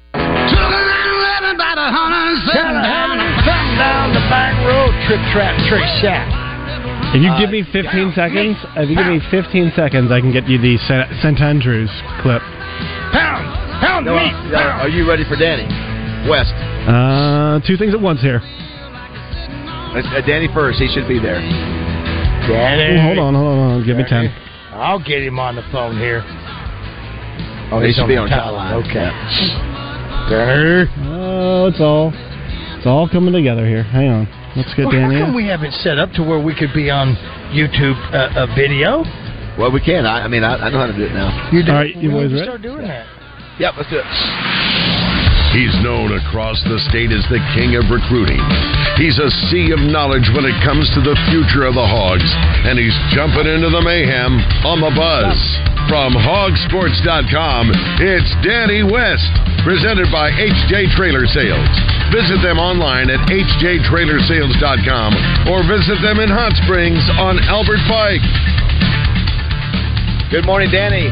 down 3.78 4.10
the 4.10 4.26
back 4.26 4.58
road, 4.66 4.90
trip 5.06 5.22
trap, 5.30 5.54
trick 5.70 5.86
shot. 6.02 6.26
If 7.14 7.22
you 7.22 7.30
give 7.38 7.54
me 7.54 7.62
15 7.62 8.10
seconds, 8.18 8.58
if 8.74 8.90
you 8.90 8.98
give 8.98 9.06
me 9.06 9.22
15 9.30 9.78
seconds, 9.78 10.10
I 10.10 10.18
can 10.18 10.34
get 10.34 10.50
you 10.50 10.58
the 10.58 10.82
St. 10.90 11.06
St. 11.22 11.38
Andrews 11.46 11.94
clip. 12.26 12.42
Pound, 13.14 13.46
pound 13.86 14.10
No, 14.10 14.18
uh, 14.18 14.82
are 14.82 14.90
you 14.90 15.06
ready 15.08 15.22
for 15.30 15.38
Danny? 15.38 15.70
West. 16.26 16.58
Uh, 16.90 17.62
two 17.70 17.78
things 17.78 17.94
at 17.94 18.02
once 18.02 18.20
here. 18.26 18.42
Uh, 19.96 20.22
Danny 20.28 20.48
first. 20.54 20.80
He 20.80 20.88
should 20.92 21.08
be 21.08 21.20
there. 21.20 21.40
Danny. 22.48 23.00
Oh, 23.00 23.04
hold 23.04 23.18
on, 23.20 23.34
hold 23.34 23.48
on, 23.48 23.58
hold 23.58 23.72
on. 23.82 23.86
Give 23.88 23.98
me 23.98 24.04
10. 24.08 24.28
I'll 24.76 25.00
get 25.00 25.24
him 25.24 25.40
on 25.40 25.56
the 25.56 25.64
phone 25.72 25.98
here. 25.98 26.22
Oh, 27.72 27.80
he 27.82 27.88
He's 27.88 27.96
should 27.96 28.08
be 28.08 28.18
on 28.18 28.30
the 28.30 28.36
top 28.36 28.52
line. 28.54 28.74
Okay. 28.84 29.10
Danny. 30.30 30.90
Oh, 31.10 31.68
it's 31.72 31.80
all, 31.80 32.12
it's 32.78 32.86
all 32.86 33.08
coming 33.10 33.34
together 33.34 33.66
here. 33.66 33.84
Hang 33.84 34.10
on. 34.10 34.28
Let's 34.56 34.74
get 34.76 34.86
Well, 34.86 34.92
Danny. 34.92 35.16
how 35.16 35.22
in. 35.22 35.26
come 35.32 35.36
we 35.36 35.48
haven't 35.48 35.74
set 35.74 35.98
up 35.98 36.12
to 36.14 36.24
where 36.24 36.40
we 36.44 36.54
could 36.56 36.74
be 36.74 36.90
on 36.90 37.16
YouTube 37.56 37.96
uh, 38.14 38.44
a 38.48 38.48
video? 38.56 39.04
Well, 39.58 39.72
we 39.72 39.80
can. 39.82 40.06
I, 40.06 40.24
I 40.24 40.28
mean, 40.28 40.44
I, 40.44 40.56
I 40.56 40.70
know 40.70 40.80
how 40.80 40.88
to 40.88 40.96
do 40.96 41.04
it 41.04 41.14
now. 41.14 41.50
You 41.52 41.64
do. 41.64 41.72
All 41.72 41.78
right, 41.78 41.96
you 41.96 42.10
When 42.12 42.28
boys 42.28 42.32
we 42.32 42.36
ready? 42.40 42.46
start 42.48 42.62
doing 42.62 42.84
that. 42.88 43.08
Yep, 43.60 43.74
let's 43.78 43.90
do 43.90 43.98
it. 44.00 44.06
He's 45.56 45.72
known 45.80 46.12
across 46.20 46.60
the 46.68 46.76
state 46.92 47.16
as 47.16 47.24
the 47.32 47.40
king 47.56 47.80
of 47.80 47.88
recruiting. 47.88 48.44
He's 49.00 49.16
a 49.24 49.32
sea 49.48 49.72
of 49.72 49.80
knowledge 49.88 50.28
when 50.36 50.44
it 50.44 50.60
comes 50.60 50.84
to 50.92 51.00
the 51.00 51.16
future 51.32 51.64
of 51.64 51.80
the 51.80 51.88
Hogs, 51.88 52.28
and 52.68 52.76
he's 52.76 52.92
jumping 53.16 53.48
into 53.48 53.72
the 53.72 53.80
mayhem 53.80 54.36
on 54.68 54.84
the 54.84 54.92
buzz. 54.92 55.40
From 55.88 56.12
hogsports.com, 56.12 57.72
it's 58.04 58.36
Danny 58.44 58.84
West, 58.84 59.32
presented 59.64 60.12
by 60.12 60.28
HJ 60.36 60.92
Trailer 60.92 61.24
Sales. 61.24 61.72
Visit 62.12 62.44
them 62.44 62.60
online 62.60 63.08
at 63.08 63.24
hjtrailersales.com 63.32 65.10
or 65.48 65.64
visit 65.72 66.04
them 66.04 66.20
in 66.20 66.28
Hot 66.28 66.52
Springs 66.68 67.00
on 67.16 67.40
Albert 67.48 67.80
Pike. 67.88 68.28
Good 70.36 70.44
morning, 70.44 70.68
Danny. 70.68 71.08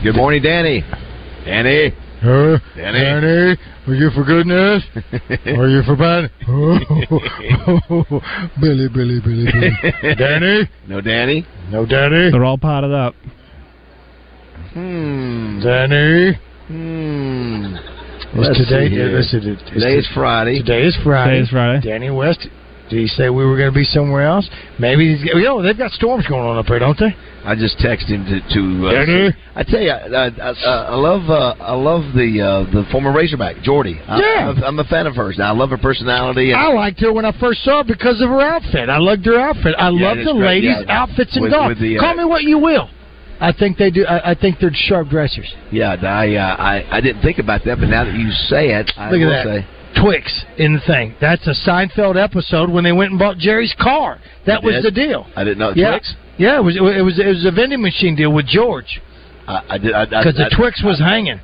Good 0.00 0.16
morning, 0.16 0.40
Danny. 0.40 0.80
Danny. 1.44 1.92
Uh, 2.22 2.58
Danny. 2.74 3.00
Danny, 3.00 3.56
are 3.86 3.94
you 3.94 4.10
for 4.10 4.24
goodness? 4.24 4.82
are 5.58 5.68
you 5.68 5.82
for 5.82 5.94
bad? 5.94 6.30
Billy, 8.60 8.88
Billy, 8.88 9.20
Billy, 9.20 9.44
Billy. 9.52 9.70
Danny? 10.16 10.70
No, 10.88 11.00
Danny. 11.02 11.46
No, 11.70 11.84
Danny. 11.84 12.30
They're 12.30 12.44
all 12.44 12.56
potted 12.56 12.92
up. 12.92 13.14
Hmm. 14.72 15.60
Danny. 15.62 16.32
Hmm. 16.68 17.74
Let's 18.36 18.56
today, 18.58 18.88
see 18.88 18.94
here. 18.94 19.08
listen, 19.08 19.46
is 19.46 19.62
Today 19.70 19.96
is 19.96 20.08
Friday. 20.14 20.60
Today 20.60 20.84
is 20.86 20.96
Friday. 21.04 21.32
Today 21.32 21.42
is 21.42 21.50
Friday. 21.50 21.80
Danny 21.86 22.10
West. 22.10 22.48
Did 22.90 22.98
he 23.00 23.06
say 23.06 23.30
we 23.30 23.44
were 23.46 23.56
going 23.56 23.70
to 23.72 23.74
be 23.74 23.84
somewhere 23.84 24.22
else? 24.26 24.48
Maybe 24.78 25.16
he's. 25.16 25.24
You 25.24 25.42
know, 25.42 25.62
they've 25.62 25.76
got 25.76 25.90
storms 25.92 26.26
going 26.26 26.42
on 26.44 26.58
up 26.58 26.66
there, 26.66 26.78
don't 26.78 26.98
they? 26.98 27.14
I 27.44 27.54
just 27.54 27.78
texted 27.78 28.08
him 28.08 28.24
to. 28.26 28.40
to 28.54 28.88
uh? 28.88 29.30
I 29.56 29.62
tell 29.64 29.80
you, 29.80 29.90
I, 29.90 30.26
I, 30.26 30.50
I, 30.50 30.52
I 30.92 30.94
love 30.94 31.28
uh, 31.30 31.54
I 31.62 31.72
love 31.74 32.12
the 32.14 32.40
uh, 32.40 32.70
the 32.70 32.84
former 32.92 33.10
Razorback, 33.12 33.62
Jordy. 33.62 33.98
I, 34.06 34.20
Yeah. 34.20 34.48
I'm, 34.50 34.62
I'm 34.64 34.78
a 34.78 34.84
fan 34.84 35.06
of 35.06 35.16
hers. 35.16 35.38
I 35.42 35.50
love 35.52 35.70
her 35.70 35.78
personality. 35.78 36.52
And, 36.52 36.60
I 36.60 36.68
liked 36.72 37.00
her 37.00 37.12
when 37.12 37.24
I 37.24 37.32
first 37.40 37.64
saw 37.64 37.78
her 37.78 37.84
because 37.84 38.20
of 38.20 38.28
her 38.28 38.40
outfit. 38.42 38.88
I 38.90 38.98
loved 38.98 39.24
her 39.26 39.38
outfit. 39.40 39.74
I 39.78 39.88
Yeah, 39.90 40.08
love 40.08 40.18
the 40.18 40.32
great. 40.34 40.62
ladies' 40.64 40.84
Yeah. 40.86 41.02
outfits 41.02 41.34
in 41.36 41.42
With- 41.42 41.52
golf. 41.52 41.68
with 41.68 41.80
the, 41.80 41.96
uh, 41.96 42.00
Call 42.00 42.14
me 42.14 42.24
what 42.24 42.42
you 42.44 42.58
will. 42.58 42.90
I 43.40 43.52
think 43.52 43.76
they 43.78 43.90
do. 43.90 44.04
I, 44.06 44.30
I 44.30 44.34
think 44.34 44.58
they're 44.60 44.70
sharp 44.72 45.08
dressers. 45.08 45.52
yeah, 45.72 45.96
I, 46.02 46.34
uh, 46.36 46.56
I 46.56 46.86
I 46.98 47.00
didn't 47.00 47.20
think 47.22 47.38
about 47.38 47.64
that, 47.64 47.80
but 47.80 47.88
now 47.88 48.04
that 48.04 48.14
you 48.14 48.30
say 48.30 48.70
it, 48.74 48.90
I 48.96 49.10
Look 49.10 49.20
will 49.20 49.32
at 49.32 49.44
that. 49.44 49.60
say 49.62 49.66
Twix 50.00 50.44
in 50.58 50.74
the 50.74 50.80
thing. 50.86 51.14
That's 51.20 51.46
a 51.46 51.54
Seinfeld 51.68 52.16
episode 52.22 52.70
when 52.70 52.84
they 52.84 52.92
went 52.92 53.10
and 53.10 53.18
bought 53.18 53.38
Jerry's 53.38 53.74
car. 53.80 54.18
That 54.46 54.62
was 54.62 54.82
the 54.82 54.90
deal. 54.90 55.26
I 55.36 55.44
didn't 55.44 55.58
know 55.58 55.72
Yeah. 55.74 55.90
Twix. 55.92 56.14
Yeah, 56.36 56.58
it 56.58 56.62
was. 56.62 56.76
It 56.76 56.80
was. 56.80 57.18
It 57.18 57.26
was 57.26 57.44
a 57.44 57.50
vending 57.52 57.80
machine 57.80 58.16
deal 58.16 58.32
with 58.32 58.46
George 58.46 59.00
I, 59.46 59.62
I 59.70 59.78
did 59.78 59.92
because 60.10 60.34
the 60.34 60.50
Twix 60.56 60.82
was 60.82 61.00
I- 61.00 61.08
hanging. 61.08 61.40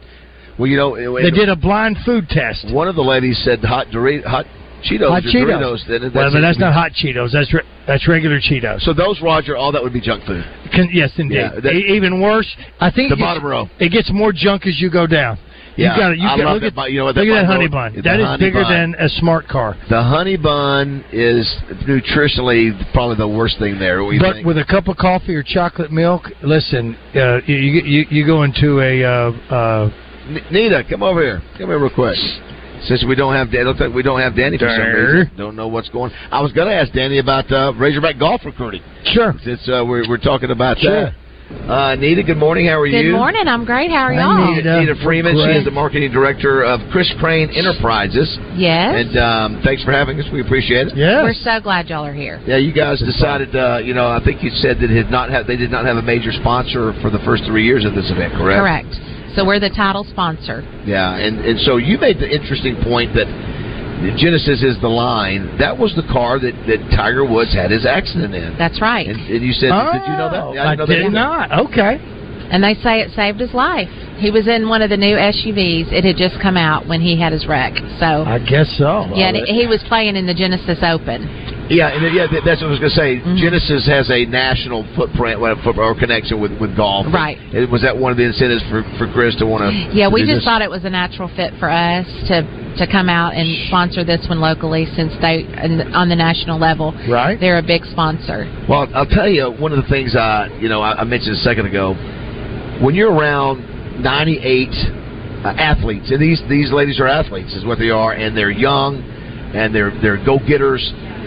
Well, 0.59 0.67
you 0.69 0.77
know, 0.77 0.95
it- 0.97 1.23
They 1.23 1.31
did 1.31 1.49
a 1.49 1.57
blind 1.57 1.99
food 2.05 2.29
test. 2.29 2.71
One 2.73 2.89
of 2.89 2.95
the 2.97 3.03
ladies 3.05 3.39
said 3.45 3.61
hot 3.65 3.87
Dorito, 3.89 4.25
hot 4.25 4.47
Cheetos, 4.83 5.09
hot 5.09 5.23
Cheetos. 5.23 5.47
Doritos. 5.47 5.87
Then 5.87 6.13
well, 6.13 6.31
but 6.33 6.41
that's 6.41 6.59
not 6.59 6.75
hot 6.75 6.93
Cheetos. 6.93 7.31
That's 7.33 7.53
re- 7.55 7.63
that's 7.87 8.07
regular 8.09 8.41
Cheetos. 8.41 8.81
So 8.83 8.93
those, 8.93 9.21
Roger, 9.23 9.57
all 9.57 9.71
that 9.73 9.83
would 9.83 9.93
be 9.93 10.01
junk 10.01 10.25
food. 10.25 10.45
Can, 10.73 10.89
yes, 10.93 11.13
indeed. 11.19 11.37
Yeah, 11.37 11.61
that- 11.63 11.73
E- 11.75 11.95
even 11.95 12.21
worse, 12.21 12.49
I 12.81 12.91
think 12.91 13.11
The 13.11 13.17
gets, 13.17 13.27
bottom 13.27 13.47
row. 13.47 13.69
It 13.79 13.91
gets 13.91 14.11
more 14.11 14.33
junk 14.33 14.67
as 14.67 14.81
you 14.81 14.91
go 14.91 15.07
down. 15.07 15.39
Yeah, 15.81 15.95
you 15.95 16.01
got 16.01 16.13
it. 16.13 16.19
You 16.19 16.29
I 16.29 16.37
got, 16.37 16.45
love 16.45 16.63
look 16.63 16.75
that 16.75 16.81
at, 16.83 16.91
you 16.93 16.99
know 16.99 17.05
what 17.07 17.17
look 17.17 17.27
that 17.27 17.33
at 17.33 17.41
that 17.43 17.47
honey 17.47 17.69
bun. 17.69 17.95
That 18.05 18.21
is 18.21 18.39
bigger 18.39 18.63
bun. 18.63 18.93
than 18.93 18.95
a 19.01 19.09
smart 19.09 19.49
car, 19.49 19.77
The 19.89 20.03
honey 20.03 20.37
bun 20.37 21.05
is 21.13 21.49
nutritionally 21.89 22.71
probably 22.93 23.17
the 23.17 23.29
worst 23.29 23.59
thing 23.59 23.79
there. 23.79 24.03
But 24.19 24.35
think? 24.35 24.47
with 24.47 24.59
a 24.59 24.65
cup 24.65 24.89
of 24.89 24.97
coffee 24.97 25.35
or 25.35 25.43
chocolate 25.43 25.91
milk. 25.93 26.25
Listen, 26.43 26.97
uh, 27.15 27.41
you, 27.47 27.57
you 27.57 28.07
you 28.11 28.27
go 28.27 28.43
into 28.43 28.81
a 28.81 29.05
uh, 29.05 29.31
uh, 29.55 29.91
N- 30.29 30.45
Nita, 30.51 30.85
come 30.89 31.03
over 31.03 31.21
here. 31.23 31.43
Come 31.59 31.69
here 31.69 31.79
real 31.79 31.91
quick. 31.95 32.17
Since 32.85 33.05
we 33.07 33.15
don't 33.15 33.35
have, 33.35 33.51
Dan- 33.53 33.63
it 33.63 33.65
looks 33.65 33.81
like 33.81 33.93
we 33.93 34.03
don't 34.03 34.21
have 34.21 34.35
Danny 34.35 34.57
for 34.57 34.69
some 34.69 34.87
reason. 34.87 35.31
Don't 35.37 35.55
know 35.57 35.69
what's 35.69 35.91
going. 35.91 36.13
On. 36.13 36.19
I 36.33 36.41
was 36.41 36.51
going 36.53 36.69
to 36.69 36.75
ask 36.75 36.91
Danny 36.93 37.19
about 37.19 37.51
uh, 37.53 37.73
Razorback 37.79 38.19
golf 38.19 38.41
recruiting. 38.45 38.83
Sure. 39.05 39.35
Since 39.45 39.69
uh, 39.69 39.85
we're 39.87 40.09
we're 40.09 40.17
talking 40.19 40.51
about 40.51 40.79
Sure. 40.79 41.07
that. 41.07 41.15
Uh, 41.51 41.97
Nita, 41.99 42.23
good 42.23 42.39
morning. 42.39 42.67
How 42.67 42.79
are 42.79 42.87
Good 42.87 42.99
you? 43.03 43.11
Good 43.11 43.19
morning. 43.19 43.47
I'm 43.47 43.65
great. 43.65 43.91
How 43.91 44.07
are 44.07 44.15
y'all? 44.15 44.55
Nita. 44.55 44.81
Nita 44.81 44.95
Freeman. 45.03 45.35
She 45.35 45.59
is 45.59 45.65
the 45.65 45.71
marketing 45.75 46.11
director 46.13 46.63
of 46.63 46.79
Chris 46.91 47.11
Crane 47.19 47.51
Enterprises. 47.51 48.39
Yes. 48.55 49.07
And 49.07 49.19
um, 49.19 49.61
thanks 49.63 49.83
for 49.83 49.91
having 49.91 50.19
us. 50.21 50.27
We 50.33 50.41
appreciate 50.43 50.89
it. 50.89 50.97
yes. 50.97 51.23
We're 51.23 51.35
so 51.35 51.59
glad 51.61 51.89
y'all 51.89 52.07
are 52.07 52.15
here. 52.15 52.41
Yeah, 52.47 52.59
you 52.59 52.73
guys 52.73 52.99
decided. 53.03 53.55
Uh, 53.55 53.79
you 53.83 53.95
know, 53.95 54.07
I 54.07 54.23
think 54.23 54.43
you 54.43 54.51
said 54.63 54.79
that 54.79 54.91
it 54.91 54.97
had 55.05 55.11
not 55.11 55.31
have, 55.31 55.47
they 55.47 55.57
did 55.57 55.71
not 55.71 55.85
have 55.87 55.97
a 55.97 56.03
major 56.03 56.31
sponsor 56.33 56.95
for 57.03 57.11
the 57.11 57.23
first 57.27 57.43
three 57.47 57.67
years 57.67 57.85
of 57.85 57.95
this 57.95 58.11
event, 58.11 58.35
correct? 58.35 58.63
Correct. 58.63 58.95
So 59.35 59.47
we're 59.47 59.61
the 59.61 59.71
title 59.71 60.03
sponsor. 60.11 60.63
Yeah, 60.87 61.15
and 61.19 61.39
and 61.39 61.59
so 61.63 61.77
you 61.79 61.99
made 61.99 62.19
the 62.19 62.27
interesting 62.31 62.79
point 62.83 63.15
that 63.15 63.31
Genesis 64.17 64.63
is 64.63 64.81
the 64.81 64.89
line. 64.89 65.59
That 65.59 65.77
was 65.77 65.95
the 65.95 66.07
car 66.09 66.39
that, 66.41 66.57
that 66.67 66.81
Tiger 66.97 67.25
Woods 67.29 67.53
had 67.53 67.71
his 67.71 67.85
accident 67.85 68.35
in. 68.35 68.57
That's 68.57 68.81
right. 68.81 69.07
And, 69.07 69.21
and 69.21 69.45
you 69.45 69.53
said, 69.53 69.71
did 69.71 70.05
you 70.09 70.17
know 70.17 70.31
that? 70.33 70.43
Oh, 70.43 70.57
I 70.57 70.77
didn't 70.77 70.79
know 70.79 70.87
did 70.87 71.05
either. 71.07 71.11
not. 71.11 71.53
Okay. 71.69 72.01
And 72.51 72.65
they 72.65 72.75
say 72.83 73.01
it 73.01 73.13
saved 73.15 73.39
his 73.39 73.55
life. 73.55 73.89
He 74.19 74.31
was 74.31 74.49
in 74.49 74.69
one 74.69 74.83
of 74.83 74.91
the 74.91 74.97
new 74.97 75.17
SUVs. 75.17 75.93
It 75.93 76.05
had 76.05 76.17
just 76.17 76.41
come 76.43 76.57
out 76.57 76.89
when 76.89 77.01
he 77.01 77.19
had 77.19 77.33
his 77.33 77.47
wreck. 77.47 77.73
So 78.01 78.27
I 78.27 78.43
guess 78.43 78.69
so. 78.77 79.07
yeah, 79.15 79.31
and 79.31 79.47
he 79.47 79.67
was 79.67 79.85
playing 79.87 80.17
in 80.17 80.27
the 80.27 80.35
Genesis 80.35 80.83
Open. 80.83 81.25
Yeah, 81.71 81.95
and 81.95 82.03
yeah, 82.11 82.27
that's 82.45 82.59
what 82.59 82.67
I 82.67 82.75
was 82.75 82.83
going 82.83 82.91
to 82.91 82.99
say. 82.99 83.11
Mm-hmm. 83.23 83.39
Genesis 83.39 83.87
has 83.87 84.11
a 84.11 84.27
national 84.27 84.83
footprint 84.99 85.39
or 85.39 85.95
connection 85.95 86.43
with, 86.43 86.51
with 86.59 86.75
golf. 86.75 87.07
Right. 87.15 87.39
It, 87.55 87.71
was 87.71 87.87
that 87.87 87.95
one 87.95 88.11
of 88.11 88.19
the 88.19 88.27
incentives 88.27 88.67
for, 88.67 88.83
for 88.99 89.07
Chris 89.15 89.39
to 89.39 89.47
want 89.47 89.63
to? 89.63 89.71
Yeah, 89.95 90.11
we 90.11 90.27
just 90.27 90.43
thought 90.43 90.63
it 90.63 90.71
was 90.71 90.83
a 90.83 90.91
natural 90.91 91.31
fit 91.39 91.55
for 91.63 91.71
us 91.71 92.07
to 92.27 92.43
to 92.79 92.87
come 92.91 93.09
out 93.09 93.35
and 93.35 93.47
sponsor 93.69 94.05
this 94.05 94.25
one 94.29 94.41
locally 94.41 94.87
since 94.95 95.15
they 95.23 95.47
on 95.95 96.09
the 96.09 96.17
national 96.17 96.59
level. 96.59 96.91
Right. 97.09 97.39
They're 97.39 97.59
a 97.59 97.67
big 97.67 97.85
sponsor. 97.87 98.51
Well, 98.69 98.91
I'll 98.95 99.07
tell 99.07 99.29
you 99.29 99.51
one 99.51 99.73
of 99.73 99.83
the 99.83 99.89
things 99.91 100.15
I, 100.17 100.51
you 100.61 100.69
know, 100.69 100.81
I, 100.81 101.03
I 101.03 101.05
mentioned 101.05 101.35
a 101.39 101.43
second 101.43 101.67
ago. 101.67 101.95
When 102.83 102.95
you're 102.95 103.13
around 103.13 104.03
98 104.03 104.69
uh, 105.45 105.49
athletes, 105.55 106.11
and 106.11 106.21
these 106.21 106.43
these 106.49 106.73
ladies 106.73 106.99
are 106.99 107.07
athletes, 107.07 107.55
is 107.55 107.65
what 107.65 107.79
they 107.79 107.91
are, 107.91 108.13
and 108.13 108.37
they're 108.37 108.51
young, 108.51 109.03
and 109.55 109.75
they're 109.75 109.93
they're 110.03 110.23
go 110.25 110.39
getters. 110.39 110.83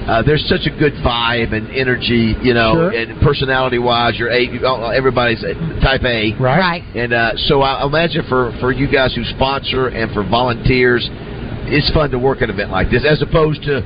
Uh, 0.08 0.22
there's 0.24 0.44
such 0.50 0.66
a 0.68 0.70
good 0.78 0.94
vibe 1.04 1.54
and 1.54 1.70
energy, 1.72 2.36
you 2.42 2.54
know, 2.54 2.74
Sure. 2.76 2.90
and 2.92 3.22
personality 3.22 3.80
wise, 3.80 4.18
you're 4.20 4.30
A, 4.32 4.48
everybody's 4.96 5.44
uh, 5.44 5.54
type 5.82 6.04
A, 6.04 6.34
Right. 6.40 6.60
Right. 6.60 6.84
And 6.96 7.14
uh, 7.14 7.32
so 7.48 7.62
I 7.62 7.86
imagine 7.86 8.24
for 8.28 8.52
for 8.60 8.72
you 8.72 8.92
guys 8.92 9.14
who 9.16 9.24
sponsor 9.24 9.88
and 9.88 10.12
for 10.14 10.24
volunteers, 10.28 11.08
it's 11.72 11.90
fun 11.94 12.12
to 12.12 12.20
work 12.20 12.42
at 12.42 12.50
an 12.50 12.56
event 12.56 12.72
like 12.72 12.92
this, 12.92 13.06
as 13.10 13.22
opposed 13.22 13.64
to 13.64 13.82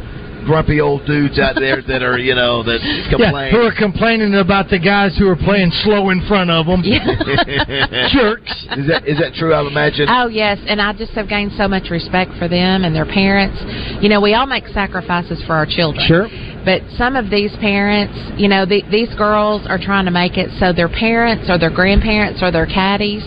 grumpy 0.48 0.80
old 0.80 1.06
dudes 1.06 1.38
out 1.38 1.56
there 1.60 1.84
that 1.84 2.02
are, 2.02 2.18
you 2.18 2.34
know, 2.34 2.64
that 2.64 2.80
Yeah, 2.82 3.12
complain. 3.12 3.52
who 3.52 3.62
are 3.68 3.76
complaining 3.76 4.34
about 4.36 4.72
the 4.72 4.80
guys 4.80 5.16
who 5.20 5.28
are 5.28 5.36
playing 5.36 5.70
slow 5.84 6.10
in 6.10 6.24
front 6.26 6.50
of 6.50 6.66
them. 6.66 6.82
Jerks. 8.16 8.56
Is 8.80 8.88
that 8.88 9.04
is 9.06 9.20
that 9.20 9.36
true? 9.36 9.54
I 9.54 9.62
imagine. 9.68 10.08
Oh 10.10 10.28
yes, 10.28 10.58
and 10.68 10.82
I 10.82 10.94
just 10.94 11.12
have 11.14 11.28
gained 11.28 11.52
so 11.58 11.68
much 11.68 11.90
respect 11.92 12.32
for 12.40 12.48
them 12.48 12.88
and 12.88 12.96
their 12.96 13.06
parents. 13.06 13.60
You 14.02 14.10
know, 14.10 14.22
we 14.22 14.34
all 14.34 14.48
make 14.48 14.66
sacrifices 14.72 15.44
for 15.46 15.54
our 15.54 15.66
children. 15.68 16.06
Sure. 16.08 16.28
But 16.64 16.82
some 16.98 17.16
of 17.16 17.30
these 17.30 17.56
parents, 17.64 18.16
you 18.36 18.48
know, 18.50 18.66
the, 18.66 18.84
these 18.92 19.08
girls 19.16 19.64
are 19.68 19.80
trying 19.80 20.04
to 20.04 20.12
make 20.12 20.36
it 20.36 20.52
so 20.60 20.74
their 20.74 20.90
parents 20.92 21.48
or 21.50 21.58
their 21.58 21.72
grandparents 21.72 22.44
or 22.44 22.52
their 22.52 22.66
caddies, 22.68 23.24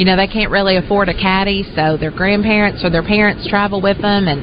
you 0.00 0.06
know, 0.06 0.16
they 0.16 0.26
can't 0.26 0.50
really 0.50 0.76
afford 0.76 1.08
a 1.10 1.14
caddy, 1.14 1.68
so 1.76 1.98
their 1.98 2.10
grandparents 2.10 2.82
or 2.84 2.88
their 2.88 3.04
parents 3.04 3.46
travel 3.48 3.82
with 3.82 4.00
them 4.00 4.28
and 4.28 4.40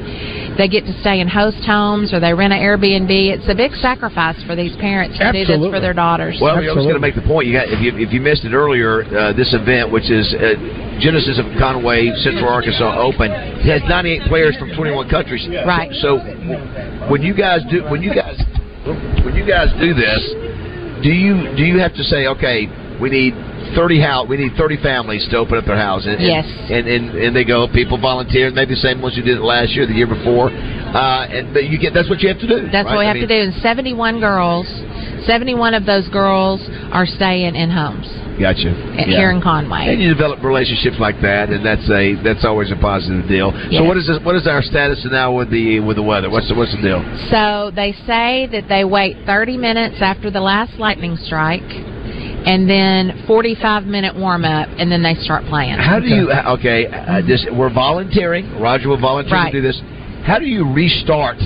they 0.58 0.68
get 0.68 0.86
to 0.86 0.96
stay 1.02 1.20
in 1.20 1.28
host 1.28 1.60
homes 1.66 2.14
or 2.14 2.20
they 2.20 2.34
rent 2.34 2.54
an 2.54 2.60
Airbnb. 2.60 3.12
It's 3.12 3.48
a 3.50 3.56
big 3.56 3.72
sacrifice 3.82 4.40
for 4.48 4.56
these 4.56 4.76
parents 4.78 5.18
to 5.20 5.32
do 5.32 5.46
this 5.46 5.60
for 5.60 5.80
their 5.80 5.94
daughters. 5.94 6.40
Well, 6.42 6.56
I 6.56 6.62
was 6.62 6.88
going 6.88 6.96
to 6.96 7.04
make 7.04 7.16
the 7.16 7.28
point. 7.28 7.48
You 7.48 7.54
got 7.54 7.68
if 7.70 7.80
you 7.82 7.92
if 7.96 8.12
you 8.14 8.22
missed 8.22 8.46
it 8.46 8.54
earlier, 8.54 9.04
uh, 9.04 9.34
this 9.34 9.54
event, 9.54 9.92
which 9.92 10.10
is 10.10 10.32
uh, 10.34 10.56
Genesis 11.00 11.40
of 11.40 11.46
Conway 11.60 12.12
Central 12.24 12.48
Arkansas 12.48 12.96
Open, 13.00 13.32
it 13.32 13.68
has 13.68 13.84
98 13.90 14.28
players 14.28 14.56
from 14.58 14.72
21 14.76 15.10
countries. 15.10 15.44
Right. 15.66 15.92
So 16.00 16.20
when 17.12 17.22
you 17.22 17.36
guys 17.36 17.62
do 17.70 17.84
when 17.92 18.02
you 18.02 18.16
guys 18.16 18.40
when 19.24 19.36
you 19.36 19.46
guys 19.46 19.70
do 19.80 19.94
this, 19.94 20.22
do 21.04 21.10
you 21.12 21.56
do 21.56 21.64
you 21.64 21.80
have 21.80 21.94
to 21.96 22.04
say, 22.04 22.28
okay, 22.28 22.68
we 23.02 23.10
need 23.10 23.34
30 23.76 24.02
house, 24.02 24.28
we 24.30 24.38
need 24.38 24.54
30 24.58 24.78
families 24.84 25.26
to 25.32 25.38
open 25.38 25.58
up 25.58 25.66
their 25.66 25.78
house? 25.78 26.06
And, 26.06 26.22
Yes. 26.22 26.46
And, 26.46 26.88
and 26.88 27.10
and 27.16 27.36
they 27.36 27.44
go, 27.44 27.68
people 27.72 27.98
volunteer, 28.00 28.52
maybe 28.52 28.76
the 28.76 28.84
same 28.86 29.02
ones 29.02 29.16
you 29.18 29.24
did 29.24 29.38
it 29.38 29.42
last 29.42 29.72
year, 29.74 29.86
the 29.88 29.94
year 29.94 30.08
before. 30.08 30.50
Uh, 30.50 31.28
and 31.28 31.54
but 31.54 31.66
you 31.66 31.80
get 31.80 31.94
that's 31.94 32.10
what 32.10 32.22
you 32.22 32.30
have 32.30 32.40
to 32.40 32.48
do. 32.48 32.68
That's 32.72 32.86
right? 32.86 32.96
what 32.96 33.00
we 33.00 33.06
I 33.06 33.08
have 33.10 33.16
mean, 33.18 33.28
to 33.28 33.34
do. 33.36 33.42
And 33.52 33.54
71 33.62 34.20
girls, 34.20 34.68
71 35.26 35.74
of 35.74 35.86
those 35.86 36.08
girls 36.10 36.62
are 36.92 37.06
staying 37.06 37.56
in 37.56 37.70
homes 37.72 38.08
Gotcha. 38.40 38.70
at- 39.00 39.08
here 39.08 39.32
in 39.32 39.42
Conway. 39.42 39.88
And 39.92 40.02
you 40.02 40.14
develop 40.14 40.44
relationships 40.44 40.98
like 41.00 41.20
that, 41.22 41.50
and 41.50 41.66
that's 41.66 41.88
a 41.90 42.16
that's 42.24 42.46
always 42.46 42.72
a 42.72 42.76
positive 42.80 43.28
deal. 43.28 43.52
Yes. 43.70 43.82
So 43.82 43.84
what 43.84 43.98
is 43.98 44.08
this, 44.08 44.20
what 44.24 44.36
is 44.36 44.48
our 44.48 44.62
status 44.62 45.06
now 45.10 45.34
with 45.36 45.50
the 45.52 45.80
with 45.80 45.98
the 45.98 46.04
weather? 46.04 46.30
What's 46.30 46.48
the 46.48 46.56
what's 46.56 46.72
the 46.76 46.82
deal? 46.82 47.02
So 47.32 47.72
they 47.76 47.92
say 48.08 48.48
that 48.52 48.68
they 48.70 48.84
wait 48.86 49.18
30 49.26 49.58
minutes 49.58 49.98
after 50.02 50.30
the 50.32 50.42
last 50.42 50.80
lightning 50.80 51.18
strike, 51.18 51.64
and 52.46 52.70
then 52.70 53.24
45 53.28 53.86
minute 53.86 54.16
warm 54.16 54.46
up, 54.46 54.70
and 54.78 54.92
then 54.92 55.02
they 55.04 55.16
start 55.16 55.46
playing. 55.46 55.76
How 55.78 56.00
do 56.00 56.08
you 56.08 56.32
okay? 56.32 56.88
Uh, 56.88 57.22
this 57.26 57.46
we're 57.52 57.74
volunteering. 57.74 58.60
Roger 58.60 58.90
will 58.90 59.00
volunteer 59.02 59.34
Right. 59.34 59.52
to 59.52 59.62
do 59.62 59.66
this. 59.66 59.82
How 60.26 60.40
do 60.40 60.46
you 60.46 60.72
restart 60.72 61.38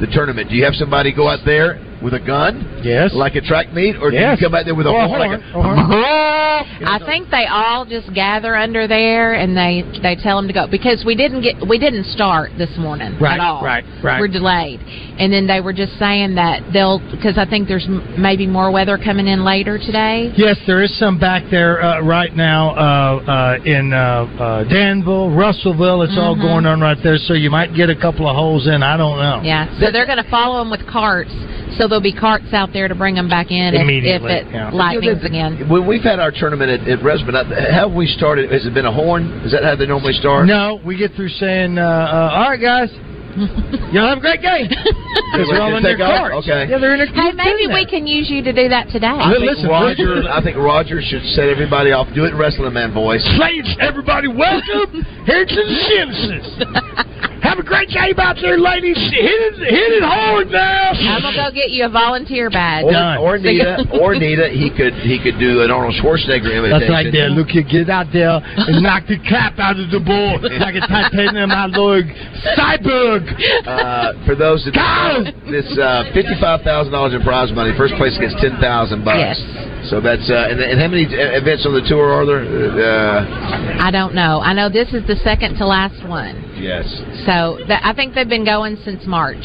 the 0.00 0.06
tournament? 0.12 0.48
Do 0.50 0.56
you 0.56 0.64
have 0.64 0.74
somebody 0.74 1.12
go 1.12 1.28
out 1.28 1.40
there 1.44 1.78
with 2.02 2.14
a 2.14 2.20
gun? 2.20 2.80
Yes. 2.82 3.12
Like 3.14 3.34
a 3.36 3.40
track 3.40 3.72
meet, 3.72 3.96
or 3.96 4.10
Yes. 4.12 4.38
do 4.38 4.44
you 4.44 4.46
come 4.48 4.54
out 4.54 4.64
there 4.64 4.74
with 4.74 4.86
a 4.86 4.90
Or 4.90 5.02
a 5.02 5.08
horn? 5.08 5.20
Like 5.20 5.40
a, 5.40 5.52
or 5.54 5.62
horn. 5.76 5.78
I 6.82 6.98
think 7.06 7.30
they 7.30 7.46
all 7.46 7.84
just 7.86 8.12
gather 8.14 8.54
under 8.56 8.86
there 8.86 9.34
and 9.34 9.56
they 9.56 9.82
they 10.02 10.14
tell 10.16 10.36
them 10.36 10.46
to 10.46 10.52
go 10.52 10.66
because 10.66 11.02
we 11.06 11.14
didn't 11.14 11.42
get 11.42 11.56
we 11.66 11.78
didn't 11.78 12.04
start 12.06 12.50
this 12.58 12.70
morning 12.78 13.18
Right, 13.20 13.34
at 13.34 13.40
all. 13.40 13.62
right, 13.64 13.84
right. 14.02 14.20
We're 14.20 14.28
delayed, 14.28 14.80
and 14.80 15.32
then 15.32 15.46
they 15.46 15.60
were 15.60 15.72
just 15.72 15.98
saying 15.98 16.34
that 16.36 16.62
they'll 16.72 16.98
because 17.10 17.38
I 17.38 17.44
think 17.48 17.68
there's 17.68 17.86
m- 17.86 18.20
maybe 18.20 18.46
more 18.46 18.70
weather 18.70 18.98
coming 18.98 19.26
in 19.26 19.44
later 19.44 19.78
today. 19.78 20.32
Yes, 20.36 20.56
there 20.66 20.82
is 20.82 20.96
some 20.98 21.18
back 21.18 21.44
there 21.50 21.82
uh, 21.82 22.00
right 22.02 22.34
now 22.34 22.70
uh, 22.70 23.24
uh, 23.60 23.64
in 23.64 23.92
uh, 23.92 23.96
uh, 23.96 24.64
Danville, 24.64 25.30
Russellville. 25.34 26.02
It's 26.02 26.16
all 26.18 26.36
Mhm. 26.36 26.42
going 26.42 26.66
on 26.66 26.80
right 26.80 26.98
there, 27.02 27.16
so 27.18 27.34
you 27.34 27.50
might 27.50 27.74
get 27.74 27.88
a 27.90 27.96
couple 27.96 28.28
of 28.28 28.36
holes 28.36 28.66
in. 28.68 28.82
I 28.82 28.96
don't 28.96 29.18
know. 29.18 29.40
Yeah, 29.42 29.66
so 29.80 29.90
they're 29.90 30.06
going 30.06 30.22
to 30.22 30.30
follow 30.30 30.58
them 30.60 30.70
with 30.70 30.86
carts. 30.86 31.32
So 31.76 31.88
there'll 31.88 32.02
be 32.02 32.14
carts 32.14 32.52
out 32.52 32.70
there 32.72 32.88
to 32.88 32.94
bring 32.94 33.14
them 33.14 33.28
back 33.28 33.50
in 33.50 33.74
if, 33.74 33.86
if 33.86 34.22
it 34.22 34.46
yeah. 34.52 34.70
lightnings 34.70 35.24
again. 35.24 35.68
When 35.68 35.86
we've 35.86 36.02
had 36.02 36.18
our 36.18 36.30
tournament 36.30 36.70
at, 36.70 36.88
at 36.88 36.98
Resman, 37.00 37.34
uh, 37.34 37.44
how 37.72 37.88
have 37.88 37.96
we 37.96 38.06
started? 38.06 38.50
Has 38.50 38.66
it 38.66 38.74
been 38.74 38.86
a 38.86 38.92
horn? 38.92 39.30
Is 39.44 39.52
that 39.52 39.62
how 39.62 39.76
they 39.76 39.86
normally 39.86 40.12
start? 40.14 40.46
No, 40.46 40.80
we 40.84 40.96
get 40.96 41.12
through 41.14 41.30
saying, 41.40 41.78
uh, 41.78 41.82
uh, 41.82 42.30
"All 42.34 42.50
right, 42.50 42.60
guys, 42.60 42.90
y'all 43.94 44.10
have 44.10 44.18
a 44.18 44.20
great 44.20 44.42
game." 44.42 44.68
Because 44.68 45.48
they're 45.50 45.62
all 45.62 45.76
in 45.76 45.82
their 45.82 45.96
Take 45.96 46.06
carts. 46.06 46.44
Okay. 46.44 46.66
Yeah, 46.68 46.78
they're 46.78 46.94
in 46.94 47.00
their 47.06 47.12
Hey, 47.14 47.32
maybe 47.32 47.70
we 47.70 47.86
can 47.86 48.06
use 48.06 48.28
you 48.28 48.42
to 48.42 48.52
do 48.52 48.68
that 48.68 48.88
today. 48.90 49.06
I 49.06 49.32
think 49.38 49.68
Roger. 49.68 50.28
I 50.28 50.42
think 50.42 50.56
Roger 50.56 51.00
should 51.00 51.24
set 51.38 51.48
everybody 51.48 51.92
off. 51.92 52.08
Do 52.14 52.24
it 52.24 52.34
in 52.34 52.38
wrestling 52.38 52.74
man 52.74 52.92
voice. 52.92 53.24
Ladies, 53.38 53.76
everybody, 53.80 54.28
welcome 54.28 55.06
here 55.24 55.46
to 55.46 55.60
the 55.64 55.78
Genesis. 55.88 57.29
Have 57.60 57.68
a 57.68 57.76
great 57.76 57.92
game 57.92 58.16
out 58.16 58.40
there, 58.40 58.56
ladies. 58.56 58.96
Hit 58.96 59.20
it, 59.20 59.54
hit 59.60 60.00
it 60.00 60.02
hard 60.02 60.48
now. 60.48 60.96
I'm 60.96 61.20
gonna 61.20 61.36
go 61.36 61.52
get 61.52 61.68
you 61.68 61.84
a 61.84 61.92
volunteer 61.92 62.48
badge. 62.48 62.88
Or, 62.88 63.36
or 63.36 63.38
Nita, 63.38 63.84
or 64.00 64.16
Nita, 64.16 64.48
he 64.48 64.72
could 64.72 64.96
he 65.04 65.20
could 65.20 65.36
do 65.36 65.60
an 65.60 65.68
Arnold 65.68 65.92
Schwarzenegger 66.00 66.48
imitation. 66.48 66.88
That's 66.88 66.88
right 66.88 67.12
there. 67.12 67.28
Look, 67.28 67.52
you 67.52 67.60
get 67.60 67.92
out 67.92 68.08
there 68.16 68.40
and 68.40 68.80
knock 68.86 69.04
the 69.12 69.20
crap 69.28 69.60
out 69.60 69.76
of 69.76 69.92
the 69.92 70.00
ball 70.00 70.40
like 70.40 70.72
a 70.72 70.84
titanium 70.88 71.52
alloy 71.52 72.08
cyborg. 72.56 73.28
Uh, 73.68 74.16
for 74.24 74.32
those 74.32 74.64
that 74.64 74.72
know, 74.80 75.28
this 75.52 75.68
uh, 75.76 76.08
fifty-five 76.16 76.64
thousand 76.64 76.96
dollars 76.96 77.12
in 77.12 77.20
prize 77.20 77.52
money. 77.52 77.76
First 77.76 77.92
place 78.00 78.16
gets 78.16 78.40
ten 78.40 78.56
thousand 78.56 79.04
bucks. 79.04 79.36
Yes. 79.36 79.90
So 79.92 80.00
that's 80.00 80.24
uh, 80.32 80.48
and, 80.48 80.64
and 80.64 80.80
how 80.80 80.88
many 80.88 81.04
uh, 81.04 81.36
events 81.36 81.68
on 81.68 81.76
the 81.76 81.84
tour 81.84 82.08
are 82.08 82.24
there? 82.24 82.40
Uh, 82.40 83.84
I 83.84 83.92
don't 83.92 84.16
know. 84.16 84.40
I 84.40 84.56
know 84.56 84.72
this 84.72 84.88
is 84.96 85.04
the 85.04 85.20
second 85.20 85.60
to 85.60 85.68
last 85.68 86.00
one. 86.08 86.49
Yes. 86.60 86.84
So 87.26 87.56
th- 87.66 87.80
I 87.82 87.92
think 87.94 88.14
they've 88.14 88.28
been 88.28 88.44
going 88.44 88.76
since 88.84 89.06
March. 89.06 89.44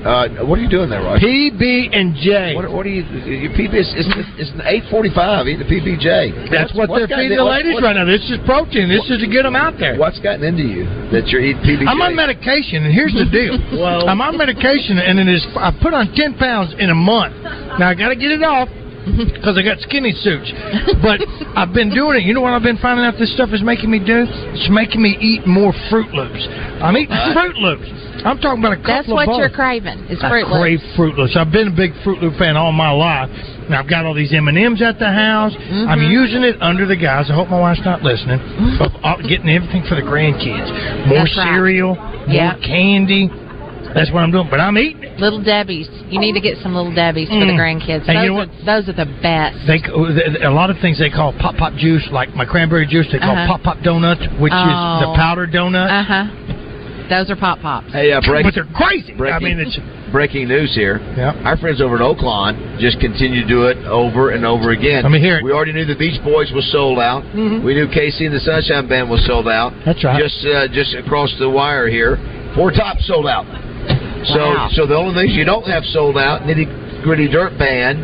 Uh, 0.00 0.48
what 0.48 0.56
are 0.56 0.62
you 0.64 0.68
doing 0.72 0.88
there, 0.88 1.04
Roger? 1.04 1.20
PB 1.20 1.92
and 1.92 2.16
J. 2.16 2.56
What, 2.56 2.72
what 2.72 2.86
are 2.86 2.88
you? 2.88 3.04
Your 3.04 3.52
PB 3.52 3.76
is 3.76 3.92
it's, 3.92 4.08
it's 4.40 4.50
an 4.56 4.64
eight 4.64 4.88
forty-five. 4.88 5.44
Eat 5.44 5.60
the 5.60 5.68
PBJ. 5.68 6.48
That's 6.48 6.72
what 6.72 6.88
What's 6.88 7.04
they're 7.04 7.12
gotten- 7.12 7.28
feeding 7.28 7.36
the 7.36 7.44
ladies 7.44 7.74
what- 7.76 7.84
right 7.84 7.92
now. 8.00 8.08
This 8.08 8.24
is 8.32 8.40
protein. 8.48 8.88
This 8.88 9.04
is 9.12 9.20
to 9.20 9.28
get 9.28 9.44
them 9.44 9.52
out 9.54 9.76
there. 9.76 10.00
What's 10.00 10.16
gotten 10.24 10.40
into 10.40 10.64
you 10.64 10.88
that 11.12 11.28
you're 11.28 11.44
eating 11.44 11.60
PBJ? 11.60 11.84
I'm 11.84 12.00
on 12.00 12.16
medication, 12.16 12.88
and 12.88 12.94
here's 12.96 13.12
the 13.12 13.28
deal. 13.28 13.60
Well- 13.76 14.08
I'm 14.08 14.24
on 14.24 14.40
medication, 14.40 14.96
and 14.96 15.20
it 15.20 15.28
is 15.28 15.44
I 15.52 15.68
put 15.84 15.92
on 15.92 16.16
ten 16.16 16.32
pounds 16.40 16.72
in 16.80 16.88
a 16.88 16.96
month. 16.96 17.36
Now 17.76 17.92
I 17.92 17.94
got 17.94 18.08
to 18.08 18.16
get 18.16 18.32
it 18.32 18.40
off 18.42 18.72
because 19.34 19.56
I 19.56 19.62
got 19.62 19.80
skinny 19.80 20.12
suits. 20.12 20.52
But 21.02 21.20
I've 21.56 21.72
been 21.72 21.90
doing 21.94 22.20
it. 22.20 22.24
You 22.24 22.34
know 22.34 22.40
what 22.40 22.52
I've 22.52 22.62
been 22.62 22.78
finding 22.78 23.04
out 23.04 23.14
this 23.18 23.32
stuff 23.34 23.50
is 23.52 23.62
making 23.62 23.90
me 23.90 23.98
do? 23.98 24.26
It's 24.28 24.68
making 24.70 25.02
me 25.02 25.16
eat 25.20 25.46
more 25.46 25.72
Froot 25.90 26.12
Loops. 26.12 26.46
I'm 26.82 26.96
eating 26.96 27.16
Froot 27.34 27.56
Loops. 27.56 27.88
I'm 28.24 28.36
talking 28.38 28.60
about 28.60 28.76
a 28.76 28.82
couple 28.84 29.16
That's 29.16 29.26
what 29.28 29.38
you're 29.38 29.48
craving. 29.48 29.98
Is 30.12 30.20
Froot 30.20 30.20
Loops. 30.20 30.22
I 30.22 30.28
Fruit 30.28 30.46
crave 30.60 30.80
Loops. 30.80 30.96
Froot 30.98 31.16
Loops. 31.16 31.36
I've 31.36 31.52
been 31.52 31.68
a 31.68 31.76
big 31.76 31.92
Fruit 32.04 32.20
Loop 32.20 32.36
fan 32.36 32.56
all 32.56 32.72
my 32.72 32.90
life. 32.92 33.30
And 33.66 33.74
I've 33.74 33.88
got 33.88 34.04
all 34.04 34.14
these 34.14 34.32
M 34.34 34.48
and 34.48 34.58
M's 34.58 34.82
at 34.82 34.98
the 34.98 35.08
house. 35.10 35.54
I'm 35.56 36.00
Mhm. 36.00 36.10
using 36.10 36.42
it 36.42 36.56
under 36.60 36.86
the 36.86 36.96
guise. 36.96 37.30
I 37.30 37.34
hope 37.34 37.48
my 37.48 37.58
wife's 37.60 37.84
not 37.84 38.02
listening. 38.02 38.40
of 38.80 38.92
uh, 39.04 39.16
getting 39.28 39.48
everything 39.48 39.84
for 39.84 39.94
the 39.94 40.02
grandkids. 40.02 41.06
More 41.06 41.18
That's 41.24 41.36
right. 41.38 41.54
cereal, 41.54 41.94
more 41.94 42.26
Yeah. 42.28 42.54
candy. 42.54 43.30
That's 43.94 44.10
what 44.12 44.22
I'm 44.22 44.30
doing. 44.30 44.48
But 44.50 44.60
I'm 44.60 44.76
eating 44.78 45.02
it. 45.02 45.18
Little 45.18 45.42
Debbie's. 45.42 45.88
You 46.08 46.20
need 46.20 46.32
to 46.34 46.40
get 46.40 46.58
some 46.62 46.74
Little 46.74 46.94
Debbie's 46.94 47.28
for 47.28 47.34
the 47.40 47.52
Mm. 47.52 47.58
grandkids. 47.58 48.06
Those, 48.06 48.16
you 48.24 48.30
know 48.30 48.40
are, 48.40 48.46
those 48.64 48.88
are 48.88 48.92
the 48.92 49.10
best. 49.22 49.56
They 49.66 49.80
a 50.44 50.50
lot 50.50 50.70
of 50.70 50.78
things 50.78 50.98
they 50.98 51.10
call 51.10 51.32
pop 51.34 51.56
pop 51.56 51.74
juice, 51.74 52.06
like 52.12 52.34
my 52.34 52.44
cranberry 52.44 52.86
juice. 52.86 53.06
They 53.10 53.18
call 53.18 53.30
Uh-huh. 53.36 53.46
pop 53.46 53.62
pop 53.62 53.82
donuts, 53.82 54.22
which 54.38 54.52
is 54.52 54.58
the 54.58 55.12
powdered 55.16 55.16
powder 55.16 55.46
donut. 55.46 55.90
Uh 55.90 56.02
huh. 56.02 56.24
Those 57.08 57.28
are 57.28 57.34
pop 57.36 57.60
pops. 57.60 57.92
Hey, 57.92 58.12
uh, 58.12 58.20
break, 58.20 58.44
But 58.44 58.54
they're 58.54 58.64
crazy. 58.72 59.12
Breaking, 59.14 59.34
I 59.34 59.40
mean, 59.40 59.58
it's 59.58 59.76
breaking 60.12 60.46
news 60.46 60.72
here. 60.76 61.00
Yeah. 61.16 61.34
Our 61.44 61.56
friends 61.56 61.80
over 61.80 61.96
at 61.96 62.00
Oaklawn 62.02 62.78
just 62.78 63.00
continue 63.00 63.42
to 63.42 63.48
do 63.48 63.64
it 63.66 63.78
over 63.84 64.30
and 64.30 64.46
over 64.46 64.70
again. 64.70 65.02
Let 65.02 65.10
me 65.10 65.18
hear 65.18 65.38
it. 65.38 65.44
We 65.44 65.50
already 65.50 65.72
knew 65.72 65.84
the 65.84 65.96
Beach 65.96 66.22
Boys 66.22 66.52
was 66.52 66.64
sold 66.70 67.00
out. 67.00 67.24
Mhm. 67.34 67.62
We 67.64 67.74
knew 67.74 67.88
KC 67.88 68.26
and 68.26 68.34
the 68.34 68.38
Sunshine 68.40 68.86
Band 68.86 69.10
was 69.10 69.24
sold 69.26 69.48
out. 69.48 69.72
That's 69.84 70.04
right. 70.04 70.22
Just 70.22 70.46
uh, 70.46 70.68
just 70.68 70.94
across 70.94 71.34
the 71.40 71.48
wire 71.50 71.88
here, 71.88 72.16
Four 72.54 72.70
Tops 72.70 73.04
sold 73.06 73.26
out. 73.26 73.44
So 74.24 74.38
Wow. 74.38 74.68
so 74.72 74.86
the 74.86 74.96
only 74.96 75.14
things 75.14 75.36
you 75.36 75.44
don't 75.44 75.66
have 75.66 75.84
sold 75.86 76.18
out, 76.18 76.42
Nitty 76.42 77.02
Gritty 77.02 77.28
Dirt 77.28 77.56
Band, 77.58 77.98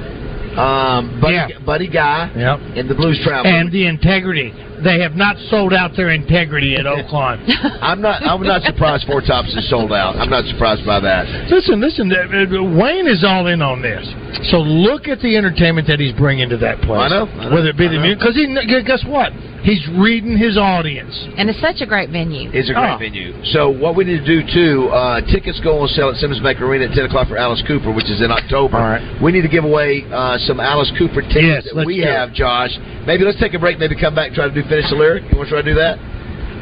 um, 0.59 1.21
Buddy, 1.21 1.35
Yeah. 1.35 1.49
Buddy 1.65 1.87
Guy, 1.89 2.31
Yep. 2.37 2.61
and 2.77 2.89
the 2.89 2.95
Blues 2.95 3.19
Traveler. 3.23 3.51
and 3.51 3.71
the 3.71 3.87
integrity. 3.87 4.53
They 4.83 5.01
have 5.01 5.15
not 5.15 5.37
sold 5.51 5.73
out 5.73 5.93
their 5.97 6.11
integrity 6.11 6.75
at 6.77 6.85
Oaklawn. 6.87 7.43
I'm 7.83 8.01
not. 8.01 8.23
I'm 8.23 8.43
not 8.43 8.63
surprised 8.63 9.07
Four 9.07 9.21
Tops 9.23 9.55
is 9.55 9.69
sold 9.71 9.93
out. 9.93 10.17
I'm 10.17 10.31
not 10.31 10.45
surprised 10.47 10.85
by 10.87 11.01
that. 11.01 11.27
Listen, 11.51 11.81
listen. 11.81 12.11
uh, 12.13 12.17
uh, 12.17 12.63
Wayne 12.77 13.07
is 13.09 13.25
all 13.27 13.47
in 13.47 13.63
on 13.63 13.83
this. 13.83 14.05
So 14.51 14.59
look 14.59 15.09
at 15.09 15.21
the 15.21 15.37
entertainment 15.37 15.87
that 15.89 15.99
he's 16.01 16.13
bringing 16.15 16.49
to 16.51 16.57
that 16.59 16.79
place. 16.83 17.01
I 17.01 17.09
know, 17.09 17.27
I 17.27 17.49
know, 17.49 17.55
Whether 17.55 17.71
it 17.71 17.79
be 17.79 17.87
I 17.87 17.93
the 17.93 18.01
music, 18.01 18.19
because 18.19 18.37
he 18.37 18.47
guess 18.85 19.05
what? 19.07 19.33
He's 19.67 19.83
reading 19.99 20.39
his 20.39 20.57
audience. 20.57 21.11
And 21.37 21.51
it's 21.51 21.59
such 21.61 21.81
a 21.83 21.87
great 21.87 22.11
venue. 22.11 22.51
It's 22.55 22.71
a 22.71 22.75
great 22.75 22.95
Oh. 22.95 22.99
venue. 23.03 23.35
So 23.51 23.69
what 23.69 23.97
we 23.97 24.05
need 24.05 24.23
to 24.23 24.27
do 24.27 24.47
too, 24.47 24.89
uh, 24.95 25.21
tickets 25.27 25.59
go 25.65 25.81
on 25.83 25.89
sale 25.89 26.11
at 26.11 26.17
Simmons 26.23 26.39
Bank 26.39 26.61
Arena 26.61 26.85
at 26.87 26.93
ten 26.95 27.07
o'clock 27.07 27.27
for 27.27 27.37
Alice 27.37 27.63
Cooper, 27.67 27.91
which 27.91 28.07
is 28.09 28.21
in 28.23 28.31
October. 28.31 28.77
All 28.77 28.91
right. 28.95 29.03
We 29.21 29.33
need 29.33 29.43
to 29.43 29.49
give 29.51 29.65
away 29.65 30.05
uh, 30.13 30.39
some 30.47 30.61
Alice 30.61 30.93
Cooper 30.99 31.23
tickets 31.23 31.67
Yes, 31.67 31.75
that 31.75 31.85
we 31.87 31.97
do 31.99 32.03
it. 32.03 32.15
have, 32.15 32.33
Josh. 32.33 32.71
Maybe 33.07 33.25
let's 33.25 33.41
take 33.41 33.55
a 33.55 33.59
break. 33.59 33.79
Maybe 33.81 33.97
come 33.99 34.15
back 34.15 34.29
and 34.29 34.37
try 34.37 34.47
to 34.47 34.55
do 34.55 34.63
finish 34.69 34.89
the 34.91 34.97
lyric. 34.97 35.25
You 35.31 35.39
want 35.39 35.49
to 35.49 35.55
try 35.55 35.63
to 35.63 35.71
do 35.71 35.77
that? 35.79 35.99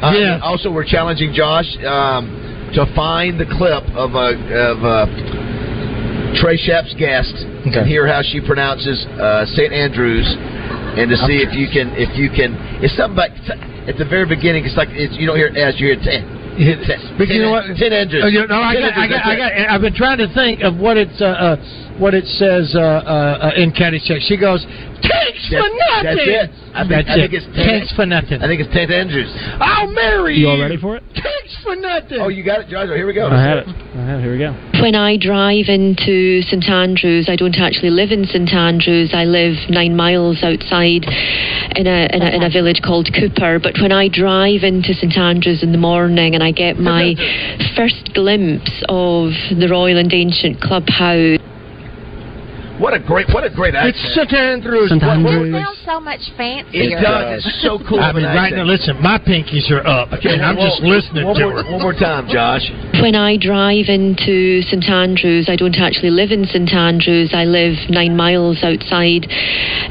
Uh, 0.03 0.11
Yeah. 0.15 0.39
Also, 0.43 0.71
we're 0.71 0.85
challenging 0.85 1.33
Josh 1.33 1.67
um, 1.85 2.27
to 2.75 2.85
find 2.95 3.39
the 3.39 3.45
clip 3.45 3.83
of 3.95 4.15
a 4.15 4.27
of 4.35 4.77
uh, 4.83 5.05
Trey 6.41 6.57
Shep's 6.57 6.93
guest 6.99 7.33
and 7.65 7.87
hear 7.87 8.05
how 8.07 8.21
she 8.21 8.41
pronounces 8.43 9.05
uh, 9.17 9.45
St. 9.55 9.71
Andrews, 9.71 10.27
and 10.99 11.09
to 11.09 11.17
see 11.25 11.39
if 11.41 11.55
you 11.55 11.67
can 11.71 11.95
if 11.95 12.11
you 12.17 12.27
can. 12.29 12.53
It's 12.83 12.95
something 12.97 13.15
like 13.15 13.31
at 13.87 13.95
the 13.97 14.05
very 14.05 14.27
beginning. 14.27 14.65
It's 14.65 14.75
like 14.75 14.89
it's, 14.91 15.15
you 15.15 15.25
don't 15.25 15.37
hear 15.37 15.47
it 15.47 15.57
as 15.57 15.79
you 15.79 15.95
hear 15.95 15.99
ten. 16.03 16.27
ten 16.83 16.99
But 17.17 17.27
you 17.31 17.39
know 17.41 17.51
what? 17.51 17.67
Ten 17.79 17.91
Andrews. 17.93 18.23
Oh, 18.23 18.27
you 18.27 18.47
know, 18.47 18.59
I 18.59 18.75
got, 18.75 18.93
I 18.95 19.07
got, 19.07 19.25
I 19.25 19.35
got, 19.35 19.51
I've 19.71 19.81
been 19.81 19.95
trying 19.95 20.19
to 20.19 20.27
think 20.33 20.61
of 20.63 20.75
what 20.75 20.95
it's, 20.97 21.19
uh, 21.19 21.55
uh, 21.55 21.55
what 21.99 22.13
it 22.13 22.25
says 22.25 22.73
uh, 22.75 22.79
uh, 22.81 23.51
uh, 23.55 23.61
in 23.61 23.71
Caddyshack. 23.71 24.19
She 24.27 24.35
goes, 24.37 24.63
"Thanks 25.01 25.47
for 25.47 25.63
nothing." 25.63 26.03
That's 26.03 26.27
it. 26.27 26.49
I 26.75 26.83
think, 26.83 26.89
That's 26.91 27.09
I 27.09 27.15
think 27.15 27.33
it. 27.33 27.37
it's 27.39 27.45
ten, 27.55 27.65
Thanks 27.67 27.91
for 27.95 28.05
nothing. 28.05 28.41
I 28.43 28.47
think 28.47 28.59
it's 28.59 28.73
ten 28.75 28.91
Andrews. 28.91 29.31
I'll 29.63 29.87
marry 29.91 30.35
You 30.35 30.47
you. 30.47 30.49
all 30.51 30.59
ready 30.59 30.75
for 30.75 30.97
it? 30.97 31.03
Thanks 31.15 31.55
for 31.63 31.75
nothing. 31.75 32.19
Oh, 32.19 32.27
you 32.27 32.43
got 32.43 32.59
it, 32.61 32.67
Josh. 32.67 32.87
Here 32.91 33.07
we 33.07 33.13
go. 33.13 33.27
I 33.31 33.39
have 33.41 33.57
it. 33.63 33.67
I 33.95 34.03
have 34.11 34.19
it. 34.19 34.23
Here 34.23 34.31
we 34.35 34.39
go. 34.39 34.51
When 34.83 34.93
I 34.95 35.15
drive 35.15 35.71
into 35.71 36.41
St 36.43 36.67
Andrews, 36.67 37.29
I 37.31 37.35
don't 37.37 37.55
actually 37.55 37.91
live 37.91 38.11
in 38.11 38.25
St 38.27 38.51
Andrews. 38.51 39.11
I 39.15 39.23
live 39.23 39.55
nine 39.71 39.95
miles 39.95 40.43
outside 40.43 41.07
in 41.79 41.87
a, 41.87 41.99
in 42.11 42.21
a 42.21 42.29
in 42.35 42.43
a 42.43 42.49
village 42.51 42.81
called 42.83 43.07
Cupar. 43.15 43.63
But 43.63 43.79
when 43.79 43.93
I 43.95 44.09
drive 44.11 44.63
into 44.67 44.93
St 44.93 45.15
Andrews 45.17 45.63
in 45.63 45.71
the 45.71 45.77
morning 45.79 46.35
and 46.35 46.43
I 46.43 46.51
get 46.51 46.75
my 46.77 47.15
first 47.75 48.11
glimpse 48.13 48.83
of 48.91 49.31
the 49.55 49.67
Royal 49.71 49.97
and 49.97 50.11
Ancient 50.13 50.59
Clubhouse. 50.59 51.39
What 52.79 52.93
a 52.93 52.99
great, 52.99 53.27
what 53.33 53.45
a 53.45 53.49
great 53.49 53.73
accent. 53.73 53.95
It's 53.95 54.15
St 54.15 54.33
Andrews. 54.33 54.89
St. 54.89 55.01
What- 55.01 55.19
what- 55.23 55.31
Andrews. 55.33 55.55
It 55.55 55.63
sounds 55.63 55.79
so 55.85 55.99
much 55.99 56.19
fancier. 56.35 56.97
It 56.97 57.01
does. 57.01 57.45
It's 57.45 57.61
so 57.63 57.79
cool. 57.87 58.01
I 58.01 58.09
of 58.09 58.15
mean, 58.17 58.25
an 58.25 58.35
right 58.35 58.51
accent. 58.51 58.57
now, 58.57 58.63
listen, 58.67 59.01
my 59.01 59.17
pinkies 59.17 59.71
are 59.71 59.85
up, 59.87 60.11
and 60.11 60.41
I'm 60.43 60.57
Well, 60.57 60.67
just 60.67 60.81
listening 60.83 61.25
one 61.25 61.35
to 61.39 61.45
more, 61.47 61.63
her. 61.63 61.71
One 61.71 61.81
more 61.81 61.93
time, 61.93 62.27
Josh. 62.27 62.67
When 63.01 63.15
I 63.15 63.37
drive 63.37 63.87
into 63.87 64.61
St 64.63 64.83
Andrews, 64.89 65.47
I 65.47 65.55
don't 65.55 65.75
actually 65.79 66.09
live 66.11 66.31
in 66.31 66.45
St 66.45 66.67
Andrews. 66.73 67.31
I 67.33 67.45
live 67.45 67.75
nine 67.89 68.15
miles 68.17 68.59
outside 68.61 69.23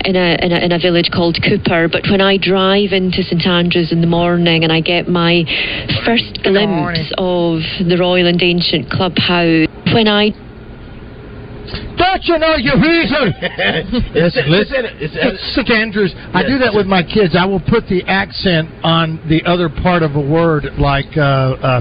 in 0.04 0.16
a, 0.16 0.36
in 0.44 0.52
a 0.52 0.58
in 0.68 0.72
a 0.72 0.78
village 0.78 1.08
called 1.10 1.36
Cupar. 1.40 1.90
But 1.90 2.04
when 2.10 2.20
I 2.20 2.36
drive 2.36 2.92
into 2.92 3.22
St 3.22 3.46
Andrews 3.46 3.92
in 3.92 4.02
the 4.02 4.06
morning 4.06 4.62
and 4.62 4.70
I 4.72 4.80
get 4.80 5.08
my 5.08 5.44
first 6.04 6.42
glimpse 6.42 7.12
of 7.16 7.60
the 7.80 7.96
Royal 7.98 8.26
and 8.26 8.42
Ancient 8.42 8.90
Clubhouse, 8.90 9.68
when 9.94 10.06
I 10.08 10.32
Don't 11.96 12.24
you 12.24 12.38
know 12.38 12.56
your 12.56 12.76
reason? 12.80 13.34
It's- 13.44 13.90
listen, 13.92 14.44
it's 14.44 14.50
listen. 14.50 14.84
in. 14.84 14.96
It's 15.00 15.14
in 15.14 15.28
it. 15.34 15.34
It's 15.58 15.70
Andrews. 15.70 16.12
I 16.34 16.42
do 16.42 16.58
that 16.58 16.72
with 16.74 16.86
my 16.86 17.02
kids. 17.02 17.34
I 17.38 17.44
will 17.46 17.60
put 17.60 17.86
the 17.88 18.02
accent 18.06 18.68
on 18.82 19.20
the 19.28 19.42
other 19.44 19.68
part 19.68 20.02
of 20.02 20.14
a 20.16 20.20
word, 20.20 20.64
like 20.78 21.10
uh, 21.16 21.20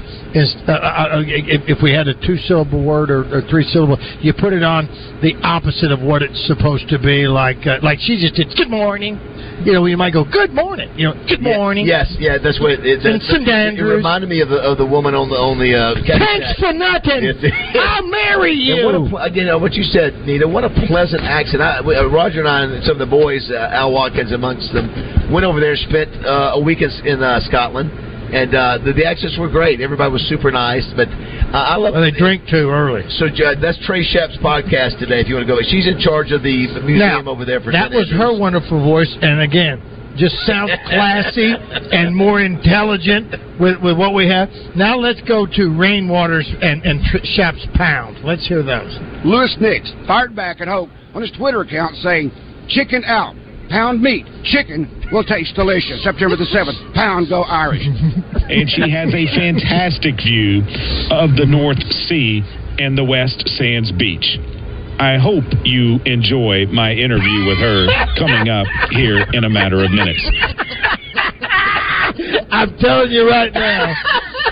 is, 0.34 0.54
uh, 0.68 0.72
uh, 0.72 1.22
if, 1.26 1.78
if 1.78 1.82
we 1.82 1.92
had 1.92 2.08
a 2.08 2.14
two-syllable 2.26 2.82
word 2.84 3.10
or, 3.10 3.24
or 3.30 3.42
three-syllable, 3.48 3.98
you 4.20 4.32
put 4.32 4.52
it 4.52 4.62
on 4.62 4.86
the 5.22 5.34
opposite 5.42 5.90
of 5.92 6.00
what 6.00 6.22
it's 6.22 6.38
supposed 6.46 6.88
to 6.90 6.98
be. 6.98 7.26
Like, 7.26 7.66
uh, 7.66 7.78
like 7.82 7.98
she 8.00 8.18
just 8.20 8.34
did. 8.34 8.50
Good 8.56 8.70
morning. 8.70 9.18
You 9.64 9.72
know, 9.72 9.86
you 9.86 9.96
might 9.96 10.12
go, 10.12 10.24
"Good 10.26 10.50
morning." 10.52 10.90
You 10.98 11.08
know, 11.08 11.14
"Good 11.30 11.40
Yeah, 11.40 11.56
morning." 11.56 11.86
Yes, 11.86 12.10
yeah, 12.18 12.38
that's 12.42 12.58
what 12.60 12.72
it, 12.72 12.80
it's. 12.82 13.04
And 13.06 13.22
St. 13.22 13.46
It 13.46 13.54
Andrews. 13.54 14.02
reminded 14.02 14.28
me 14.28 14.40
of 14.42 14.48
the 14.50 14.58
of 14.58 14.78
the 14.78 14.86
woman 14.86 15.14
on 15.14 15.30
the 15.30 15.38
on 15.38 15.58
the. 15.62 15.70
Uh, 15.70 15.94
Thanks 16.02 16.58
for 16.58 16.72
nothing. 16.74 17.22
I'll 17.78 18.06
marry 18.10 18.50
what 18.82 19.30
you. 19.30 19.40
you 19.40 19.46
know 19.46 19.58
what 19.58 19.72
you 19.74 19.84
said, 19.84 20.03
Nita. 20.26 20.46
What 20.48 20.64
a 20.64 20.70
pleasant 20.88 21.22
accent. 21.22 21.62
I, 21.62 21.78
uh, 21.78 22.04
Roger 22.08 22.40
and 22.40 22.48
I 22.48 22.62
and 22.64 22.84
some 22.84 23.00
of 23.00 23.02
the 23.02 23.10
boys, 23.10 23.48
uh, 23.50 23.56
Al 23.72 23.92
Watkins 23.92 24.32
amongst 24.32 24.72
them, 24.72 24.88
went 25.32 25.44
over 25.46 25.60
there, 25.60 25.76
spent 25.76 26.10
uh, 26.24 26.54
a 26.54 26.60
week 26.60 26.82
in, 26.82 26.90
in 27.06 27.22
uh, 27.22 27.40
Scotland, 27.48 27.90
and 28.34 28.54
uh, 28.54 28.78
the, 28.84 28.92
the 28.92 29.04
accents 29.06 29.36
were 29.38 29.48
great. 29.48 29.80
Everybody 29.80 30.10
was 30.12 30.22
super 30.28 30.50
nice. 30.50 30.84
But 30.96 31.08
uh, 31.08 31.56
I 31.56 31.76
love. 31.76 31.94
Well, 31.94 32.02
they 32.02 32.10
drink 32.10 32.44
too 32.50 32.68
early. 32.70 33.02
So 33.20 33.26
uh, 33.26 33.54
that's 33.60 33.78
Trey 33.86 34.02
Shep's 34.02 34.36
podcast 34.38 34.98
today. 34.98 35.20
If 35.20 35.28
you 35.28 35.36
want 35.36 35.46
to 35.46 35.52
go, 35.54 35.60
she's 35.62 35.86
in 35.86 35.98
charge 36.00 36.32
of 36.32 36.42
the 36.42 36.66
museum 36.82 37.24
Now, 37.24 37.30
over 37.30 37.44
there 37.44 37.60
for. 37.60 37.70
that 37.72 37.90
St. 37.90 37.94
was 37.94 38.10
Andrews. 38.10 38.20
her 38.20 38.38
wonderful 38.38 38.82
voice, 38.82 39.12
and 39.22 39.40
again, 39.40 39.78
just 40.16 40.34
sounds 40.46 40.70
classy 40.86 41.54
and 41.92 42.14
more 42.14 42.40
intelligent 42.40 43.30
with, 43.60 43.80
with 43.82 43.96
what 43.98 44.14
we 44.14 44.28
have. 44.28 44.48
Now 44.76 44.96
let's 44.96 45.20
go 45.22 45.46
to 45.46 45.62
Rainwaters 45.70 46.46
and 46.62 46.82
and 46.84 47.00
Shap's 47.34 47.66
Pound. 47.74 48.24
Let's 48.24 48.46
hear 48.46 48.62
those. 48.62 48.98
Lewis 49.24 49.56
Nix 49.60 49.92
fired 50.06 50.34
back 50.34 50.60
at 50.60 50.68
Hope 50.68 50.90
on 51.14 51.22
his 51.22 51.30
Twitter 51.32 51.60
account 51.60 51.96
saying, 51.96 52.30
Chicken 52.68 53.04
out. 53.04 53.34
Pound 53.70 54.02
meat. 54.02 54.26
Chicken 54.44 55.08
will 55.10 55.24
taste 55.24 55.54
delicious. 55.54 56.02
September 56.04 56.36
the 56.36 56.44
7th. 56.44 56.94
Pound 56.94 57.28
go 57.28 57.42
Irish. 57.42 57.82
and 57.86 58.68
she 58.68 58.90
has 58.90 59.08
a 59.14 59.26
fantastic 59.34 60.16
view 60.16 60.60
of 61.10 61.36
the 61.36 61.46
North 61.48 61.80
Sea 62.06 62.42
and 62.78 62.96
the 62.96 63.04
West 63.04 63.48
Sands 63.56 63.90
Beach. 63.92 64.38
I 64.98 65.18
hope 65.18 65.44
you 65.64 65.98
enjoy 66.06 66.66
my 66.66 66.92
interview 66.92 67.46
with 67.46 67.58
her 67.58 67.86
coming 68.18 68.48
up 68.48 68.66
here 68.90 69.26
in 69.32 69.44
a 69.44 69.50
matter 69.50 69.84
of 69.84 69.90
minutes. 69.90 70.22
I'm 72.50 72.76
telling 72.78 73.10
you 73.10 73.28
right 73.28 73.52
now. 73.52 73.92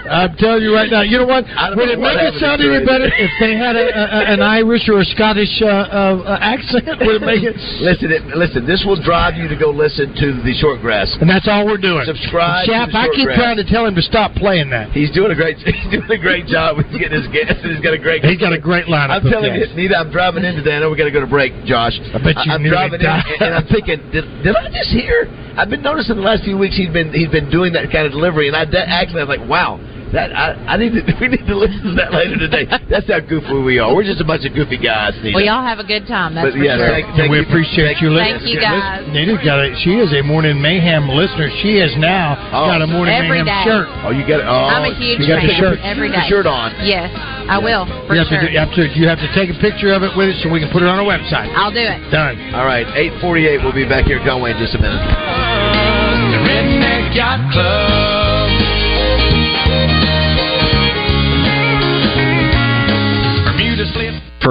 I'm 0.09 0.34
telling 0.36 0.62
you 0.62 0.74
right 0.74 0.90
now. 0.90 1.03
You 1.03 1.22
know 1.22 1.30
what? 1.30 1.44
Would 1.46 1.78
know 1.78 1.94
it 1.94 2.00
make 2.00 2.18
it 2.18 2.34
sound 2.42 2.62
any 2.62 2.82
better 2.82 3.07
if 3.07 3.32
they 3.38 3.55
had 3.55 3.76
a, 3.76 3.86
a, 3.90 4.18
an 4.34 4.40
Irish 4.42 4.88
or 4.88 5.00
a 5.00 5.09
Scottish 5.14 5.62
uh, 5.62 5.68
uh, 5.68 6.38
accent? 6.42 7.03
Would 7.03 7.22
it 7.22 7.24
make 7.24 7.42
it? 7.42 7.55
Listen, 7.82 8.11
it, 8.11 8.22
listen. 8.36 8.66
This 8.66 8.82
will 8.86 8.98
drive 8.98 9.34
you 9.34 9.48
to 9.48 9.59
go 9.59 9.70
listen 9.70 10.14
to 10.14 10.26
the 10.42 10.55
Shortgrass. 10.59 11.18
And 11.20 11.28
that's 11.28 11.46
all 11.46 11.66
we're 11.66 11.80
doing. 11.80 12.03
Subscribe 12.07 12.66
the 12.66 12.74
I 12.74 13.09
keep 13.14 13.28
trying 13.34 13.59
to 13.59 13.66
tell 13.66 13.86
him 13.86 13.94
to 13.94 14.05
stop 14.05 14.34
playing 14.34 14.70
that. 14.70 14.90
He's 14.92 15.11
doing 15.11 15.30
a 15.30 15.38
great. 15.38 15.59
He's 15.62 15.90
doing 15.90 16.11
a 16.11 16.20
great 16.20 16.46
job 16.46 16.76
with 16.76 16.90
getting 16.92 17.18
his 17.18 17.28
guests. 17.30 17.62
He's 17.62 17.80
got 17.80 17.94
a 17.94 18.00
great. 18.00 18.24
He's 18.24 18.38
got 18.38 18.53
a 18.53 18.61
great 18.70 18.86
lineup 18.86 19.22
I'm 19.22 19.26
telling 19.26 19.55
you, 19.55 19.66
guests. 19.66 19.76
Nita. 19.76 19.96
I'm 19.96 20.11
driving 20.11 20.44
in 20.44 20.57
today. 20.57 20.76
I 20.76 20.80
know 20.80 20.90
we 20.90 20.96
got 20.96 21.11
to 21.11 21.14
go 21.14 21.20
to 21.20 21.30
break, 21.30 21.53
Josh. 21.64 21.96
I 22.14 22.18
bet 22.18 22.36
you 22.44 22.53
I'm 22.53 22.62
driving 22.62 23.00
in, 23.00 23.07
and, 23.07 23.24
and 23.40 23.53
I'm 23.55 23.66
thinking, 23.66 23.98
did, 24.11 24.24
did 24.42 24.55
I 24.55 24.68
just 24.70 24.90
hear? 24.90 25.26
I've 25.57 25.68
been 25.68 25.82
noticing 25.82 26.16
the 26.16 26.24
last 26.24 26.44
few 26.44 26.57
weeks 26.57 26.76
he's 26.76 26.92
been 26.92 27.12
he's 27.12 27.30
been 27.30 27.50
doing 27.50 27.72
that 27.74 27.92
kind 27.92 28.07
of 28.07 28.12
delivery, 28.12 28.48
and 28.48 28.57
I 28.57 28.64
that 28.64 28.88
actually 28.88 29.22
I'm 29.22 29.28
like, 29.28 29.44
wow. 29.48 29.80
That 30.13 30.29
I, 30.37 30.53
I 30.69 30.77
need 30.77 30.93
to 30.93 31.01
we 31.21 31.29
need 31.33 31.47
to 31.49 31.57
listen 31.57 31.81
to 31.89 31.95
that 31.97 32.13
later 32.13 32.37
today. 32.37 32.69
That's 32.93 33.09
how 33.09 33.21
goofy 33.25 33.57
we 33.65 33.81
are. 33.81 33.89
We're 33.97 34.05
just 34.05 34.21
a 34.21 34.29
bunch 34.29 34.45
of 34.45 34.53
goofy 34.53 34.77
guys. 34.77 35.17
Nita. 35.25 35.33
We 35.33 35.49
all 35.49 35.65
have 35.65 35.81
a 35.81 35.89
good 35.89 36.05
time. 36.07 36.37
That's 36.37 36.53
But, 36.53 36.61
for 36.61 36.65
yeah, 36.65 36.77
sure. 36.77 36.93
thank- 36.93 37.09
And 37.17 37.33
we 37.33 37.41
appreciate 37.41 37.97
you 38.05 38.13
Thank 38.13 38.45
listening. 38.45 38.53
you, 38.53 38.61
guys. 38.61 39.09
Nita's 39.09 39.41
got 39.41 39.65
a, 39.65 39.73
she 39.81 39.97
is 39.97 40.13
a 40.13 40.21
Morning 40.21 40.61
Mayhem 40.61 41.09
listener. 41.09 41.49
She 41.65 41.81
has 41.81 41.97
now 41.97 42.37
Oh. 42.53 42.69
got 42.69 42.85
a 42.85 42.87
Morning 42.87 43.17
Every 43.17 43.41
Mayhem 43.41 43.49
day. 43.49 43.65
shirt. 43.65 43.89
Oh, 44.05 44.13
you 44.13 44.21
got 44.29 44.45
it. 44.45 44.47
Oh, 44.47 44.69
I'm 44.69 44.85
a 44.85 44.95
huge 45.01 45.25
you 45.25 45.27
got 45.33 45.41
the 45.41 45.57
shirt. 45.57 45.81
Every 45.81 46.13
Put 46.13 46.29
shirt 46.29 46.45
on. 46.45 46.77
Yes, 46.85 47.09
I 47.49 47.57
will 47.57 47.89
for 48.05 48.13
you, 48.13 48.21
have 48.21 48.29
sure. 48.29 48.37
to 48.41 48.47
do, 48.47 48.53
you, 48.53 48.59
have 48.61 48.73
to, 48.77 48.83
you 48.93 49.09
have 49.09 49.21
to 49.25 49.31
take 49.33 49.49
a 49.49 49.57
picture 49.65 49.97
of 49.97 50.05
it 50.05 50.13
with 50.13 50.29
us 50.37 50.37
so 50.45 50.53
we 50.53 50.61
can 50.61 50.69
put 50.69 50.85
it 50.85 50.89
on 50.93 51.01
our 51.01 51.09
website. 51.09 51.49
I'll 51.57 51.73
do 51.73 51.81
it. 51.81 51.99
Done. 52.13 52.37
All 52.53 52.69
right, 52.69 52.85
8:48. 53.25 53.65
We'll 53.65 53.73
be 53.73 53.89
back 53.89 54.05
here, 54.05 54.21
Conway, 54.21 54.53
in 54.53 54.61
just 54.61 54.77
a 54.77 54.81
minute. 54.81 55.01
The 55.01 56.39
Redneck 56.45 57.17
Yacht 57.17 57.41
Club. 57.53 57.72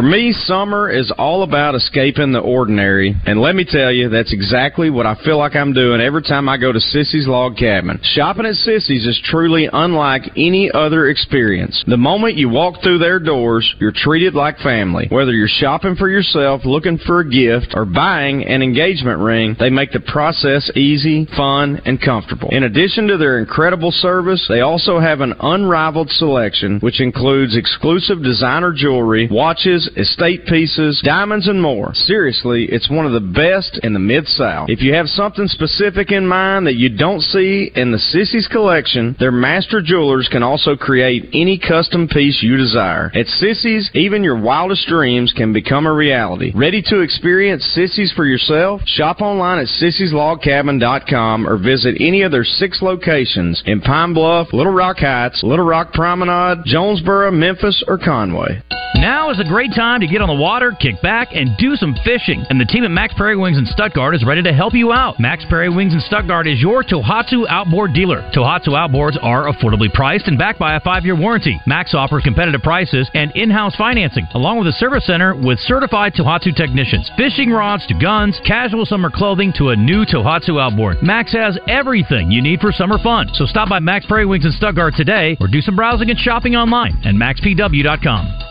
For 0.01 0.07
me, 0.07 0.31
summer 0.31 0.89
is 0.89 1.13
all 1.19 1.43
about 1.43 1.75
escaping 1.75 2.31
the 2.31 2.39
ordinary, 2.39 3.15
and 3.27 3.39
let 3.39 3.53
me 3.53 3.63
tell 3.63 3.91
you, 3.91 4.09
that's 4.09 4.33
exactly 4.33 4.89
what 4.89 5.05
I 5.05 5.13
feel 5.23 5.37
like 5.37 5.55
I'm 5.55 5.73
doing 5.73 6.01
every 6.01 6.23
time 6.23 6.49
I 6.49 6.57
go 6.57 6.71
to 6.71 6.79
Sissy's 6.79 7.27
Log 7.27 7.55
Cabin. 7.55 7.99
Shopping 8.01 8.47
at 8.47 8.55
Sissy's 8.55 9.05
is 9.05 9.21
truly 9.25 9.69
unlike 9.71 10.23
any 10.35 10.71
other 10.73 11.07
experience. 11.09 11.83
The 11.85 11.97
moment 11.97 12.33
you 12.33 12.49
walk 12.49 12.81
through 12.81 12.97
their 12.97 13.19
doors, 13.19 13.75
you're 13.79 13.93
treated 13.93 14.33
like 14.33 14.57
family. 14.57 15.05
Whether 15.11 15.33
you're 15.33 15.47
shopping 15.47 15.95
for 15.95 16.09
yourself, 16.09 16.65
looking 16.65 16.97
for 16.97 17.19
a 17.19 17.29
gift, 17.29 17.73
or 17.75 17.85
buying 17.85 18.43
an 18.43 18.63
engagement 18.63 19.19
ring, 19.19 19.55
they 19.59 19.69
make 19.69 19.91
the 19.91 19.99
process 19.99 20.71
easy, 20.75 21.27
fun, 21.37 21.79
and 21.85 22.01
comfortable. 22.01 22.49
In 22.49 22.63
addition 22.63 23.05
to 23.09 23.17
their 23.17 23.37
incredible 23.37 23.91
service, 23.91 24.43
they 24.49 24.61
also 24.61 24.99
have 24.99 25.21
an 25.21 25.35
unrivaled 25.39 26.09
selection, 26.09 26.79
which 26.79 27.01
includes 27.01 27.55
exclusive 27.55 28.23
designer 28.23 28.73
jewelry, 28.75 29.27
watches, 29.29 29.89
estate 29.97 30.45
pieces, 30.45 31.01
diamonds, 31.03 31.47
and 31.47 31.61
more. 31.61 31.93
Seriously, 31.93 32.65
it's 32.69 32.89
one 32.89 33.05
of 33.05 33.11
the 33.11 33.19
best 33.19 33.79
in 33.83 33.93
the 33.93 33.99
Mid 33.99 34.27
South. 34.27 34.69
If 34.69 34.81
you 34.81 34.93
have 34.93 35.07
something 35.07 35.47
specific 35.47 36.11
in 36.11 36.27
mind 36.27 36.67
that 36.67 36.75
you 36.75 36.95
don't 36.95 37.21
see 37.21 37.71
in 37.75 37.91
the 37.91 37.97
Sissy's 37.97 38.47
collection, 38.47 39.15
their 39.19 39.31
master 39.31 39.81
jewelers 39.81 40.29
can 40.31 40.43
also 40.43 40.75
create 40.75 41.29
any 41.33 41.59
custom 41.59 42.07
piece 42.07 42.41
you 42.41 42.57
desire. 42.57 43.11
At 43.13 43.27
Sissy's, 43.27 43.89
even 43.93 44.23
your 44.23 44.39
wildest 44.39 44.87
dreams 44.87 45.33
can 45.35 45.53
become 45.53 45.85
a 45.85 45.93
reality. 45.93 46.51
Ready 46.55 46.81
to 46.87 47.01
experience 47.01 47.63
Sissy's 47.77 48.11
for 48.13 48.25
yourself? 48.25 48.81
Shop 48.85 49.21
online 49.21 49.59
at 49.59 49.67
sissyslogcabin.com 49.67 51.47
or 51.47 51.57
visit 51.57 51.95
any 51.99 52.21
of 52.21 52.31
their 52.31 52.43
six 52.43 52.81
locations 52.81 53.61
in 53.65 53.81
Pine 53.81 54.13
Bluff, 54.13 54.47
Little 54.53 54.73
Rock 54.73 54.97
Heights, 54.99 55.43
Little 55.43 55.65
Rock 55.65 55.93
Promenade, 55.93 56.65
Jonesboro, 56.65 57.31
Memphis, 57.31 57.83
or 57.87 57.97
Conway. 57.97 58.61
Now 58.95 59.31
is 59.31 59.39
a 59.39 59.43
great 59.43 59.71
time 59.73 59.80
to 59.82 60.05
get 60.05 60.21
on 60.21 60.29
the 60.29 60.36
water, 60.36 60.71
kick 60.79 61.01
back, 61.01 61.29
and 61.34 61.57
do 61.57 61.75
some 61.75 61.95
fishing. 62.05 62.45
And 62.49 62.61
the 62.61 62.65
team 62.65 62.84
at 62.84 62.91
Mack's 62.91 63.15
Prairie 63.15 63.36
Wings 63.36 63.57
in 63.57 63.65
Stuttgart 63.65 64.13
is 64.13 64.23
ready 64.23 64.43
to 64.43 64.53
help 64.53 64.73
you 64.73 64.91
out. 64.91 65.19
Mack's 65.19 65.43
Prairie 65.45 65.73
Wings 65.73 65.93
in 65.93 65.99
Stuttgart 66.01 66.45
is 66.45 66.61
your 66.61 66.84
Tohatsu 66.84 67.47
outboard 67.49 67.93
dealer. 67.93 68.21
Tohatsu 68.32 68.77
outboards 68.77 69.17
are 69.23 69.51
affordably 69.51 69.91
priced 69.91 70.27
and 70.27 70.38
backed 70.38 70.59
by 70.59 70.75
a 70.75 70.79
five-year 70.82 71.15
warranty. 71.15 71.59
Mack's 71.65 71.95
offers 71.95 72.21
competitive 72.23 72.61
prices 72.61 73.09
and 73.15 73.32
in-house 73.36 73.75
financing, 73.75 74.27
along 74.36 74.59
with 74.59 74.67
a 74.67 74.73
service 74.73 75.05
center 75.05 75.34
with 75.36 75.57
certified 75.59 76.13
Tohatsu 76.13 76.55
technicians. 76.55 77.09
Fishing 77.17 77.49
rods 77.49 77.88
to 77.88 77.95
guns, 77.95 78.39
casual 78.45 78.86
summer 78.86 79.09
clothing 79.09 79.51
to 79.57 79.69
a 79.69 79.75
new 79.75 80.05
Tohatsu 80.05 80.61
outboard. 80.61 80.97
Mack's 81.01 81.34
has 81.34 81.57
everything 81.67 82.29
you 82.29 82.41
need 82.41 82.59
for 82.59 82.71
summer 82.71 82.99
fun. 83.01 83.29
So 83.34 83.45
stop 83.45 83.67
by 83.67 83.79
Mack's 83.79 84.05
Prairie 84.05 84.27
Wings 84.27 84.45
in 84.45 84.51
Stuttgart 84.51 84.93
today 84.95 85.38
or 85.39 85.47
do 85.47 85.61
some 85.61 85.75
browsing 85.75 86.11
and 86.11 86.19
shopping 86.19 86.55
online 86.55 87.01
at 87.03 87.15
maxpw.com. 87.15 88.50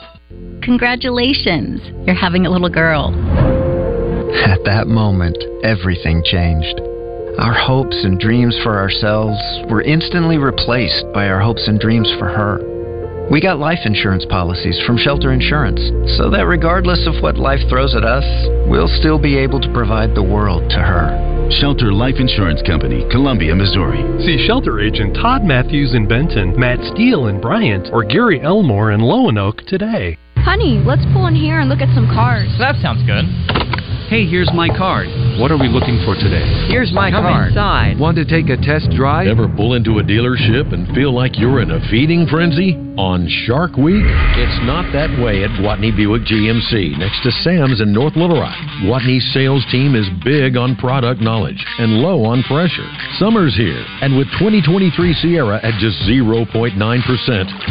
Congratulations, 0.63 1.81
you're 2.07 2.15
having 2.15 2.45
a 2.45 2.51
little 2.51 2.69
girl. 2.69 3.09
At 4.45 4.63
that 4.65 4.87
moment, 4.87 5.37
everything 5.65 6.23
changed. 6.23 6.79
Our 7.39 7.55
hopes 7.55 7.97
and 8.05 8.21
dreams 8.21 8.59
for 8.63 8.77
ourselves 8.77 9.39
were 9.71 9.81
instantly 9.83 10.37
replaced 10.37 11.07
by 11.15 11.29
our 11.29 11.41
hopes 11.41 11.67
and 11.67 11.81
dreams 11.81 12.13
for 12.19 12.29
her. 12.29 12.61
We 13.31 13.41
got 13.41 13.59
life 13.59 13.79
insurance 13.85 14.27
policies 14.29 14.79
from 14.85 14.99
Shelter 14.99 15.33
Insurance 15.33 15.81
so 16.19 16.29
that 16.31 16.47
regardless 16.47 17.07
of 17.07 17.23
what 17.23 17.39
life 17.39 17.61
throws 17.71 17.95
at 17.95 18.05
us, 18.05 18.25
we'll 18.69 18.91
still 19.01 19.19
be 19.19 19.39
able 19.39 19.61
to 19.61 19.73
provide 19.73 20.15
the 20.15 20.23
world 20.23 20.69
to 20.71 20.81
her. 20.83 21.49
Shelter 21.61 21.93
Life 21.93 22.17
Insurance 22.19 22.61
Company, 22.67 23.07
Columbia, 23.11 23.55
Missouri. 23.55 24.03
See 24.25 24.45
Shelter 24.47 24.81
agent 24.81 25.15
Todd 25.15 25.43
Matthews 25.43 25.95
in 25.95 26.07
Benton, 26.07 26.59
Matt 26.59 26.79
Steele 26.93 27.29
in 27.29 27.41
Bryant, 27.41 27.89
or 27.93 28.05
Gary 28.05 28.41
Elmore 28.41 28.93
in 28.93 29.01
Lonoke 29.01 29.67
today. 29.67 30.19
Honey, 30.45 30.81
let's 30.85 31.05
pull 31.13 31.27
in 31.27 31.35
here 31.35 31.61
and 31.61 31.69
look 31.69 31.81
at 31.81 31.95
some 31.95 32.07
cars. 32.09 32.49
That 32.59 32.77
sounds 32.83 33.03
good. 33.05 33.25
Hey, 34.09 34.27
here's 34.27 34.51
my 34.53 34.67
card. 34.69 35.07
What 35.39 35.53
are 35.53 35.59
we 35.59 35.69
looking 35.69 36.03
for 36.05 36.15
today? 36.17 36.43
Here's 36.67 36.93
my 36.93 37.11
Come 37.11 37.23
card. 37.23 37.49
inside. 37.49 37.99
Want 37.99 38.17
to 38.17 38.25
take 38.25 38.49
a 38.51 38.57
test 38.57 38.91
drive? 38.91 39.29
Ever 39.29 39.47
pull 39.47 39.75
into 39.75 39.99
a 39.99 40.03
dealership 40.03 40.73
and 40.75 40.89
feel 40.95 41.15
like 41.15 41.39
you're 41.39 41.61
in 41.63 41.71
a 41.71 41.79
feeding 41.91 42.27
frenzy? 42.27 42.75
On 43.01 43.25
Shark 43.49 43.81
Week, 43.81 44.05
it's 44.37 44.61
not 44.69 44.85
that 44.93 45.09
way 45.25 45.41
at 45.41 45.49
Gwatney 45.57 45.89
Buick 45.89 46.29
GMC 46.29 47.01
next 47.01 47.25
to 47.25 47.33
Sam's 47.41 47.81
in 47.81 47.97
North 47.97 48.13
Little 48.13 48.37
Rock. 48.37 48.53
Gwatney's 48.85 49.25
sales 49.33 49.65
team 49.73 49.97
is 49.97 50.05
big 50.21 50.61
on 50.61 50.77
product 50.77 51.25
knowledge 51.25 51.65
and 51.81 52.05
low 52.05 52.29
on 52.29 52.45
pressure. 52.45 52.85
Summer's 53.17 53.57
here, 53.57 53.81
and 54.05 54.21
with 54.21 54.29
2023 54.37 54.93
Sierra 55.17 55.57
at 55.65 55.81
just 55.81 55.97
0.9%, 56.05 56.77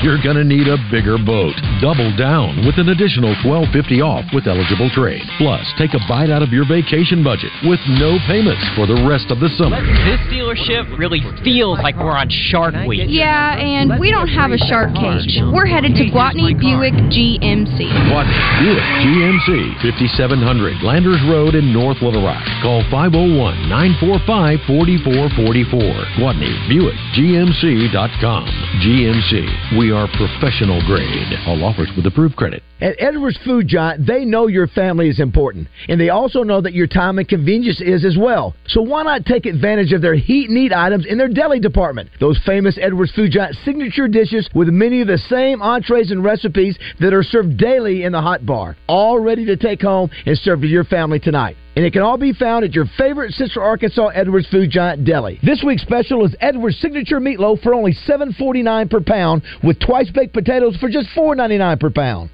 you're 0.02 0.18
gonna 0.18 0.42
need 0.42 0.66
a 0.66 0.82
bigger 0.90 1.22
boat. 1.22 1.54
Double 1.78 2.10
down 2.18 2.66
with 2.66 2.82
an 2.82 2.90
additional 2.90 3.38
1250 3.46 4.02
off 4.02 4.26
with 4.34 4.50
eligible 4.50 4.90
trade. 4.98 5.22
Plus, 5.38 5.62
take 5.78 5.94
a 5.94 6.02
bite 6.10 6.34
out 6.34 6.42
of 6.42 6.50
your 6.50 6.66
vacation 6.66 7.22
budget 7.22 7.54
with 7.70 7.80
no 8.02 8.18
payments 8.26 8.66
for 8.74 8.90
the 8.90 8.98
rest 9.06 9.30
of 9.30 9.38
the 9.38 9.54
summer. 9.62 9.78
This 10.10 10.26
dealership 10.34 10.90
really 10.98 11.22
feels 11.46 11.78
like 11.86 12.02
we're 12.02 12.18
on 12.18 12.34
Shark 12.50 12.74
Week. 12.90 13.06
Yeah, 13.06 13.62
and 13.62 13.94
we 14.02 14.10
don't 14.10 14.34
have 14.34 14.50
a 14.50 14.58
shark 14.66 14.90
cage. 15.20 15.42
We're 15.54 15.66
headed 15.66 15.96
to 15.96 16.06
Gwatney 16.12 16.58
Buick 16.58 16.94
GMC. 17.12 17.80
Gwatney 18.10 18.40
Buick 18.60 18.84
GMC 19.04 19.82
5700 19.82 20.84
Landers 20.84 21.22
Road 21.28 21.56
in 21.56 21.74
North 21.74 22.02
Little 22.02 22.24
Rock. 22.24 22.44
Call 22.62 22.84
501 22.92 23.70
945 23.70 24.60
4444. 24.68 26.20
Gwatney 26.20 26.54
Buick 26.68 26.98
GMC.com. 27.16 28.46
GMC. 28.82 29.78
We 29.78 29.92
are 29.92 30.08
professional 30.16 30.82
grade. 30.86 31.34
All 31.48 31.64
offers 31.64 31.90
with 31.96 32.06
approved 32.06 32.36
credit. 32.36 32.64
At 32.82 32.96
Edwards 32.98 33.38
Food 33.44 33.68
Giant, 33.68 34.08
they 34.08 34.24
know 34.24 34.48
your 34.48 34.68
family 34.68 35.10
is 35.10 35.20
important, 35.20 35.68
and 35.90 36.00
they 36.00 36.10
also 36.10 36.44
know 36.44 36.62
that 36.62 36.72
your 36.72 36.88
time 36.88 37.20
and 37.20 37.28
convenience 37.28 37.82
is 37.82 38.06
as 38.06 38.18
well. 38.18 38.56
So 38.68 38.82
why 38.82 39.04
not 39.04 39.26
take 39.26 39.46
advantage 39.46 39.92
of 39.92 40.02
their 40.02 40.16
heat 40.16 40.48
and 40.48 40.58
eat 40.58 40.72
items 40.72 41.06
in 41.06 41.18
their 41.18 41.28
deli 41.28 41.60
department? 41.60 42.10
Those 42.22 42.40
famous 42.46 42.80
Edwards 42.82 43.12
Food 43.12 43.32
Giant 43.32 43.58
signature 43.66 44.08
dishes 44.08 44.50
with 44.56 44.70
many 44.70 45.02
of 45.02 45.08
the 45.08 45.18
same 45.18 45.62
entrees 45.62 46.12
and 46.12 46.24
recipes 46.24 46.78
that 47.02 47.14
are 47.14 47.22
served 47.22 47.58
daily 47.58 48.04
in 48.04 48.14
the 48.14 48.22
hot 48.22 48.46
bar, 48.46 48.78
all 48.88 49.20
ready 49.20 49.46
to 49.46 49.58
take 49.58 49.82
home 49.82 50.10
and 50.26 50.38
serve 50.38 50.62
to 50.62 50.68
your 50.68 50.86
family 50.86 51.20
tonight. 51.20 51.58
And 51.76 51.86
it 51.86 51.92
can 51.92 52.02
all 52.02 52.18
be 52.18 52.34
found 52.34 52.64
at 52.64 52.74
your 52.74 52.86
favorite 52.98 53.34
Central 53.34 53.66
Arkansas 53.66 54.08
Edwards 54.08 54.48
Food 54.48 54.70
Giant 54.70 55.04
deli. 55.04 55.38
This 55.44 55.64
week's 55.66 55.82
special 55.82 56.26
is 56.26 56.34
Edwards 56.40 56.78
Signature 56.80 57.20
Meatloaf 57.20 57.62
for 57.62 57.74
only 57.74 57.94
$7.49 58.08 58.90
per 58.90 59.02
pound, 59.02 59.42
with 59.64 59.80
twice 59.82 60.10
baked 60.12 60.34
potatoes 60.34 60.78
for 60.78 60.90
just 60.90 61.10
$4.99 61.10 61.78
per 61.78 61.90
pound. 61.90 62.30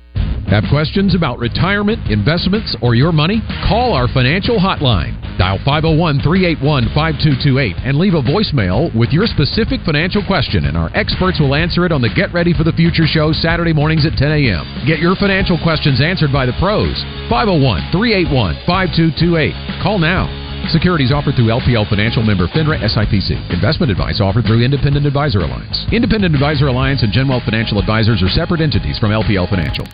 Have 0.47 0.69
questions 0.69 1.15
about 1.15 1.39
retirement, 1.39 2.05
investments, 2.11 2.77
or 2.81 2.93
your 2.93 3.11
money? 3.11 3.41
Call 3.67 3.93
our 3.93 4.07
financial 4.07 4.61
hotline. 4.61 5.17
Dial 5.41 5.57
501 5.65 6.21
381 6.21 6.93
5228 6.93 7.75
and 7.81 7.97
leave 7.97 8.13
a 8.13 8.21
voicemail 8.21 8.93
with 8.93 9.09
your 9.09 9.25
specific 9.25 9.81
financial 9.81 10.21
question, 10.23 10.69
and 10.69 10.77
our 10.77 10.93
experts 10.93 11.41
will 11.41 11.57
answer 11.57 11.83
it 11.83 11.91
on 11.91 11.99
the 11.99 12.13
Get 12.13 12.31
Ready 12.31 12.53
for 12.53 12.63
the 12.63 12.77
Future 12.77 13.09
show 13.09 13.33
Saturday 13.33 13.73
mornings 13.73 14.05
at 14.05 14.21
10 14.21 14.31
a.m. 14.31 14.63
Get 14.85 15.01
your 15.01 15.17
financial 15.17 15.57
questions 15.59 15.99
answered 15.99 16.31
by 16.31 16.45
the 16.45 16.55
pros. 16.61 16.93
501 17.27 17.89
381 17.89 18.55
5228. 18.69 19.81
Call 19.81 19.97
now. 19.97 20.29
Securities 20.69 21.11
offered 21.11 21.35
through 21.35 21.49
LPL 21.49 21.89
Financial 21.89 22.21
Member 22.21 22.45
FINRA 22.53 22.77
SIPC. 22.85 23.33
Investment 23.49 23.89
advice 23.91 24.21
offered 24.21 24.45
through 24.45 24.61
Independent 24.61 25.09
Advisor 25.09 25.41
Alliance. 25.41 25.89
Independent 25.91 26.37
Advisor 26.37 26.69
Alliance 26.69 27.01
and 27.01 27.11
Genwealth 27.11 27.45
Financial 27.45 27.81
Advisors 27.81 28.21
are 28.21 28.29
separate 28.29 28.61
entities 28.61 28.97
from 29.01 29.09
LPL 29.09 29.49
Financial. 29.49 29.85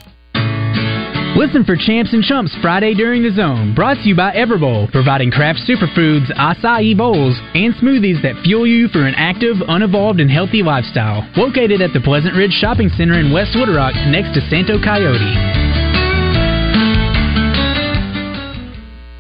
Listen 1.42 1.66
for 1.66 1.76
Champs 1.76 2.14
and 2.14 2.22
Chumps 2.22 2.56
Friday 2.62 2.94
during 2.94 3.24
the 3.24 3.32
zone, 3.34 3.74
brought 3.74 3.98
to 3.98 4.08
you 4.08 4.16
by 4.16 4.32
Everbowl, 4.32 4.92
providing 4.92 5.32
craft 5.32 5.58
superfoods, 5.66 6.30
acai 6.38 6.96
bowls, 6.96 7.34
and 7.58 7.74
smoothies 7.82 8.22
that 8.22 8.38
fuel 8.44 8.68
you 8.68 8.88
for 8.90 9.08
an 9.08 9.16
active, 9.18 9.58
unevolved, 9.68 10.22
and 10.22 10.30
healthy 10.30 10.62
lifestyle. 10.62 11.28
Located 11.36 11.82
at 11.82 11.94
the 11.94 12.00
Pleasant 12.00 12.36
Ridge 12.36 12.54
Shopping 12.54 12.90
Center 12.90 13.18
in 13.18 13.34
West 13.34 13.58
Wood 13.58 13.74
Rock, 13.74 13.96
next 14.14 14.38
to 14.38 14.42
Santo 14.54 14.78
Coyote. 14.86 15.34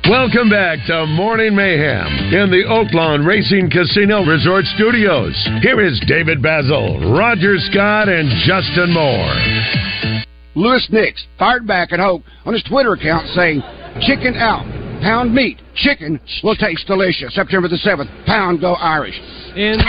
Welcome 0.05 0.53
back 0.53 0.77
to 0.93 1.07
Morning 1.07 1.55
Mayhem 1.55 2.05
in 2.37 2.53
the 2.53 2.69
Oaklawn 2.69 3.25
Racing 3.25 3.71
Casino 3.71 4.21
Resort 4.23 4.65
Studios. 4.77 5.33
Here 5.63 5.81
is 5.81 5.99
David 6.05 6.37
Bazzel, 6.37 7.17
Roger 7.17 7.57
Scott, 7.57 8.09
and 8.09 8.29
Justin 8.45 8.93
Moore. 8.93 10.10
Lewis 10.55 10.87
Nix 10.91 11.25
fired 11.39 11.65
back 11.65 11.93
at 11.93 11.99
Hope 11.99 12.23
on 12.45 12.53
his 12.53 12.63
Twitter 12.63 12.93
account 12.93 13.27
saying, 13.29 13.61
Chicken 14.01 14.35
out, 14.35 14.65
pound 15.01 15.33
meat, 15.33 15.61
chicken 15.75 16.19
will 16.43 16.55
taste 16.55 16.85
delicious. 16.87 17.33
September 17.33 17.67
the 17.67 17.77
7th, 17.77 18.25
pound 18.25 18.59
go 18.59 18.73
Irish. 18.73 19.15
In 19.55 19.79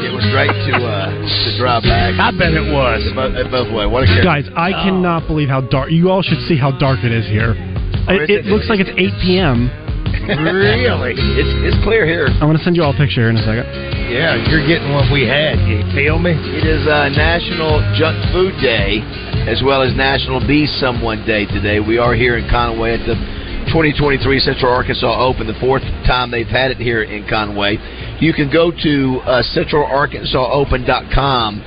It 0.00 0.12
was 0.12 0.24
great 0.32 0.48
to 0.48 0.76
uh, 0.80 1.10
to 1.10 1.58
drive 1.58 1.82
back. 1.82 2.14
I 2.20 2.30
bet 2.32 2.52
it 2.52 2.72
was. 2.72 3.02
Both, 3.14 3.50
both 3.50 3.74
way. 3.74 3.86
What 3.86 4.04
a 4.04 4.06
character. 4.06 4.24
Guys, 4.24 4.48
I 4.56 4.72
cannot 4.72 5.26
believe 5.26 5.48
how 5.48 5.60
dark. 5.60 5.90
You 5.90 6.10
all 6.10 6.22
should 6.22 6.40
see 6.48 6.56
how 6.56 6.72
dark 6.78 7.00
it 7.04 7.12
is 7.12 7.26
here. 7.26 7.54
It, 8.08 8.30
it 8.30 8.44
looks 8.46 8.68
like 8.68 8.80
it's 8.80 8.90
8 8.90 8.96
p.m. 9.20 9.68
really? 10.28 11.12
It's 11.12 11.52
it's 11.64 11.76
clear 11.84 12.06
here. 12.06 12.26
I'm 12.26 12.48
gonna 12.48 12.58
send 12.64 12.76
you 12.76 12.82
all 12.82 12.94
a 12.94 12.96
picture 12.96 13.28
in 13.30 13.36
a 13.36 13.42
second. 13.44 13.66
Yeah, 14.08 14.36
you're 14.48 14.66
getting 14.66 14.92
what 14.92 15.12
we 15.12 15.26
had. 15.28 15.58
You 15.68 15.82
feel 15.92 16.18
me? 16.18 16.32
It 16.32 16.64
is 16.64 16.86
uh, 16.88 17.08
National 17.12 17.84
Junk 17.96 18.16
Food 18.32 18.54
Day, 18.60 19.00
as 19.44 19.62
well 19.64 19.82
as 19.82 19.94
National 19.94 20.40
Be 20.40 20.66
Someone 20.66 21.24
Day 21.26 21.44
today. 21.46 21.78
We 21.80 21.98
are 21.98 22.14
here 22.14 22.36
in 22.38 22.48
Conway 22.48 22.94
at 22.96 23.04
the 23.04 23.14
2023 23.68 24.40
Central 24.40 24.72
Arkansas 24.72 25.20
Open, 25.20 25.46
the 25.46 25.52
fourth 25.60 25.82
time 26.08 26.30
they've 26.30 26.46
had 26.46 26.70
it 26.70 26.78
here 26.78 27.02
in 27.02 27.28
Conway. 27.28 27.76
You 28.20 28.32
can 28.32 28.50
go 28.50 28.70
to 28.72 29.20
uh, 29.28 29.42
centralarkansasopen.com 29.52 31.62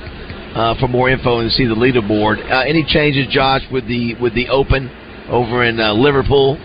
uh, 0.54 0.74
for 0.78 0.86
more 0.88 1.08
info 1.08 1.38
and 1.40 1.50
see 1.52 1.64
the 1.64 1.74
leaderboard. 1.74 2.38
Uh, 2.50 2.60
any 2.66 2.84
changes, 2.84 3.26
Josh, 3.30 3.62
with 3.70 3.86
the 3.86 4.14
with 4.20 4.34
the 4.34 4.48
Open 4.48 4.90
over 5.30 5.64
in 5.64 5.80
uh, 5.80 5.94
Liverpool? 5.94 6.58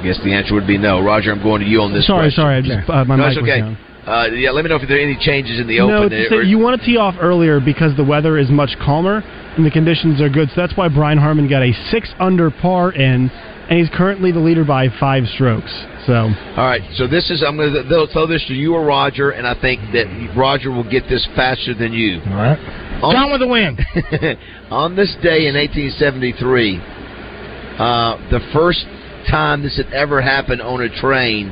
I 0.00 0.02
guess 0.02 0.18
the 0.24 0.32
answer 0.32 0.54
would 0.54 0.66
be 0.66 0.78
no. 0.78 1.04
Roger, 1.04 1.32
I'm 1.32 1.42
going 1.42 1.60
to 1.60 1.68
you 1.68 1.82
on 1.82 1.92
this. 1.92 2.06
Sorry, 2.06 2.32
question. 2.32 2.42
sorry, 2.42 2.56
I 2.56 2.60
just 2.62 2.88
uh, 2.88 3.04
my 3.04 3.16
no, 3.16 3.28
mic 3.28 3.36
it's 3.36 3.42
was 3.42 3.50
okay. 3.50 3.60
down. 3.60 3.76
Uh, 4.08 4.26
yeah, 4.32 4.50
let 4.50 4.64
me 4.64 4.70
know 4.70 4.76
if 4.80 4.88
there 4.88 4.96
are 4.96 5.00
any 5.00 5.16
changes 5.20 5.60
in 5.60 5.68
the 5.68 5.76
no, 5.76 6.04
open. 6.04 6.16
it's 6.16 6.32
or- 6.32 6.42
you 6.42 6.58
want 6.58 6.80
to 6.80 6.86
tee 6.86 6.96
off 6.96 7.14
earlier 7.20 7.60
because 7.60 7.94
the 7.98 8.04
weather 8.04 8.38
is 8.38 8.48
much 8.48 8.70
calmer 8.80 9.20
and 9.20 9.66
the 9.66 9.70
conditions 9.70 10.22
are 10.22 10.30
good. 10.30 10.48
So 10.48 10.54
that's 10.56 10.74
why 10.74 10.88
Brian 10.88 11.18
Harman 11.18 11.48
got 11.48 11.62
a 11.62 11.72
six 11.90 12.08
under 12.18 12.50
par 12.50 12.92
in, 12.92 13.28
and 13.28 13.78
he's 13.78 13.90
currently 13.92 14.32
the 14.32 14.40
leader 14.40 14.64
by 14.64 14.88
five 14.98 15.24
strokes. 15.34 15.70
So 16.06 16.32
All 16.56 16.64
right, 16.64 16.80
so 16.96 17.06
this 17.06 17.28
is 17.28 17.44
I'm 17.46 17.58
going 17.58 17.74
to 17.74 17.82
they'll 17.84 18.10
throw 18.10 18.26
this 18.26 18.42
to 18.48 18.54
you 18.54 18.74
or 18.74 18.84
Roger, 18.86 19.32
and 19.36 19.46
I 19.46 19.52
think 19.60 19.80
that 19.92 20.08
Roger 20.34 20.70
will 20.72 20.88
get 20.88 21.04
this 21.10 21.28
faster 21.36 21.74
than 21.74 21.92
you. 21.92 22.24
All 22.24 22.40
right. 22.40 22.58
On, 23.04 23.12
Gone 23.12 23.30
with 23.30 23.40
the 23.40 23.48
wind. 23.48 23.80
on 24.70 24.96
this 24.96 25.14
day 25.22 25.44
in 25.44 25.54
1873, 25.56 26.80
uh, 27.76 28.16
the 28.32 28.40
first 28.52 28.86
time 29.28 29.62
this 29.62 29.76
had 29.76 29.92
ever 29.92 30.20
happened 30.20 30.62
on 30.62 30.80
a 30.82 30.88
train. 31.00 31.50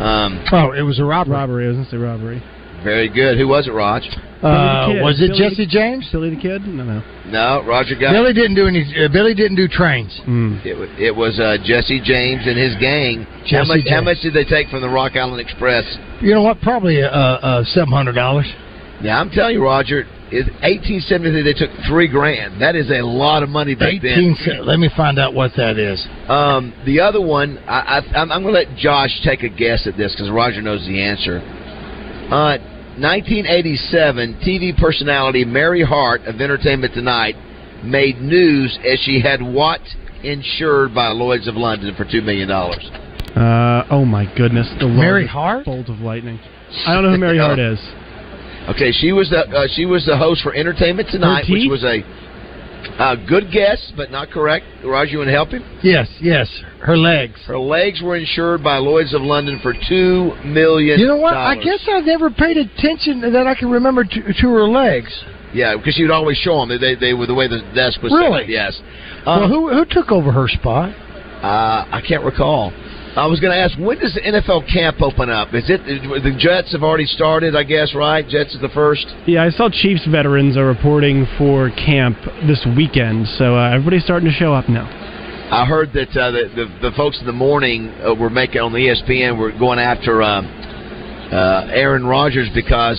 Um, 0.00 0.42
Oh, 0.52 0.72
it 0.72 0.82
was 0.82 0.98
a 0.98 1.04
robbery. 1.04 1.34
Robbery, 1.34 1.64
I 1.66 1.68
was 1.68 1.76
going 1.76 1.90
to 1.90 1.98
robbery. 1.98 2.42
very 2.82 3.08
good. 3.08 3.38
Who 3.38 3.46
was 3.48 3.66
it, 3.68 3.72
Raj? 3.72 4.02
Uh, 4.42 4.88
the 4.88 4.92
Kid. 4.94 5.02
was 5.02 5.20
it 5.22 5.28
Billy- 5.28 5.38
Jesse 5.50 5.66
James? 5.66 6.08
Billy 6.12 6.30
the 6.34 6.36
Kid? 6.40 6.66
No, 6.66 6.84
no. 6.84 7.02
No, 7.26 7.62
Roger 7.66 7.94
got 7.94 8.12
Billy 8.12 8.34
didn't 8.34 8.56
do 8.56 8.66
any. 8.66 8.82
Uh, 8.82 9.08
Billy 9.08 9.32
didn't 9.34 9.56
do 9.56 9.66
trains. 9.68 10.12
It, 10.66 10.76
wa- 10.76 10.94
it 10.98 11.14
was 11.16 11.40
uh, 11.40 11.56
Jesse 11.64 12.00
James 12.04 12.42
and 12.46 12.58
his 12.58 12.74
gang. 12.76 13.22
how 13.24 13.64
Jesse 13.64 13.68
much? 13.68 13.80
How 13.88 14.02
much 14.02 14.20
did 14.20 14.34
they 14.34 14.44
take 14.44 14.68
from 14.68 14.82
the 14.82 14.88
Rock 14.90 15.16
Island 15.16 15.40
Express? 15.40 15.84
You 16.20 16.34
know 16.34 16.42
what? 16.42 16.60
Probably 16.60 17.02
uh, 17.02 17.08
uh, 17.08 17.64
seven 17.64 17.88
hundred 17.92 18.12
dollars. 18.16 18.44
Now 19.04 19.20
I'm 19.20 19.30
telling 19.30 19.54
you, 19.54 19.62
Roger. 19.62 20.02
In 20.32 20.48
1873, 20.64 21.42
they 21.44 21.52
took 21.52 21.70
three 21.86 22.08
grand. 22.08 22.60
That 22.60 22.74
is 22.74 22.90
a 22.90 23.02
lot 23.04 23.42
of 23.44 23.50
money 23.50 23.74
back 23.76 23.92
Eighteen. 23.92 24.34
then. 24.44 24.66
Let 24.66 24.80
me 24.80 24.88
find 24.96 25.18
out 25.18 25.34
what 25.34 25.52
that 25.56 25.78
is. 25.78 26.04
Um, 26.26 26.72
the 26.86 26.98
other 27.00 27.20
one, 27.20 27.58
I, 27.68 28.00
I, 28.00 28.20
I'm, 28.20 28.32
I'm 28.32 28.42
going 28.42 28.54
to 28.54 28.60
let 28.66 28.76
Josh 28.76 29.20
take 29.22 29.42
a 29.44 29.48
guess 29.48 29.86
at 29.86 29.96
this 29.96 30.12
because 30.12 30.30
Roger 30.32 30.60
knows 30.62 30.80
the 30.86 31.00
answer. 31.00 31.38
Uh, 32.32 32.56
1987, 32.98 34.40
TV 34.42 34.76
personality 34.76 35.44
Mary 35.44 35.84
Hart 35.84 36.22
of 36.22 36.40
Entertainment 36.40 36.94
Tonight 36.94 37.36
made 37.84 38.18
news 38.18 38.76
as 38.90 38.98
she 39.00 39.20
had 39.20 39.42
what 39.42 39.80
insured 40.24 40.94
by 40.94 41.08
Lloyd's 41.08 41.46
of 41.46 41.54
London 41.54 41.94
for 41.94 42.04
two 42.10 42.22
million 42.22 42.48
dollars. 42.48 42.82
Uh, 43.36 43.84
oh 43.90 44.04
my 44.04 44.24
goodness, 44.36 44.68
the 44.80 44.88
Mary 44.88 45.26
Hart? 45.26 45.66
bolt 45.66 45.88
of 45.88 45.98
lightning. 45.98 46.40
I 46.86 46.94
don't 46.94 47.04
know 47.04 47.10
who 47.12 47.18
Mary 47.18 47.38
Hart 47.38 47.58
is. 47.72 47.78
Okay, 48.68 48.92
she 48.92 49.12
was 49.12 49.28
the 49.30 49.40
uh, 49.40 49.66
she 49.74 49.84
was 49.84 50.06
the 50.06 50.16
host 50.16 50.42
for 50.42 50.54
Entertainment 50.54 51.08
Tonight, 51.10 51.44
which 51.48 51.68
was 51.68 51.84
a 51.84 52.00
uh, 52.98 53.16
good 53.26 53.50
guess, 53.52 53.92
but 53.96 54.10
not 54.10 54.30
correct. 54.30 54.64
Raj, 54.84 55.10
you 55.10 55.18
want 55.18 55.28
to 55.28 55.32
help 55.32 55.50
him? 55.50 55.62
Yes, 55.82 56.08
yes. 56.20 56.48
Her 56.80 56.96
legs. 56.96 57.40
Her 57.46 57.58
legs 57.58 58.00
were 58.02 58.16
insured 58.16 58.62
by 58.62 58.76
Lloyd's 58.78 59.12
of 59.14 59.22
London 59.22 59.58
for 59.62 59.74
two 59.88 60.32
million. 60.44 60.98
You 61.00 61.06
know 61.08 61.16
what? 61.16 61.34
I 61.36 61.56
guess 61.56 61.80
I 61.90 62.00
never 62.00 62.30
paid 62.30 62.56
attention 62.56 63.20
that 63.32 63.46
I 63.46 63.54
can 63.54 63.70
remember 63.70 64.04
to, 64.04 64.20
to 64.32 64.48
her 64.48 64.68
legs. 64.68 65.12
Yeah, 65.52 65.76
because 65.76 65.94
she 65.94 66.02
would 66.02 66.10
always 66.10 66.36
show 66.38 66.64
them. 66.64 66.78
They, 66.80 66.94
they 66.94 67.14
were 67.14 67.26
the 67.26 67.34
way 67.34 67.48
the 67.48 67.60
desk 67.74 68.02
was. 68.02 68.12
set 68.12 68.18
Really? 68.18 68.42
up, 68.44 68.48
Yes. 68.48 68.80
well, 69.26 69.44
Um, 69.44 69.50
who 69.50 69.68
who 69.72 69.84
took 69.84 70.10
over 70.10 70.32
her 70.32 70.48
spot? 70.48 70.90
Uh, 71.44 71.84
I 71.90 72.00
can't 72.06 72.24
recall. 72.24 72.72
I 73.16 73.26
was 73.26 73.38
going 73.38 73.52
to 73.52 73.58
ask, 73.58 73.78
when 73.78 73.98
does 74.00 74.12
the 74.14 74.20
NFL 74.22 74.66
camp 74.72 75.00
open 75.00 75.30
up? 75.30 75.54
Is 75.54 75.70
it 75.70 75.86
the 75.86 76.34
Jets 76.36 76.72
have 76.72 76.82
already 76.82 77.06
started? 77.06 77.54
I 77.54 77.62
guess 77.62 77.94
right. 77.94 78.26
Jets 78.26 78.54
is 78.56 78.60
the 78.60 78.70
first. 78.70 79.06
Yeah, 79.26 79.44
I 79.44 79.50
saw 79.50 79.68
Chiefs 79.70 80.04
veterans 80.10 80.56
are 80.56 80.66
reporting 80.66 81.24
for 81.38 81.70
camp 81.70 82.18
this 82.48 82.66
weekend, 82.76 83.28
so 83.38 83.54
uh, 83.54 83.70
everybody's 83.70 84.02
starting 84.02 84.28
to 84.28 84.34
show 84.34 84.52
up 84.52 84.68
now. 84.68 84.90
I 85.52 85.64
heard 85.64 85.92
that 85.92 86.10
uh, 86.10 86.32
the, 86.32 86.50
the 86.56 86.90
the 86.90 86.96
folks 86.96 87.20
in 87.20 87.26
the 87.26 87.32
morning 87.32 87.90
uh, 88.02 88.14
were 88.14 88.30
making 88.30 88.60
on 88.62 88.72
the 88.72 88.78
ESPN 88.78 89.38
were 89.38 89.52
going 89.52 89.78
after 89.78 90.20
um, 90.20 90.46
uh, 91.30 91.70
Aaron 91.70 92.04
Rodgers 92.04 92.48
because 92.52 92.98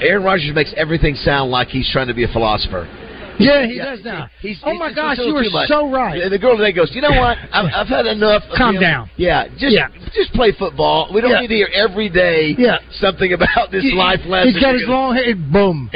Aaron 0.00 0.24
Rodgers 0.24 0.50
makes 0.52 0.74
everything 0.76 1.14
sound 1.14 1.52
like 1.52 1.68
he's 1.68 1.88
trying 1.92 2.08
to 2.08 2.14
be 2.14 2.24
a 2.24 2.28
philosopher. 2.28 2.88
Yeah, 3.46 3.66
he 3.66 3.78
does 3.78 4.00
now. 4.04 4.28
He's, 4.40 4.58
oh 4.64 4.72
he's 4.72 4.78
my 4.80 4.92
gosh, 4.92 5.18
you 5.18 5.34
were 5.34 5.44
so 5.66 5.90
right. 5.90 6.20
And 6.22 6.32
the 6.32 6.38
girl 6.38 6.56
today 6.56 6.72
goes, 6.72 6.90
you 6.94 7.00
know 7.02 7.10
what? 7.10 7.36
I've, 7.52 7.66
I've 7.74 7.86
had 7.88 8.06
enough. 8.06 8.42
Calm 8.56 8.76
him. 8.76 8.80
down. 8.82 9.10
Yeah, 9.16 9.48
just 9.58 9.74
Yeah. 9.74 9.88
just 10.14 10.32
play 10.32 10.52
football. 10.58 11.10
We 11.12 11.20
don't 11.20 11.30
Yeah. 11.30 11.40
need 11.40 11.48
to 11.48 11.54
hear 11.54 11.68
every 11.74 12.08
day 12.08 12.54
Yeah. 12.58 12.78
something 13.00 13.32
about 13.32 13.70
this 13.70 13.82
He- 13.82 13.92
life 13.92 14.20
lesson. 14.26 14.52
He's 14.52 14.62
got 14.62 14.74
his 14.74 14.86
long 14.88 15.14
hair. 15.14 15.34
Boom. 15.34 15.90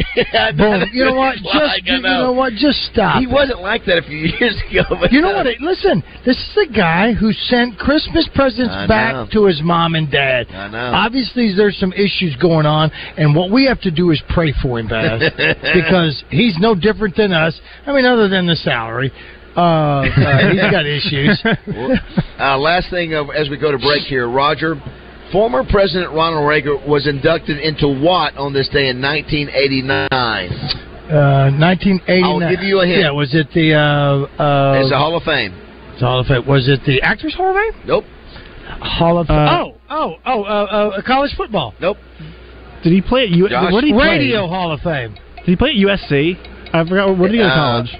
Boom. 0.57 0.85
You 0.93 1.05
know 1.07 1.15
what? 1.15 1.37
Just 1.37 1.87
you 1.87 2.01
know 2.01 2.33
what? 2.33 2.53
Just 2.55 2.83
stop. 2.93 3.19
He 3.19 3.25
it. 3.25 3.31
wasn't 3.31 3.61
like 3.63 3.85
that 3.87 3.99
a 3.99 4.03
few 4.03 4.19
years 4.19 4.57
ago. 4.71 4.83
But 5.01 5.13
You 5.13 5.21
know 5.23 5.31
uh, 5.33 5.37
what? 5.39 5.47
It, 5.47 5.61
listen, 5.61 6.03
this 6.27 6.37
is 6.37 6.69
a 6.69 6.73
guy 6.73 7.13
who 7.13 7.33
sent 7.33 7.79
Christmas 7.79 8.29
presents 8.35 8.73
I 8.75 8.83
know. 8.83 8.89
back 8.89 9.31
to 9.33 9.47
his 9.47 9.61
mom 9.63 9.95
and 9.95 10.11
dad. 10.11 10.47
I 10.51 10.69
know. 10.69 10.93
Obviously, 10.95 11.55
there's 11.57 11.77
some 11.79 11.93
issues 11.93 12.37
going 12.37 12.67
on, 12.67 12.91
and 13.17 13.35
what 13.35 13.51
we 13.51 13.65
have 13.67 13.81
to 13.83 13.91
do 13.91 14.11
is 14.11 14.21
pray 14.29 14.53
for 14.63 14.79
him, 14.79 14.89
Baz, 14.89 15.21
because 15.75 16.23
he's 16.31 16.57
no 16.59 16.75
different 16.75 17.17
than 17.17 17.30
us. 17.33 17.59
I 17.87 17.93
mean, 17.93 18.05
other 18.05 18.29
than 18.29 18.47
the 18.47 18.57
salary, 18.57 19.11
uh, 19.57 19.61
uh, 19.61 20.03
he's 20.51 20.61
got 20.71 20.87
issues. 20.99 21.43
uh, 22.39 22.57
last 22.59 22.91
thing 22.91 23.15
uh, 23.15 23.25
as 23.29 23.49
we 23.49 23.57
go 23.57 23.73
to 23.73 23.79
break 23.79 24.03
here, 24.05 24.29
Roger. 24.29 24.81
Former 25.33 25.63
President 25.63 26.13
Ronald 26.13 26.49
Reagan 26.49 26.81
was 26.89 27.07
inducted 27.07 27.59
into 27.59 27.87
what 27.87 28.37
on 28.37 28.53
this 28.53 28.69
day 28.69 28.89
in 28.89 29.01
1989? 29.01 30.09
Uh, 30.11 31.51
1989. 31.55 32.25
I'll 32.25 32.51
give 32.51 32.63
you 32.65 32.81
a 32.81 32.87
hint. 32.87 33.01
Yeah, 33.01 33.11
was 33.13 33.35
it 33.35 33.47
the 33.55 33.75
uh, 33.75 34.43
uh, 34.43 34.81
it's 34.83 34.91
a 34.93 34.99
Hall 34.99 35.17
of 35.17 35.23
Fame. 35.23 35.55
it's 35.93 36.01
Hall 36.03 36.19
of 36.21 36.27
Fame? 36.27 36.47
Was 36.47 36.69
it 36.69 36.81
the 36.87 37.01
Actors 37.03 37.35
Hall 37.35 37.51
of 37.51 37.57
Fame? 37.57 37.83
Nope. 37.87 38.05
Hall 38.81 39.19
of 39.19 39.31
Uh, 39.31 39.47
Oh, 39.51 39.77
oh, 39.91 40.15
oh, 40.27 40.43
uh, 40.43 40.47
uh, 40.99 41.03
college 41.07 41.33
football. 41.37 41.75
Nope. 41.81 41.97
Did 42.83 42.93
he 42.93 43.01
play 43.01 43.25
at 43.25 43.31
U? 43.31 43.49
Josh? 43.49 43.73
Where 43.73 43.81
did 43.83 43.89
he 43.89 43.93
play? 43.93 44.09
Radio 44.19 44.47
Hall 44.49 44.73
of 44.73 44.81
Fame. 44.81 45.15
Did 45.37 45.47
he 45.47 45.57
play 45.57 45.71
at 45.71 45.77
USC? 45.77 46.37
I 46.73 46.85
forgot. 46.85 47.17
What 47.17 47.27
did 47.29 47.33
he 47.33 47.39
go 47.39 47.45
to 47.45 47.51
Uh, 47.51 47.55
college? 47.55 47.99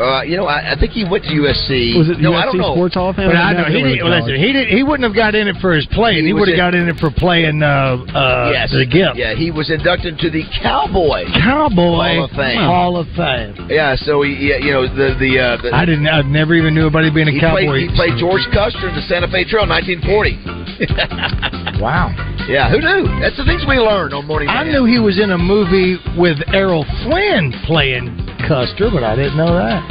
Uh, 0.00 0.22
you 0.24 0.36
know, 0.36 0.48
I, 0.48 0.72
I 0.72 0.80
think 0.80 0.92
he 0.96 1.04
went 1.04 1.24
to 1.28 1.30
USC. 1.30 1.92
Was 2.00 2.08
it 2.08 2.24
no, 2.24 2.32
USC 2.32 2.40
I 2.40 2.44
don't 2.48 2.56
know. 2.56 2.72
Sports 2.72 2.94
Hall 2.96 3.10
of 3.10 3.16
Fame? 3.16 3.28
But 3.28 3.36
I 3.36 3.52
know 3.52 3.68
he 3.68 3.84
didn't. 3.84 4.08
Listen, 4.08 4.40
he 4.40 4.52
did. 4.52 4.68
He 4.72 4.82
wouldn't 4.82 5.04
have 5.04 5.14
got 5.14 5.36
in 5.36 5.44
it 5.44 5.60
for 5.60 5.76
his 5.76 5.84
playing. 5.92 6.24
He, 6.24 6.32
He 6.32 6.32
would 6.32 6.48
have 6.48 6.56
got 6.56 6.74
in 6.74 6.88
it 6.88 6.96
for 6.96 7.12
playing 7.12 7.60
uh, 7.62 8.00
uh, 8.08 8.48
yes. 8.48 8.72
the 8.72 8.88
gift. 8.88 9.20
Yeah, 9.20 9.36
he 9.36 9.52
was 9.52 9.68
inducted 9.68 10.16
to 10.24 10.30
the 10.30 10.48
Cowboy 10.64 11.28
Cowboy 11.36 12.16
Hall 12.16 12.24
of 12.24 12.30
Fame. 12.32 12.64
Hall 12.64 12.96
of 12.96 13.06
Fame. 13.12 13.68
Yeah, 13.68 13.92
so 13.94 14.22
he, 14.22 14.48
yeah, 14.48 14.56
you 14.56 14.72
know, 14.72 14.88
the 14.88 15.20
the, 15.20 15.32
uh, 15.36 15.60
the 15.60 15.68
I 15.76 15.84
didn't. 15.84 16.08
I 16.08 16.24
never 16.24 16.56
even 16.56 16.72
knew 16.72 16.88
anybody 16.88 17.12
being 17.12 17.28
a 17.28 17.36
he 17.36 17.40
cowboy. 17.40 17.68
played, 17.68 17.90
he 17.90 17.96
played 17.96 18.16
George 18.16 18.48
Custer 18.56 18.88
in 18.88 18.96
the 18.96 19.04
Santa 19.04 19.28
Fe 19.28 19.44
Trail, 19.44 19.68
1940. 19.68 20.64
wow. 21.84 22.08
yeah, 22.48 22.72
who 22.72 22.80
knew? 22.80 23.04
That's 23.20 23.36
the 23.36 23.44
things 23.44 23.68
we 23.68 23.76
learn 23.76 24.16
on 24.16 24.24
Morning. 24.24 24.48
I 24.48 24.64
Man. 24.64 24.72
knew 24.72 24.84
he 24.88 24.98
was 24.98 25.20
in 25.20 25.30
a 25.32 25.38
movie 25.38 26.00
with 26.16 26.38
Errol 26.56 26.88
Flynn 27.04 27.52
playing 27.66 28.29
Custer, 28.46 28.90
but 28.92 29.04
I 29.04 29.16
didn't 29.16 29.36
know 29.36 29.54
that. 29.54 29.82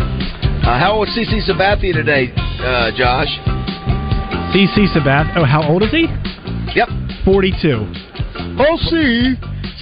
Uh, 0.65 0.77
how 0.77 0.93
old 0.93 1.07
is 1.07 1.15
CC 1.17 1.41
Sabathia 1.49 1.93
today, 1.93 2.31
uh, 2.61 2.91
Josh? 2.95 3.29
CC 4.53 4.87
Sabathia. 4.95 5.37
Oh, 5.37 5.45
how 5.45 5.63
old 5.67 5.83
is 5.83 5.91
he? 5.91 6.07
Yep. 6.75 6.89
42. 7.25 7.85
OC 8.59 8.91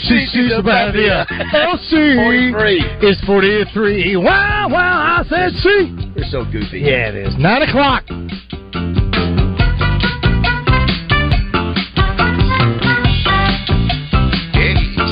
CC 0.07 0.51
Sabathia. 0.53 1.25
OC 1.53 1.89
43. 2.51 3.09
is 3.09 3.19
43. 3.25 4.17
Wow, 4.17 4.67
wow, 4.69 5.19
I 5.19 5.23
said 5.27 5.51
C. 5.59 5.95
You're 6.15 6.25
so 6.29 6.45
goofy. 6.45 6.79
Yeah, 6.81 7.09
it 7.09 7.15
is. 7.15 7.35
Nine 7.37 7.63
o'clock. 7.63 8.03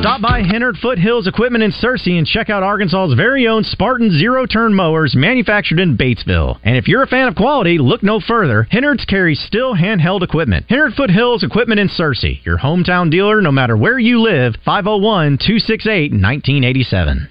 Stop 0.06 0.22
by 0.22 0.44
Hennard 0.44 0.78
Foothills 0.78 1.26
Equipment 1.26 1.64
in 1.64 1.72
Searcy 1.72 2.20
and 2.20 2.28
check 2.28 2.52
out 2.52 2.62
Arkansas's 2.62 3.16
very 3.16 3.48
own 3.48 3.64
Spartan 3.64 4.12
zero 4.12 4.46
turn 4.46 4.72
mowers 4.72 5.16
manufactured 5.16 5.80
in 5.80 5.98
Batesville. 5.98 6.60
And 6.64 6.78
if 6.78 6.88
you're 6.88 7.02
a 7.02 7.08
fan 7.08 7.28
of 7.28 7.34
quality, 7.34 7.80
look 7.80 8.04
no 8.04 8.20
further. 8.20 8.68
Hennard's 8.70 9.04
carries 9.06 9.44
Stihl 9.50 9.76
handheld 9.76 10.22
equipment. 10.22 10.68
Hennard 10.70 10.94
Foothills 10.94 11.44
Equipment 11.44 11.80
in 11.80 11.90
Searcy, 11.90 12.46
your 12.46 12.60
hometown 12.60 13.10
dealer 13.10 13.42
no 13.42 13.52
matter 13.52 13.76
where 13.76 13.98
you 13.98 14.22
live, 14.22 14.54
501 14.64 15.40
268 15.40 16.12
1987. 16.12 17.28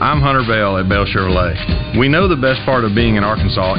I'm 0.00 0.20
Hunter 0.20 0.44
Bell 0.48 0.78
at 0.78 0.88
Bell 0.88 1.04
Chevrolet. 1.04 1.98
We 1.98 2.08
know 2.08 2.26
the 2.26 2.36
best 2.36 2.64
part 2.64 2.84
of 2.84 2.94
being 2.94 3.16
in 3.16 3.22
Arkansas 3.22 3.72